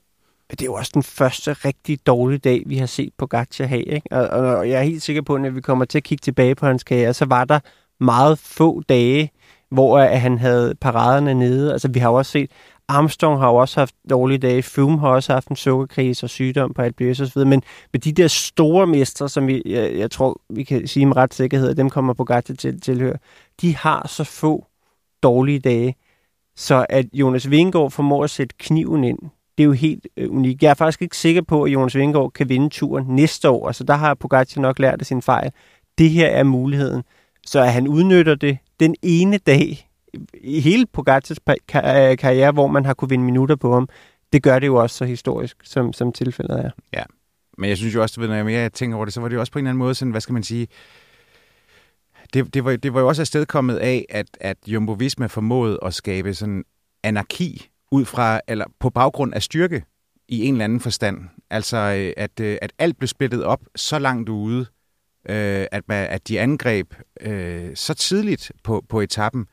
Det 0.51 0.61
er 0.63 0.67
jo 0.67 0.75
også 0.75 0.91
den 0.95 1.03
første 1.03 1.53
rigtig 1.53 2.07
dårlige 2.07 2.39
dag, 2.39 2.63
vi 2.67 2.77
har 2.77 2.87
set 2.87 3.11
på 3.19 3.27
Gacha 3.27 3.65
have. 3.65 3.83
Ikke? 3.83 4.09
Og, 4.11 4.29
og 4.29 4.69
jeg 4.69 4.79
er 4.79 4.83
helt 4.83 5.03
sikker 5.03 5.23
på, 5.23 5.35
at 5.35 5.41
når 5.41 5.51
vi 5.51 5.61
kommer 5.61 5.85
til 5.85 5.99
at 5.99 6.05
kigge 6.05 6.23
tilbage 6.23 6.55
på 6.55 6.67
hans 6.67 6.85
karriere, 6.85 7.15
så 7.15 7.25
var 7.25 7.45
der 7.45 7.61
meget 8.01 8.39
få 8.39 8.83
dage, 8.89 9.31
hvor 9.71 9.99
at 9.99 10.21
han 10.21 10.39
havde 10.39 10.75
paraderne 10.81 11.35
nede. 11.35 11.73
Altså, 11.73 11.89
vi 11.89 11.99
har 11.99 12.11
jo 12.11 12.15
også 12.15 12.33
set, 12.33 12.51
Armstrong 12.89 13.41
har 13.41 13.49
jo 13.49 13.55
også 13.55 13.81
haft 13.81 13.95
dårlige 14.11 14.39
dage, 14.39 14.63
Froome 14.63 15.01
har 15.01 15.09
også 15.09 15.33
haft 15.33 15.49
en 15.49 15.57
sukkerkrise 15.57 16.27
og 16.27 16.31
sygdom 16.31 16.75
på 16.75 16.83
alt 16.83 17.01
og 17.01 17.17
så 17.17 17.31
videre. 17.35 17.49
Men 17.49 17.63
med 17.93 18.01
de 18.01 18.13
der 18.13 18.29
store 18.29 18.87
mestre, 18.87 19.29
som 19.29 19.47
vi, 19.47 19.63
jeg, 19.67 19.95
jeg 19.95 20.11
tror, 20.11 20.41
vi 20.51 20.63
kan 20.63 20.87
sige 20.87 21.07
med 21.07 21.17
ret 21.17 21.35
sikkerhed, 21.35 21.69
at 21.69 21.77
dem 21.77 21.91
kommer 21.91 22.15
på 22.15 22.25
Gacha 22.25 22.55
til 22.55 22.81
tilhøre, 22.81 23.17
de 23.61 23.77
har 23.77 24.09
så 24.09 24.25
få 24.25 24.67
dårlige 25.23 25.59
dage. 25.59 25.97
Så 26.57 26.87
at 26.89 27.07
Jonas 27.13 27.51
Vingegaard 27.51 27.91
formår 27.91 28.25
at 28.25 28.31
sætte 28.31 28.55
kniven 28.59 29.05
ind, 29.05 29.19
det 29.59 29.65
er 29.65 29.67
jo 29.67 29.73
helt 29.73 30.07
øh, 30.17 30.31
unikt. 30.31 30.63
Jeg 30.63 30.71
er 30.71 30.75
faktisk 30.75 31.03
ikke 31.03 31.17
sikker 31.17 31.43
på, 31.43 31.63
at 31.63 31.73
Jonas 31.73 31.97
Vingegaard 31.97 32.33
kan 32.33 32.49
vinde 32.49 32.69
turen 32.69 33.05
næste 33.09 33.51
år. 33.51 33.67
Altså 33.67 33.85
der 33.85 33.95
har 33.95 34.15
Pogacar 34.15 34.61
nok 34.61 34.79
lært 34.79 35.01
af 35.01 35.07
sin 35.07 35.23
fejl. 35.23 35.53
Det 35.99 36.11
her 36.11 36.27
er 36.27 36.43
muligheden. 36.43 37.03
Så 37.47 37.61
at 37.61 37.73
han 37.73 37.89
udnytter 37.89 38.35
det 38.35 38.59
den 38.81 38.95
ene 39.03 39.39
dag 39.39 39.89
i 40.35 40.61
hele 40.61 40.87
Pogacars 40.87 41.39
kar- 41.73 42.11
øh, 42.11 42.17
karriere, 42.17 42.53
hvor 42.53 42.67
man 42.67 42.85
har 42.85 42.95
kunne 42.95 43.09
vinde 43.09 43.25
minutter 43.25 43.57
på 43.57 43.75
ham, 43.75 43.89
det 44.33 44.43
gør 44.43 44.59
det 44.59 44.67
jo 44.67 44.75
også 44.75 44.97
så 44.97 45.05
historisk, 45.05 45.57
som, 45.63 45.93
som 45.93 46.13
tilfældet 46.13 46.65
er. 46.65 46.71
Ja, 46.93 47.03
men 47.59 47.69
jeg 47.71 47.77
synes 47.77 47.95
jo 47.95 48.03
også, 48.03 48.21
at 48.21 48.29
når 48.29 48.49
jeg 48.49 48.73
tænker 48.73 48.97
over 48.97 49.05
det, 49.05 49.15
så 49.15 49.21
var 49.21 49.29
det 49.29 49.35
jo 49.35 49.41
også 49.41 49.53
på 49.53 49.59
en 49.59 49.65
eller 49.65 49.71
anden 49.71 49.79
måde 49.79 49.95
sådan, 49.95 50.11
hvad 50.11 50.21
skal 50.21 50.33
man 50.33 50.43
sige, 50.43 50.69
det, 52.35 52.55
det, 52.55 52.65
var, 52.65 52.77
det 52.77 52.95
var 52.95 53.01
jo 53.01 53.09
også 53.09 53.23
afstedkommet 53.23 53.77
af, 53.77 54.07
at, 54.09 54.27
at 54.41 54.57
Jumbo 54.67 54.93
Visma 54.93 55.27
formåede 55.27 55.79
at 55.83 55.95
skabe 55.95 56.35
sådan 56.35 56.65
anarki 57.03 57.69
ud 57.95 58.05
fra, 58.05 58.41
eller 58.49 58.65
på 58.81 58.91
baggrund 58.91 59.35
af 59.35 59.43
styrke 59.43 59.85
i 60.29 60.45
en 60.47 60.55
eller 60.55 60.65
anden 60.65 60.81
forstand. 60.81 61.19
Altså, 61.51 61.77
øh, 61.77 62.13
at, 62.17 62.41
øh, 62.41 62.59
at 62.63 62.73
alt 62.79 62.99
blev 62.99 63.09
splittet 63.09 63.45
op 63.45 63.61
så 63.77 63.99
langt 63.99 64.29
ude, 64.29 64.61
øh, 65.29 65.67
at, 65.73 65.83
at 65.89 66.29
de 66.29 66.41
angreb 66.41 66.95
øh, 67.21 67.71
så 67.75 67.95
tidligt 67.95 68.53
på, 68.63 68.85
på 68.89 69.01
etappen, 69.01 69.47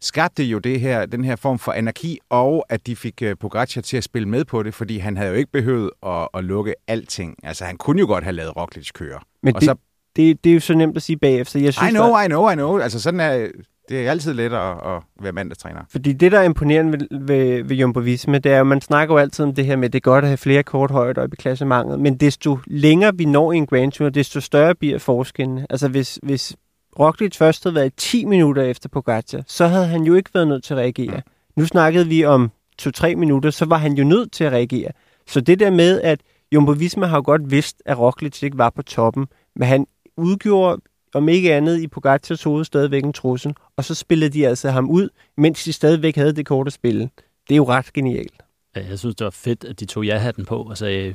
skabte 0.00 0.44
jo 0.44 0.58
det 0.58 0.80
her, 0.80 1.06
den 1.06 1.24
her 1.24 1.36
form 1.36 1.58
for 1.58 1.72
anarki, 1.72 2.18
og 2.30 2.66
at 2.68 2.86
de 2.86 2.96
fik 2.96 3.22
uh, 3.24 3.32
Pogacar 3.40 3.80
til 3.80 3.96
at 3.96 4.04
spille 4.04 4.28
med 4.28 4.44
på 4.44 4.62
det, 4.62 4.74
fordi 4.74 4.98
han 4.98 5.16
havde 5.16 5.30
jo 5.30 5.36
ikke 5.36 5.52
behøvet 5.52 5.90
at, 6.06 6.28
at 6.34 6.44
lukke 6.44 6.74
alting. 6.88 7.36
Altså, 7.42 7.64
han 7.64 7.76
kunne 7.76 8.00
jo 8.00 8.06
godt 8.06 8.24
have 8.24 8.32
lavet 8.32 8.56
Roglic 8.56 8.92
køre. 8.92 9.20
Men 9.42 9.54
og 9.54 9.60
det, 9.60 9.66
så 9.66 9.74
det, 10.16 10.44
det 10.44 10.50
er 10.50 10.54
jo 10.54 10.60
så 10.60 10.74
nemt 10.74 10.96
at 10.96 11.02
sige 11.02 11.16
bagefter. 11.16 11.60
Jeg 11.60 11.74
synes, 11.74 11.90
I 11.90 11.94
know, 11.94 12.20
I 12.20 12.26
know, 12.26 12.50
I 12.50 12.54
know. 12.54 12.78
Altså 12.78 13.00
sådan 13.00 13.20
er... 13.20 13.48
Det 13.88 14.06
er 14.06 14.10
altid 14.10 14.32
lettere 14.32 14.96
at, 14.96 15.02
være 15.20 15.32
mandagstræner. 15.32 15.80
Fordi 15.90 16.12
det, 16.12 16.32
der 16.32 16.38
er 16.38 16.42
imponerende 16.42 16.92
ved, 16.92 17.20
ved, 17.20 17.64
ved 17.64 17.76
Jumbo 17.76 18.00
Visma, 18.00 18.38
det 18.38 18.52
er 18.52 18.58
jo, 18.58 18.64
man 18.64 18.80
snakker 18.80 19.14
jo 19.14 19.18
altid 19.18 19.44
om 19.44 19.54
det 19.54 19.66
her 19.66 19.76
med, 19.76 19.84
at 19.84 19.92
det 19.92 19.98
er 19.98 20.00
godt 20.00 20.24
at 20.24 20.28
have 20.28 20.36
flere 20.36 20.62
korthøjder 20.62 21.22
op 21.22 21.32
i 21.32 21.36
klassementet, 21.36 22.00
men 22.00 22.16
desto 22.16 22.58
længere 22.66 23.16
vi 23.16 23.24
når 23.24 23.52
i 23.52 23.56
en 23.56 23.66
Grand 23.66 23.92
Tour, 23.92 24.08
desto 24.08 24.40
større 24.40 24.74
bliver 24.74 24.98
forskellen. 24.98 25.66
Altså 25.70 25.88
hvis, 25.88 26.18
hvis 26.22 26.56
Roglic 26.98 27.36
først 27.36 27.64
havde 27.64 27.74
været 27.74 27.92
10 27.96 28.24
minutter 28.24 28.62
efter 28.62 28.88
Pogacar, 28.88 29.42
så 29.46 29.66
havde 29.66 29.86
han 29.86 30.02
jo 30.02 30.14
ikke 30.14 30.30
været 30.34 30.48
nødt 30.48 30.64
til 30.64 30.74
at 30.74 30.80
reagere. 30.80 31.22
Nu 31.56 31.66
snakkede 31.66 32.06
vi 32.06 32.24
om 32.24 32.50
2-3 32.82 33.14
minutter, 33.14 33.50
så 33.50 33.64
var 33.64 33.76
han 33.76 33.92
jo 33.92 34.04
nødt 34.04 34.32
til 34.32 34.44
at 34.44 34.52
reagere. 34.52 34.90
Så 35.26 35.40
det 35.40 35.60
der 35.60 35.70
med, 35.70 36.00
at 36.00 36.20
Jumbo 36.52 36.72
Visma 36.72 37.06
har 37.06 37.16
jo 37.16 37.22
godt 37.24 37.50
vidst, 37.50 37.82
at 37.86 37.98
Roglic 37.98 38.42
ikke 38.42 38.58
var 38.58 38.70
på 38.70 38.82
toppen, 38.82 39.26
men 39.56 39.68
han 39.68 39.86
udgjorde 40.16 40.82
om 41.14 41.28
ikke 41.28 41.54
andet 41.54 41.80
i 41.80 41.88
Pogacars 41.88 42.42
hoved 42.42 42.64
stadigvæk 42.64 43.04
en 43.04 43.12
trussel, 43.12 43.54
og 43.76 43.84
så 43.84 43.94
spillede 43.94 44.30
de 44.30 44.46
altså 44.46 44.70
ham 44.70 44.90
ud, 44.90 45.08
mens 45.36 45.64
de 45.64 45.72
stadigvæk 45.72 46.16
havde 46.16 46.32
det 46.32 46.46
korte 46.46 46.70
spil. 46.70 47.00
Det 47.48 47.54
er 47.54 47.56
jo 47.56 47.68
ret 47.68 47.92
genialt. 47.92 48.42
Ja, 48.76 48.86
Jeg 48.88 48.98
synes, 48.98 49.14
det 49.14 49.24
var 49.24 49.30
fedt, 49.30 49.64
at 49.64 49.80
de 49.80 49.84
tog 49.86 50.04
ja-hatten 50.04 50.44
på 50.44 50.62
og 50.62 50.78
sagde, 50.78 51.14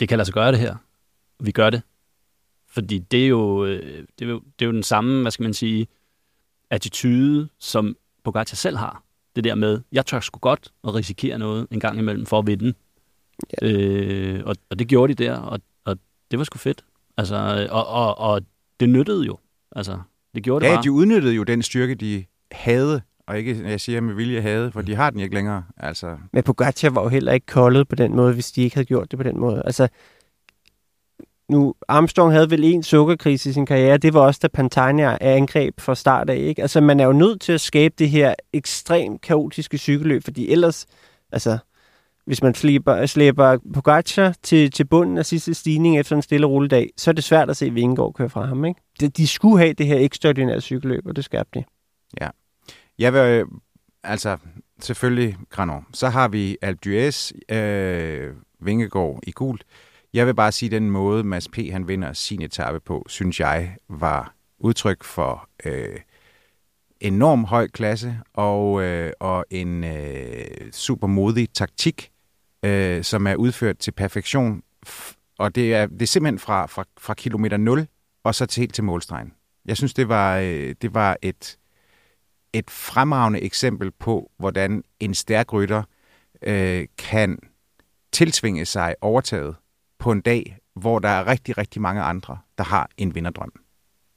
det 0.00 0.08
kan 0.08 0.18
lade 0.18 0.26
sig 0.26 0.34
gøre 0.34 0.52
det 0.52 0.60
her. 0.60 0.76
Vi 1.40 1.50
gør 1.50 1.70
det. 1.70 1.82
Fordi 2.68 2.98
det 2.98 3.24
er 3.24 3.28
jo, 3.28 3.64
øh, 3.64 4.04
det 4.18 4.24
er 4.24 4.30
jo, 4.30 4.40
det 4.58 4.64
er 4.64 4.66
jo 4.66 4.72
den 4.72 4.82
samme, 4.82 5.22
hvad 5.22 5.30
skal 5.30 5.42
man 5.42 5.54
sige, 5.54 5.86
attitude, 6.70 7.48
som 7.58 7.96
Pogacar 8.24 8.56
selv 8.56 8.76
har. 8.76 9.02
Det 9.36 9.44
der 9.44 9.54
med, 9.54 9.80
jeg 9.92 10.06
tør 10.06 10.20
sgu 10.20 10.38
godt 10.38 10.72
at 10.84 10.94
risikere 10.94 11.38
noget 11.38 11.66
en 11.70 11.80
gang 11.80 11.98
imellem 11.98 12.26
for 12.26 12.38
at 12.38 12.46
vinde. 12.46 12.74
Ja. 13.62 13.68
Øh, 13.68 14.42
og, 14.46 14.56
og 14.70 14.78
det 14.78 14.88
gjorde 14.88 15.14
de 15.14 15.24
der, 15.24 15.36
og, 15.36 15.60
og 15.84 15.98
det 16.30 16.38
var 16.38 16.44
sgu 16.44 16.58
fedt. 16.58 16.84
Altså, 17.16 17.68
og, 17.70 17.86
og, 17.86 18.18
og 18.18 18.42
det 18.80 18.88
nyttede 18.88 19.24
jo. 19.26 19.38
Altså, 19.76 19.98
det 20.34 20.42
gjorde 20.42 20.64
det 20.64 20.70
Ja, 20.70 20.76
bare. 20.76 20.82
de 20.82 20.92
udnyttede 20.92 21.34
jo 21.34 21.42
den 21.42 21.62
styrke, 21.62 21.94
de 21.94 22.24
havde, 22.52 23.02
og 23.26 23.38
ikke, 23.38 23.62
jeg 23.70 23.80
siger 23.80 24.00
med 24.00 24.14
vilje 24.14 24.40
havde, 24.40 24.72
for 24.72 24.82
de 24.82 24.94
har 24.94 25.10
den 25.10 25.20
ikke 25.20 25.34
længere. 25.34 25.64
Altså, 25.76 26.16
Men 26.32 26.42
Pogacar 26.42 26.90
var 26.90 27.02
jo 27.02 27.08
heller 27.08 27.32
ikke 27.32 27.46
koldet 27.46 27.88
på 27.88 27.94
den 27.96 28.16
måde, 28.16 28.34
hvis 28.34 28.52
de 28.52 28.62
ikke 28.62 28.76
havde 28.76 28.86
gjort 28.86 29.10
det 29.10 29.18
på 29.18 29.22
den 29.22 29.40
måde. 29.40 29.62
Altså, 29.64 29.88
nu, 31.48 31.74
Armstrong 31.88 32.32
havde 32.32 32.50
vel 32.50 32.64
en 32.64 32.82
sukkerkrise 32.82 33.50
i 33.50 33.52
sin 33.52 33.66
karriere. 33.66 33.96
Det 33.98 34.14
var 34.14 34.20
også, 34.20 34.40
da 34.42 34.48
Pantania 34.48 35.18
angreb 35.20 35.80
fra 35.80 35.94
start 35.94 36.30
af. 36.30 36.36
Ikke? 36.36 36.62
Altså, 36.62 36.80
man 36.80 37.00
er 37.00 37.04
jo 37.04 37.12
nødt 37.12 37.40
til 37.40 37.52
at 37.52 37.60
skabe 37.60 37.94
det 37.98 38.10
her 38.10 38.34
ekstremt 38.52 39.20
kaotiske 39.20 39.78
cykelløb, 39.78 40.24
fordi 40.24 40.48
ellers, 40.50 40.86
altså, 41.32 41.58
hvis 42.26 42.42
man 42.42 42.54
slæber, 42.54 43.06
slæber 43.06 43.58
Pogacar 43.74 44.34
til, 44.42 44.70
til 44.70 44.84
bunden 44.84 45.18
af 45.18 45.26
sidste 45.26 45.54
stigning 45.54 45.98
efter 45.98 46.16
en 46.16 46.22
stille 46.22 46.46
rulledag, 46.46 46.90
så 46.96 47.10
er 47.10 47.12
det 47.12 47.24
svært 47.24 47.50
at 47.50 47.56
se 47.56 47.70
Vingegaard 47.70 48.14
køre 48.14 48.30
fra 48.30 48.46
ham. 48.46 48.64
Ikke? 48.64 48.80
De, 49.00 49.08
de 49.08 49.26
skulle 49.26 49.58
have 49.58 49.72
det 49.72 49.86
her 49.86 49.98
ekstraordinære 49.98 50.60
cykelløb, 50.60 51.06
og 51.06 51.16
det 51.16 51.24
skabte 51.24 51.58
de. 51.58 51.64
Jeg 52.98 53.12
vil, 53.12 53.20
øh, 53.20 53.46
altså, 54.02 54.36
selvfølgelig 54.80 55.36
Granon. 55.50 55.86
Så 55.92 56.08
har 56.08 56.28
vi 56.28 56.56
Alpe 56.62 56.80
d'Huez, 56.86 57.54
øh, 57.56 58.34
Vingegaard 58.60 59.20
i 59.22 59.30
gult. 59.30 59.64
Jeg 60.12 60.26
vil 60.26 60.34
bare 60.34 60.52
sige, 60.52 60.70
den 60.70 60.90
måde, 60.90 61.24
Mads 61.24 61.48
P. 61.48 61.56
han 61.72 61.88
vinder 61.88 62.12
sin 62.12 62.42
etape 62.42 62.80
på, 62.80 63.04
synes 63.08 63.40
jeg 63.40 63.76
var 63.88 64.34
udtryk 64.58 65.04
for 65.04 65.48
øh, 65.64 66.00
enorm 67.00 67.44
høj 67.44 67.68
klasse 67.68 68.18
og, 68.34 68.82
øh, 68.82 69.12
og 69.20 69.44
en 69.50 69.84
øh, 69.84 70.72
super 70.72 71.06
modig 71.06 71.48
taktik, 71.54 72.10
øh, 72.64 73.04
som 73.04 73.26
er 73.26 73.34
udført 73.34 73.78
til 73.78 73.90
perfektion. 73.90 74.62
Og 75.38 75.54
det 75.54 75.74
er, 75.74 75.86
det 75.86 76.02
er 76.02 76.06
simpelthen 76.06 76.38
fra, 76.38 76.66
fra, 76.66 76.84
fra 76.98 77.14
kilometer 77.14 77.56
0 77.56 77.86
og 78.24 78.34
så 78.34 78.46
til 78.46 78.60
helt 78.60 78.74
til 78.74 78.84
målstregen. 78.84 79.32
Jeg 79.66 79.76
synes, 79.76 79.94
det 79.94 80.08
var, 80.08 80.38
øh, 80.38 80.74
det 80.82 80.94
var 80.94 81.16
et, 81.22 81.58
et 82.52 82.70
fremragende 82.70 83.40
eksempel 83.40 83.90
på, 83.90 84.30
hvordan 84.38 84.84
en 85.00 85.14
stærk 85.14 85.52
rytter 85.52 85.82
øh, 86.42 86.86
kan 86.98 87.38
tiltvinge 88.12 88.64
sig 88.64 88.94
overtaget 89.00 89.56
på 89.98 90.12
en 90.12 90.20
dag, 90.20 90.58
hvor 90.74 90.98
der 90.98 91.08
er 91.08 91.26
rigtig, 91.26 91.58
rigtig 91.58 91.82
mange 91.82 92.02
andre, 92.02 92.38
der 92.58 92.64
har 92.64 92.90
en 92.96 93.14
vinderdrøm. 93.14 93.52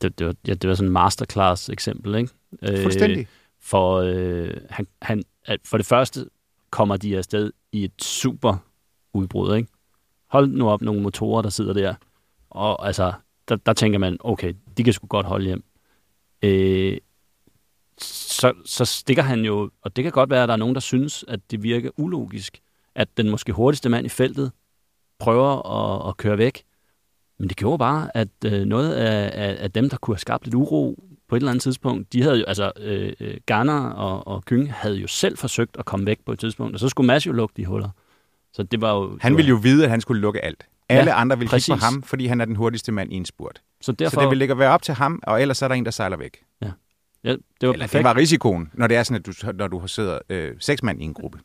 Det, 0.02 0.20
det, 0.20 0.28
var, 0.28 0.36
ja, 0.48 0.54
det 0.54 0.70
var 0.70 0.76
sådan 0.76 0.88
en 0.88 0.94
masterclass 0.94 1.70
eksempel, 1.70 2.16
ikke? 2.16 2.30
Øh, 2.62 2.82
Fuldstændig. 2.82 3.28
For, 3.62 3.96
øh, 3.96 4.54
han, 4.70 4.88
han, 5.02 5.24
for 5.66 5.78
det 5.78 5.86
første 5.86 6.26
kommer 6.70 6.98
de 6.98 7.18
afsted 7.18 7.52
i 7.72 7.84
et 7.84 8.04
super 8.04 8.58
udbrud, 9.14 9.56
ikke? 9.56 9.70
Hold 10.28 10.48
nu 10.48 10.70
op 10.70 10.82
nogle 10.82 11.02
motorer, 11.02 11.42
der 11.42 11.50
sidder 11.50 11.74
der. 11.74 11.96
Og 12.50 12.88
altså, 12.88 13.14
der, 13.50 13.56
der 13.56 13.74
tænker 13.74 14.00
man, 14.00 14.18
okay, 14.20 14.54
de 14.78 14.84
kan 14.84 14.94
sgu 14.94 15.08
godt 15.08 15.26
holde 15.26 15.46
hjem. 15.46 15.64
Øh, 16.42 16.98
så, 18.02 18.54
så 18.66 18.86
stikker 18.86 19.24
han 19.24 19.46
jo, 19.46 19.70
og 19.82 19.96
det 19.96 20.04
kan 20.04 20.14
godt 20.14 20.30
være, 20.30 20.44
at 20.44 20.48
der 20.48 20.54
er 20.54 20.58
nogen, 20.58 20.76
der 20.76 20.82
synes, 20.82 21.26
at 21.28 21.52
det 21.52 21.64
virker 21.64 21.90
ulogisk, 21.98 22.62
at 22.96 23.18
den 23.18 23.30
måske 23.30 23.52
hurtigste 23.52 23.90
mand 23.90 24.06
i 24.06 24.10
feltet 24.10 24.52
prøver 25.20 25.70
at, 25.70 26.10
at 26.10 26.18
køre 26.18 26.38
væk. 26.38 26.64
Men 27.40 27.50
det 27.50 27.58
gjorde 27.58 27.78
bare, 27.78 28.18
at 28.18 28.30
øh, 28.46 28.66
noget 28.66 28.94
af, 28.94 29.32
af, 29.34 29.64
af 29.64 29.72
dem, 29.72 29.90
der 29.90 29.98
kunne 29.98 30.16
have 30.16 30.20
skabt 30.20 30.46
lidt 30.46 30.56
uro 30.56 31.04
på 31.30 31.36
et 31.36 31.40
eller 31.40 31.52
andet 31.52 31.62
tidspunkt, 31.64 32.14
de 32.14 32.22
havde 32.24 32.38
jo, 32.40 32.46
altså 32.48 32.72
øh, 32.80 33.14
øh, 33.20 33.36
Garner 33.46 33.90
og, 33.90 34.28
og 34.28 34.46
Kyng 34.46 34.74
havde 34.74 34.96
jo 34.96 35.08
selv 35.08 35.38
forsøgt 35.38 35.76
at 35.80 35.86
komme 35.86 36.06
væk 36.06 36.20
på 36.26 36.32
et 36.32 36.40
tidspunkt, 36.40 36.74
og 36.74 36.80
så 36.80 36.90
skulle 36.90 37.08
Mads 37.08 37.28
jo 37.28 37.32
lukke 37.32 37.54
de 37.58 37.66
huller. 37.66 37.90
Så 38.54 38.64
det 38.64 38.82
var 38.82 38.94
jo... 38.94 39.18
Han 39.22 39.32
det 39.32 39.38
ville 39.38 39.50
jo 39.50 39.56
vide, 39.56 39.84
at 39.84 39.90
han 39.90 40.02
skulle 40.02 40.22
lukke 40.22 40.46
alt. 40.46 40.66
Alle 40.90 41.12
Ja, 41.12 41.22
andre 41.22 41.38
ville 41.40 41.50
kigge 41.60 41.72
på 41.80 41.86
ham, 41.86 42.04
fordi 42.04 42.26
han 42.26 42.42
er 42.42 42.46
den 42.46 42.56
hurtigste 42.56 42.92
mand 42.92 43.14
i 43.14 43.16
en 43.16 43.26
spurt. 43.26 43.62
Så 43.82 43.92
Derfor... 43.92 44.16
Så 44.16 44.22
det 44.22 44.30
vil 44.30 44.38
ligge 44.38 44.58
være 44.60 44.72
op 44.72 44.82
til 44.82 44.94
ham, 44.94 45.20
og 45.24 45.42
ellers 45.42 45.62
er 45.62 45.68
der 45.68 45.76
en, 45.76 45.86
der 45.86 45.92
sejler 45.92 46.18
væk. 46.18 46.38
ja, 46.62 46.68
det 47.24 47.32
var 47.32 47.34
Eller 47.34 47.72
det 47.74 47.80
perfekt. 47.80 48.04
var 48.04 48.16
risikoen, 48.16 48.70
når 48.74 48.88
det 48.88 48.98
er 48.98 49.04
sådan, 49.04 49.16
at 49.20 49.26
du, 49.26 49.52
når 49.54 49.68
du 49.68 49.88
sidder 49.88 50.20
øh, 50.30 50.52
seks 50.60 50.84
mand 50.84 51.02
i 51.02 51.06
en 51.06 51.14
gruppe. 51.14 51.40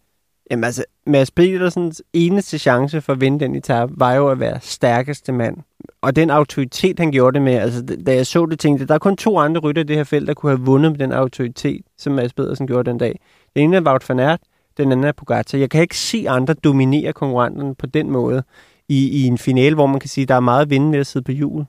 Jamen 0.50 0.64
altså, 0.64 0.84
Mads 1.06 1.30
Petersens 1.30 2.02
eneste 2.12 2.58
chance 2.58 3.00
for 3.00 3.12
at 3.12 3.20
vinde 3.20 3.40
den 3.40 3.54
etape, 3.54 3.92
var 3.96 4.12
jo 4.14 4.28
at 4.28 4.40
være 4.40 4.60
stærkeste 4.60 5.32
mand. 5.32 5.56
Og 6.02 6.16
den 6.16 6.30
autoritet, 6.30 6.98
han 6.98 7.12
gjorde 7.12 7.34
det 7.34 7.42
med, 7.42 7.52
altså 7.52 7.96
da 8.06 8.14
jeg 8.14 8.26
så 8.26 8.46
det, 8.46 8.58
tænkte 8.58 8.82
jeg, 8.82 8.88
der 8.88 8.94
er 8.94 8.98
kun 8.98 9.16
to 9.16 9.38
andre 9.38 9.60
rytter 9.60 9.82
i 9.82 9.84
det 9.84 9.96
her 9.96 10.04
felt, 10.04 10.28
der 10.28 10.34
kunne 10.34 10.52
have 10.52 10.60
vundet 10.60 10.92
med 10.92 10.98
den 10.98 11.12
autoritet, 11.12 11.82
som 11.98 12.12
Mads 12.12 12.32
Pedersen 12.32 12.66
gjorde 12.66 12.90
den 12.90 12.98
dag. 12.98 13.20
Den 13.56 13.62
ene 13.62 13.76
er 13.76 13.80
Wout 13.80 14.08
van 14.08 14.20
Aert, 14.20 14.40
den 14.76 14.92
anden 14.92 15.04
er 15.06 15.12
Pogacar. 15.12 15.58
Jeg 15.58 15.70
kan 15.70 15.82
ikke 15.82 15.98
se 15.98 16.24
andre 16.28 16.54
dominere 16.54 17.12
konkurrenterne 17.12 17.74
på 17.74 17.86
den 17.86 18.10
måde 18.10 18.42
i, 18.88 19.08
i 19.08 19.26
en 19.26 19.38
finale, 19.38 19.74
hvor 19.74 19.86
man 19.86 20.00
kan 20.00 20.08
sige, 20.08 20.26
der 20.26 20.34
er 20.34 20.40
meget 20.40 20.62
at 20.62 20.70
vinde 20.70 20.92
ved 20.92 20.98
at 20.98 21.06
sidde 21.06 21.24
på 21.24 21.32
hjul. 21.32 21.64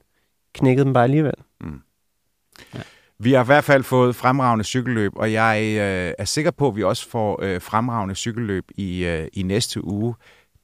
Knækkede 0.54 0.86
dem 0.86 0.93
bare 0.93 1.04
alligevel. 1.04 1.34
Mm. 1.62 1.82
Vi 3.19 3.34
har 3.34 3.43
i 3.43 3.46
hvert 3.46 3.63
fald 3.63 3.84
fået 3.84 4.15
fremragende 4.15 4.63
cykelløb, 4.65 5.12
og 5.15 5.34
jeg 5.34 5.62
øh, 5.67 6.13
er 6.17 6.26
sikker 6.26 6.52
på, 6.52 6.67
at 6.67 6.76
vi 6.76 6.84
også 6.84 7.10
får 7.10 7.39
øh, 7.43 7.62
fremragende 7.62 8.15
cykelløb 8.15 8.63
i, 8.76 9.06
øh, 9.06 9.28
i 9.34 9.43
næste 9.43 9.86
uge. 9.86 10.15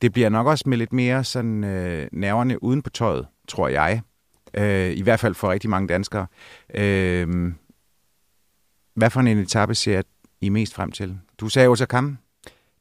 Det 0.01 0.13
bliver 0.13 0.29
nok 0.29 0.47
også 0.47 0.63
med 0.67 0.77
lidt 0.77 0.93
mere 0.93 1.23
sådan 1.23 1.63
øh, 1.63 2.07
nerverne 2.11 2.63
uden 2.63 2.81
på 2.81 2.89
tøjet, 2.89 3.27
tror 3.49 3.67
jeg. 3.67 4.01
Øh, 4.53 4.91
I 4.97 5.01
hvert 5.01 5.19
fald 5.19 5.35
for 5.35 5.51
rigtig 5.51 5.69
mange 5.69 5.87
danskere. 5.87 6.27
Øh, 6.73 7.53
hvad 8.95 9.09
for 9.09 9.19
en 9.19 9.27
etape 9.27 9.75
ser 9.75 10.01
I 10.41 10.49
mest 10.49 10.73
frem 10.73 10.91
til? 10.91 11.17
Du 11.39 11.49
sagde 11.49 11.67
Otakam. 11.67 12.17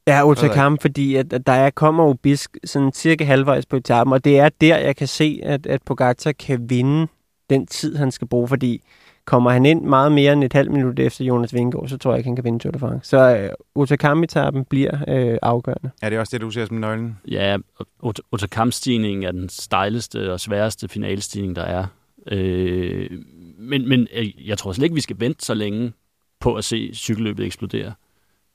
Ja, 0.07 0.21
Frederik. 0.21 0.43
Otakam, 0.43 0.77
fordi 0.77 1.15
at, 1.15 1.33
at 1.33 1.47
der 1.47 1.53
er, 1.53 1.69
kommer 1.69 2.03
jo 2.03 2.13
bisk 2.13 2.57
sådan 2.63 2.91
cirka 2.93 3.23
halvvejs 3.23 3.65
på 3.65 3.75
etappen, 3.75 4.13
og 4.13 4.23
det 4.23 4.39
er 4.39 4.49
der, 4.49 4.77
jeg 4.77 4.95
kan 4.95 5.07
se, 5.07 5.39
at, 5.43 5.65
at 5.65 5.81
Pogacar 5.85 6.31
kan 6.31 6.69
vinde 6.69 7.07
den 7.49 7.67
tid, 7.67 7.95
han 7.95 8.11
skal 8.11 8.27
bruge, 8.27 8.47
fordi 8.47 8.83
kommer 9.29 9.51
han 9.51 9.65
ind 9.65 9.81
meget 9.81 10.11
mere 10.11 10.33
end 10.33 10.43
et 10.43 10.53
halvt 10.53 10.71
minut 10.71 10.99
efter 10.99 11.25
Jonas 11.25 11.53
Vingegaard, 11.53 11.87
så 11.87 11.97
tror 11.97 12.11
jeg 12.11 12.17
ikke, 12.17 12.27
han 12.27 12.35
kan 12.35 12.45
vinde 12.45 12.59
Tour 12.59 12.71
de 12.71 12.79
France. 12.79 13.09
Så 13.09 13.37
øh, 13.37 13.49
Otakam-etappen 13.75 14.65
bliver 14.65 14.97
øh, 15.07 15.37
afgørende. 15.41 15.89
Er 16.01 16.09
det 16.09 16.19
også 16.19 16.31
det, 16.31 16.41
du 16.41 16.51
ser 16.51 16.65
som 16.65 16.77
nøglen? 16.77 17.17
Ja, 17.27 17.57
Ot- 18.05 18.21
Otakam-stigningen 18.31 19.23
er 19.23 19.31
den 19.31 19.49
stejleste 19.49 20.33
og 20.33 20.39
sværeste 20.39 20.87
finalestigning, 20.87 21.55
der 21.55 21.61
er. 21.61 21.85
Øh, 22.31 23.09
men, 23.57 23.89
men 23.89 24.07
øh, 24.13 24.47
jeg 24.47 24.57
tror 24.57 24.71
slet 24.71 24.83
ikke, 24.83 24.95
vi 24.95 25.01
skal 25.01 25.19
vente 25.19 25.45
så 25.45 25.53
længe 25.53 25.93
på 26.39 26.55
at 26.55 26.63
se 26.63 26.91
cykelløbet 26.93 27.45
eksplodere. 27.45 27.93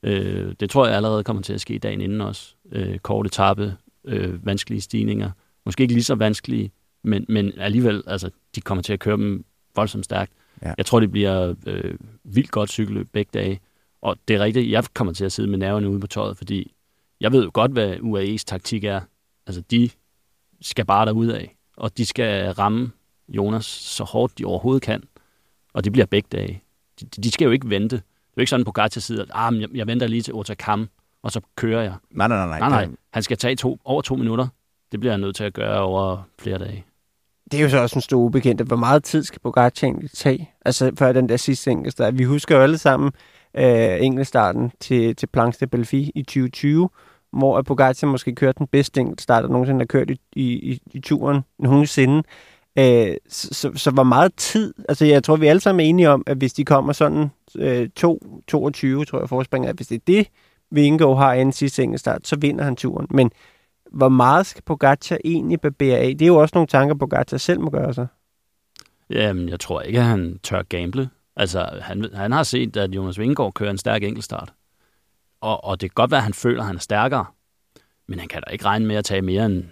Øh, 0.03 0.55
det 0.61 0.71
tror 0.71 0.87
jeg 0.87 0.97
allerede 0.97 1.25
kommer 1.25 1.43
til 1.43 1.53
at 1.53 1.61
ske 1.61 1.79
dagen 1.79 2.01
inden 2.01 2.21
også. 2.21 2.55
Øh, 2.73 2.99
kort 2.99 3.27
etape, 3.27 3.77
øh, 4.05 4.47
vanskelige 4.47 4.81
stigninger. 4.81 5.31
Måske 5.65 5.83
ikke 5.83 5.95
lige 5.95 6.05
så 6.05 6.15
vanskelige, 6.15 6.73
men, 7.05 7.27
men 7.29 7.53
alligevel, 7.59 8.03
altså, 8.07 8.31
de 8.55 8.61
kommer 8.61 8.83
til 8.83 8.93
at 8.93 9.01
køre 9.01 9.17
dem 9.17 9.45
voldsomt 9.77 10.05
stærkt. 10.05 10.33
Ja. 10.63 10.75
Jeg 10.79 10.87
tror, 10.87 11.01
det 11.01 11.11
bliver 11.11 11.55
øh, 11.67 11.95
vildt 12.25 12.51
godt 12.51 12.71
cykelløb 12.71 13.09
begge 13.13 13.31
dage. 13.35 13.61
Og 14.03 14.17
det 14.29 14.37
er 14.37 14.41
rigtigt, 14.41 14.71
jeg 14.71 14.85
kommer 14.95 15.13
til 15.13 15.25
at 15.25 15.33
sidde 15.33 15.49
med 15.49 15.59
nerverne 15.59 15.89
ude 15.89 16.01
på 16.01 16.07
tøjet, 16.07 16.37
fordi 16.37 16.73
jeg 17.21 17.33
ved 17.33 17.45
jo 17.45 17.51
godt, 17.55 17.73
hvad 17.73 17.97
UAE's 17.97 18.45
taktik 18.47 18.85
er. 18.85 19.01
Altså, 19.47 19.63
de 19.71 19.91
skal 20.61 20.85
bare 20.85 21.09
af, 21.31 21.57
og 21.77 21.99
de 21.99 22.07
skal 22.07 22.53
ramme 22.53 22.93
Jonas 23.29 23.65
så 23.67 24.05
hårdt, 24.05 24.39
de 24.39 24.45
overhovedet 24.45 24.83
kan. 24.83 25.03
Og 25.73 25.85
det 25.85 25.93
bliver 25.93 26.07
begge 26.07 26.29
dage. 26.33 26.63
De, 27.01 27.07
de 27.07 27.31
skal 27.31 27.45
jo 27.45 27.51
ikke 27.51 27.71
vente. 27.71 27.97
Det 27.97 28.03
er 28.03 28.37
jo 28.37 28.41
ikke 28.41 28.51
sådan, 28.51 28.61
at 28.61 28.67
Pogacar 28.67 29.01
sidder, 29.01 29.23
at 29.23 29.31
ah, 29.35 29.53
men 29.53 29.63
jeg, 29.63 29.69
jeg 29.75 29.87
venter 29.87 30.07
lige 30.07 30.23
til 30.23 30.35
Otakam, 30.35 30.89
og 31.23 31.33
så 31.33 31.41
kører 31.57 31.83
jeg. 31.83 31.95
Nej, 32.11 32.29
nej, 32.29 32.47
nej. 32.47 32.59
Nej, 32.59 32.69
nej. 32.69 32.89
Han 33.11 33.23
skal 33.23 33.37
tage 33.37 33.57
to, 33.57 33.79
over 33.85 34.03
to 34.03 34.17
minutter. 34.17 34.49
Det 34.93 35.01
bliver 35.01 35.13
han 35.13 35.21
nødt 35.21 35.37
til 35.37 35.45
at 35.45 35.53
gøre 35.53 35.81
over 35.81 36.23
flere 36.39 36.59
dage 36.59 36.85
det 37.55 37.61
er 37.61 37.65
jo 37.65 37.71
så 37.71 37.79
også 37.79 37.99
en 37.99 38.03
stor 38.03 38.21
ubekendt. 38.21 38.63
Hvor 38.63 38.77
meget 38.77 39.05
tid 39.05 39.25
skal 39.25 39.41
Pogacar 39.41 39.87
egentlig 39.87 40.11
tage? 40.11 40.51
Altså 40.65 40.93
før 40.99 41.13
den 41.13 41.29
der 41.29 41.37
sidste 41.37 41.71
enkeltstart. 41.71 42.19
Vi 42.19 42.25
husker 42.25 42.57
jo 42.57 42.63
alle 42.63 42.79
sammen 42.79 43.13
øh, 43.57 43.97
enkeltstarten 44.01 44.73
til, 44.81 45.17
til 45.17 45.27
Planche 45.27 45.67
de 45.67 45.71
Belfi 45.71 46.13
i 46.15 46.23
2020, 46.23 46.89
hvor 47.33 47.63
Pogacar 47.63 48.07
måske 48.07 48.35
kørte 48.35 48.59
den 48.59 48.67
bedste 48.67 49.01
enkeltstart, 49.01 49.45
der 49.45 49.51
nogensinde 49.51 49.81
har 49.81 49.87
kørt 49.87 50.11
i, 50.11 50.19
i, 50.37 50.81
i 50.93 51.01
turen 51.01 51.41
nogensinde. 51.59 52.23
Øh, 52.79 53.17
så, 53.29 53.49
så, 53.55 53.71
så 53.75 53.91
hvor 53.91 54.03
meget 54.03 54.35
tid, 54.37 54.75
altså 54.89 55.05
jeg 55.05 55.25
tror, 55.25 55.37
vi 55.37 55.47
alle 55.47 55.61
sammen 55.61 55.87
er 55.87 55.89
enige 55.89 56.11
om, 56.11 56.23
at 56.27 56.37
hvis 56.37 56.53
de 56.53 56.65
kommer 56.65 56.93
sådan 56.93 57.31
øh, 57.59 57.89
2, 57.97 58.43
22, 58.49 59.05
tror 59.05 59.19
jeg 59.19 59.29
forspringer, 59.29 59.69
at 59.71 59.77
hvis 59.77 59.87
det 59.87 59.97
er 59.97 60.05
det, 60.07 60.27
Vingo 60.71 61.15
har 61.15 61.33
en 61.33 61.53
sidste 61.53 61.83
enkeltstart, 61.83 62.27
så 62.27 62.37
vinder 62.37 62.65
han 62.65 62.77
turen. 62.77 63.07
Men 63.11 63.31
hvor 63.95 64.09
meget 64.09 64.47
skal 64.47 64.63
Pogacar 64.63 65.19
egentlig 65.25 65.61
barbere 65.61 65.99
af? 65.99 66.19
Det 66.19 66.23
er 66.23 66.27
jo 66.27 66.37
også 66.37 66.53
nogle 66.55 66.67
tanker, 66.67 66.95
Pogacar 66.95 67.37
selv 67.37 67.61
må 67.61 67.71
gøre 67.71 67.95
sig. 67.95 68.07
Jamen, 69.11 69.49
jeg 69.49 69.61
tror 69.61 69.81
ikke, 69.81 69.99
at 69.99 70.05
han 70.05 70.39
tør 70.43 70.63
gamble. 70.63 71.11
Altså, 71.37 71.69
han, 71.83 72.11
han 72.15 72.33
har 72.33 72.43
set, 72.43 72.77
at 72.77 72.95
Jonas 72.95 73.19
Vingegaard 73.19 73.53
kører 73.53 73.71
en 73.71 73.79
stærk 73.79 74.03
enkeltstart. 74.03 74.53
Og, 75.41 75.65
og 75.65 75.81
det 75.81 75.91
kan 75.91 75.95
godt 75.95 76.11
være, 76.11 76.19
at 76.19 76.25
han 76.25 76.35
føler, 76.35 76.61
at 76.61 76.67
han 76.67 76.77
er 76.77 76.81
stærkere. 76.81 77.25
Men 78.09 78.19
han 78.19 78.29
kan 78.29 78.43
da 78.47 78.53
ikke 78.53 78.65
regne 78.65 78.87
med 78.87 78.97
at 78.97 79.05
tage 79.05 79.23
mere 79.23 79.47
end, 79.47 79.65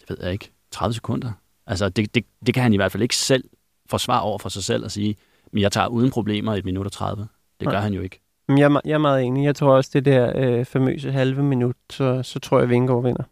det 0.00 0.10
ved 0.10 0.16
jeg 0.22 0.32
ikke, 0.32 0.50
30 0.70 0.94
sekunder. 0.94 1.32
Altså, 1.66 1.88
det, 1.88 2.14
det, 2.14 2.24
det 2.46 2.54
kan 2.54 2.62
han 2.62 2.72
i 2.72 2.76
hvert 2.76 2.92
fald 2.92 3.02
ikke 3.02 3.16
selv 3.16 3.44
forsvare 3.90 4.22
over 4.22 4.38
for 4.38 4.48
sig 4.48 4.64
selv 4.64 4.84
og 4.84 4.90
sige, 4.90 5.16
men 5.52 5.62
jeg 5.62 5.72
tager 5.72 5.86
uden 5.86 6.10
problemer 6.10 6.54
et 6.54 6.64
minut 6.64 6.86
og 6.86 6.92
30. 6.92 7.28
Det 7.60 7.68
gør 7.68 7.76
ja. 7.76 7.82
han 7.82 7.92
jo 7.92 8.00
ikke. 8.00 8.20
Jeg, 8.48 8.72
er, 8.72 8.80
jeg 8.84 8.92
er 8.92 8.98
meget 8.98 9.22
enig. 9.22 9.44
Jeg 9.44 9.56
tror 9.56 9.76
også, 9.76 9.90
det 9.92 10.04
der 10.04 10.32
øh, 10.36 10.64
famøse 10.64 11.12
halve 11.12 11.42
minut, 11.42 11.76
så, 11.90 12.22
så 12.22 12.38
tror 12.38 12.58
jeg, 12.58 12.62
at 12.62 12.70
Vingegaard 12.70 13.02
vinder. 13.02 13.22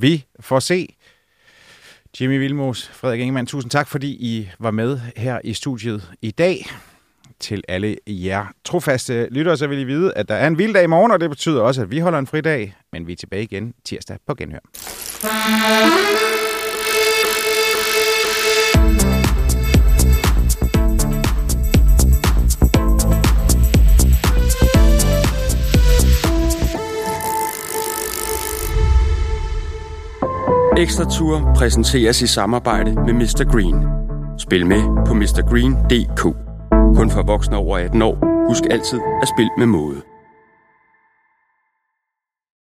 Vi 0.00 0.24
får 0.40 0.60
se. 0.60 0.96
Jimmy 2.20 2.38
Vilmos, 2.38 2.90
Frederik 2.92 3.20
Ingemann, 3.20 3.46
tusind 3.46 3.70
tak, 3.70 3.88
fordi 3.88 4.08
I 4.08 4.50
var 4.58 4.70
med 4.70 5.00
her 5.16 5.40
i 5.44 5.54
studiet 5.54 6.10
i 6.22 6.30
dag. 6.30 6.66
Til 7.40 7.62
alle 7.68 7.96
jer 8.06 8.46
trofaste 8.64 9.28
lyttere, 9.30 9.56
så 9.56 9.66
vil 9.66 9.78
I 9.78 9.84
vide, 9.84 10.14
at 10.14 10.28
der 10.28 10.34
er 10.34 10.46
en 10.46 10.58
vild 10.58 10.74
dag 10.74 10.84
i 10.84 10.86
morgen, 10.86 11.12
og 11.12 11.20
det 11.20 11.30
betyder 11.30 11.60
også, 11.60 11.82
at 11.82 11.90
vi 11.90 11.98
holder 11.98 12.18
en 12.18 12.26
fridag, 12.26 12.74
men 12.92 13.06
vi 13.06 13.12
er 13.12 13.16
tilbage 13.16 13.42
igen 13.42 13.74
tirsdag 13.84 14.18
på 14.26 14.34
Genhør. 14.34 14.58
Ekstra 30.78 31.04
Tour 31.04 31.52
præsenteres 31.56 32.22
i 32.22 32.26
samarbejde 32.26 32.94
med 32.94 33.12
Mr. 33.12 33.52
Green. 33.52 33.84
Spil 34.38 34.66
med 34.66 34.82
på 35.06 35.14
mrgreen.dk. 35.14 36.22
Kun 36.96 37.10
for 37.10 37.22
voksne 37.22 37.56
over 37.56 37.78
18 37.78 38.02
år. 38.02 38.46
Husk 38.48 38.62
altid 38.70 39.00
at 39.22 39.28
spille 39.28 39.50
med 39.58 39.66
måde. 39.66 40.02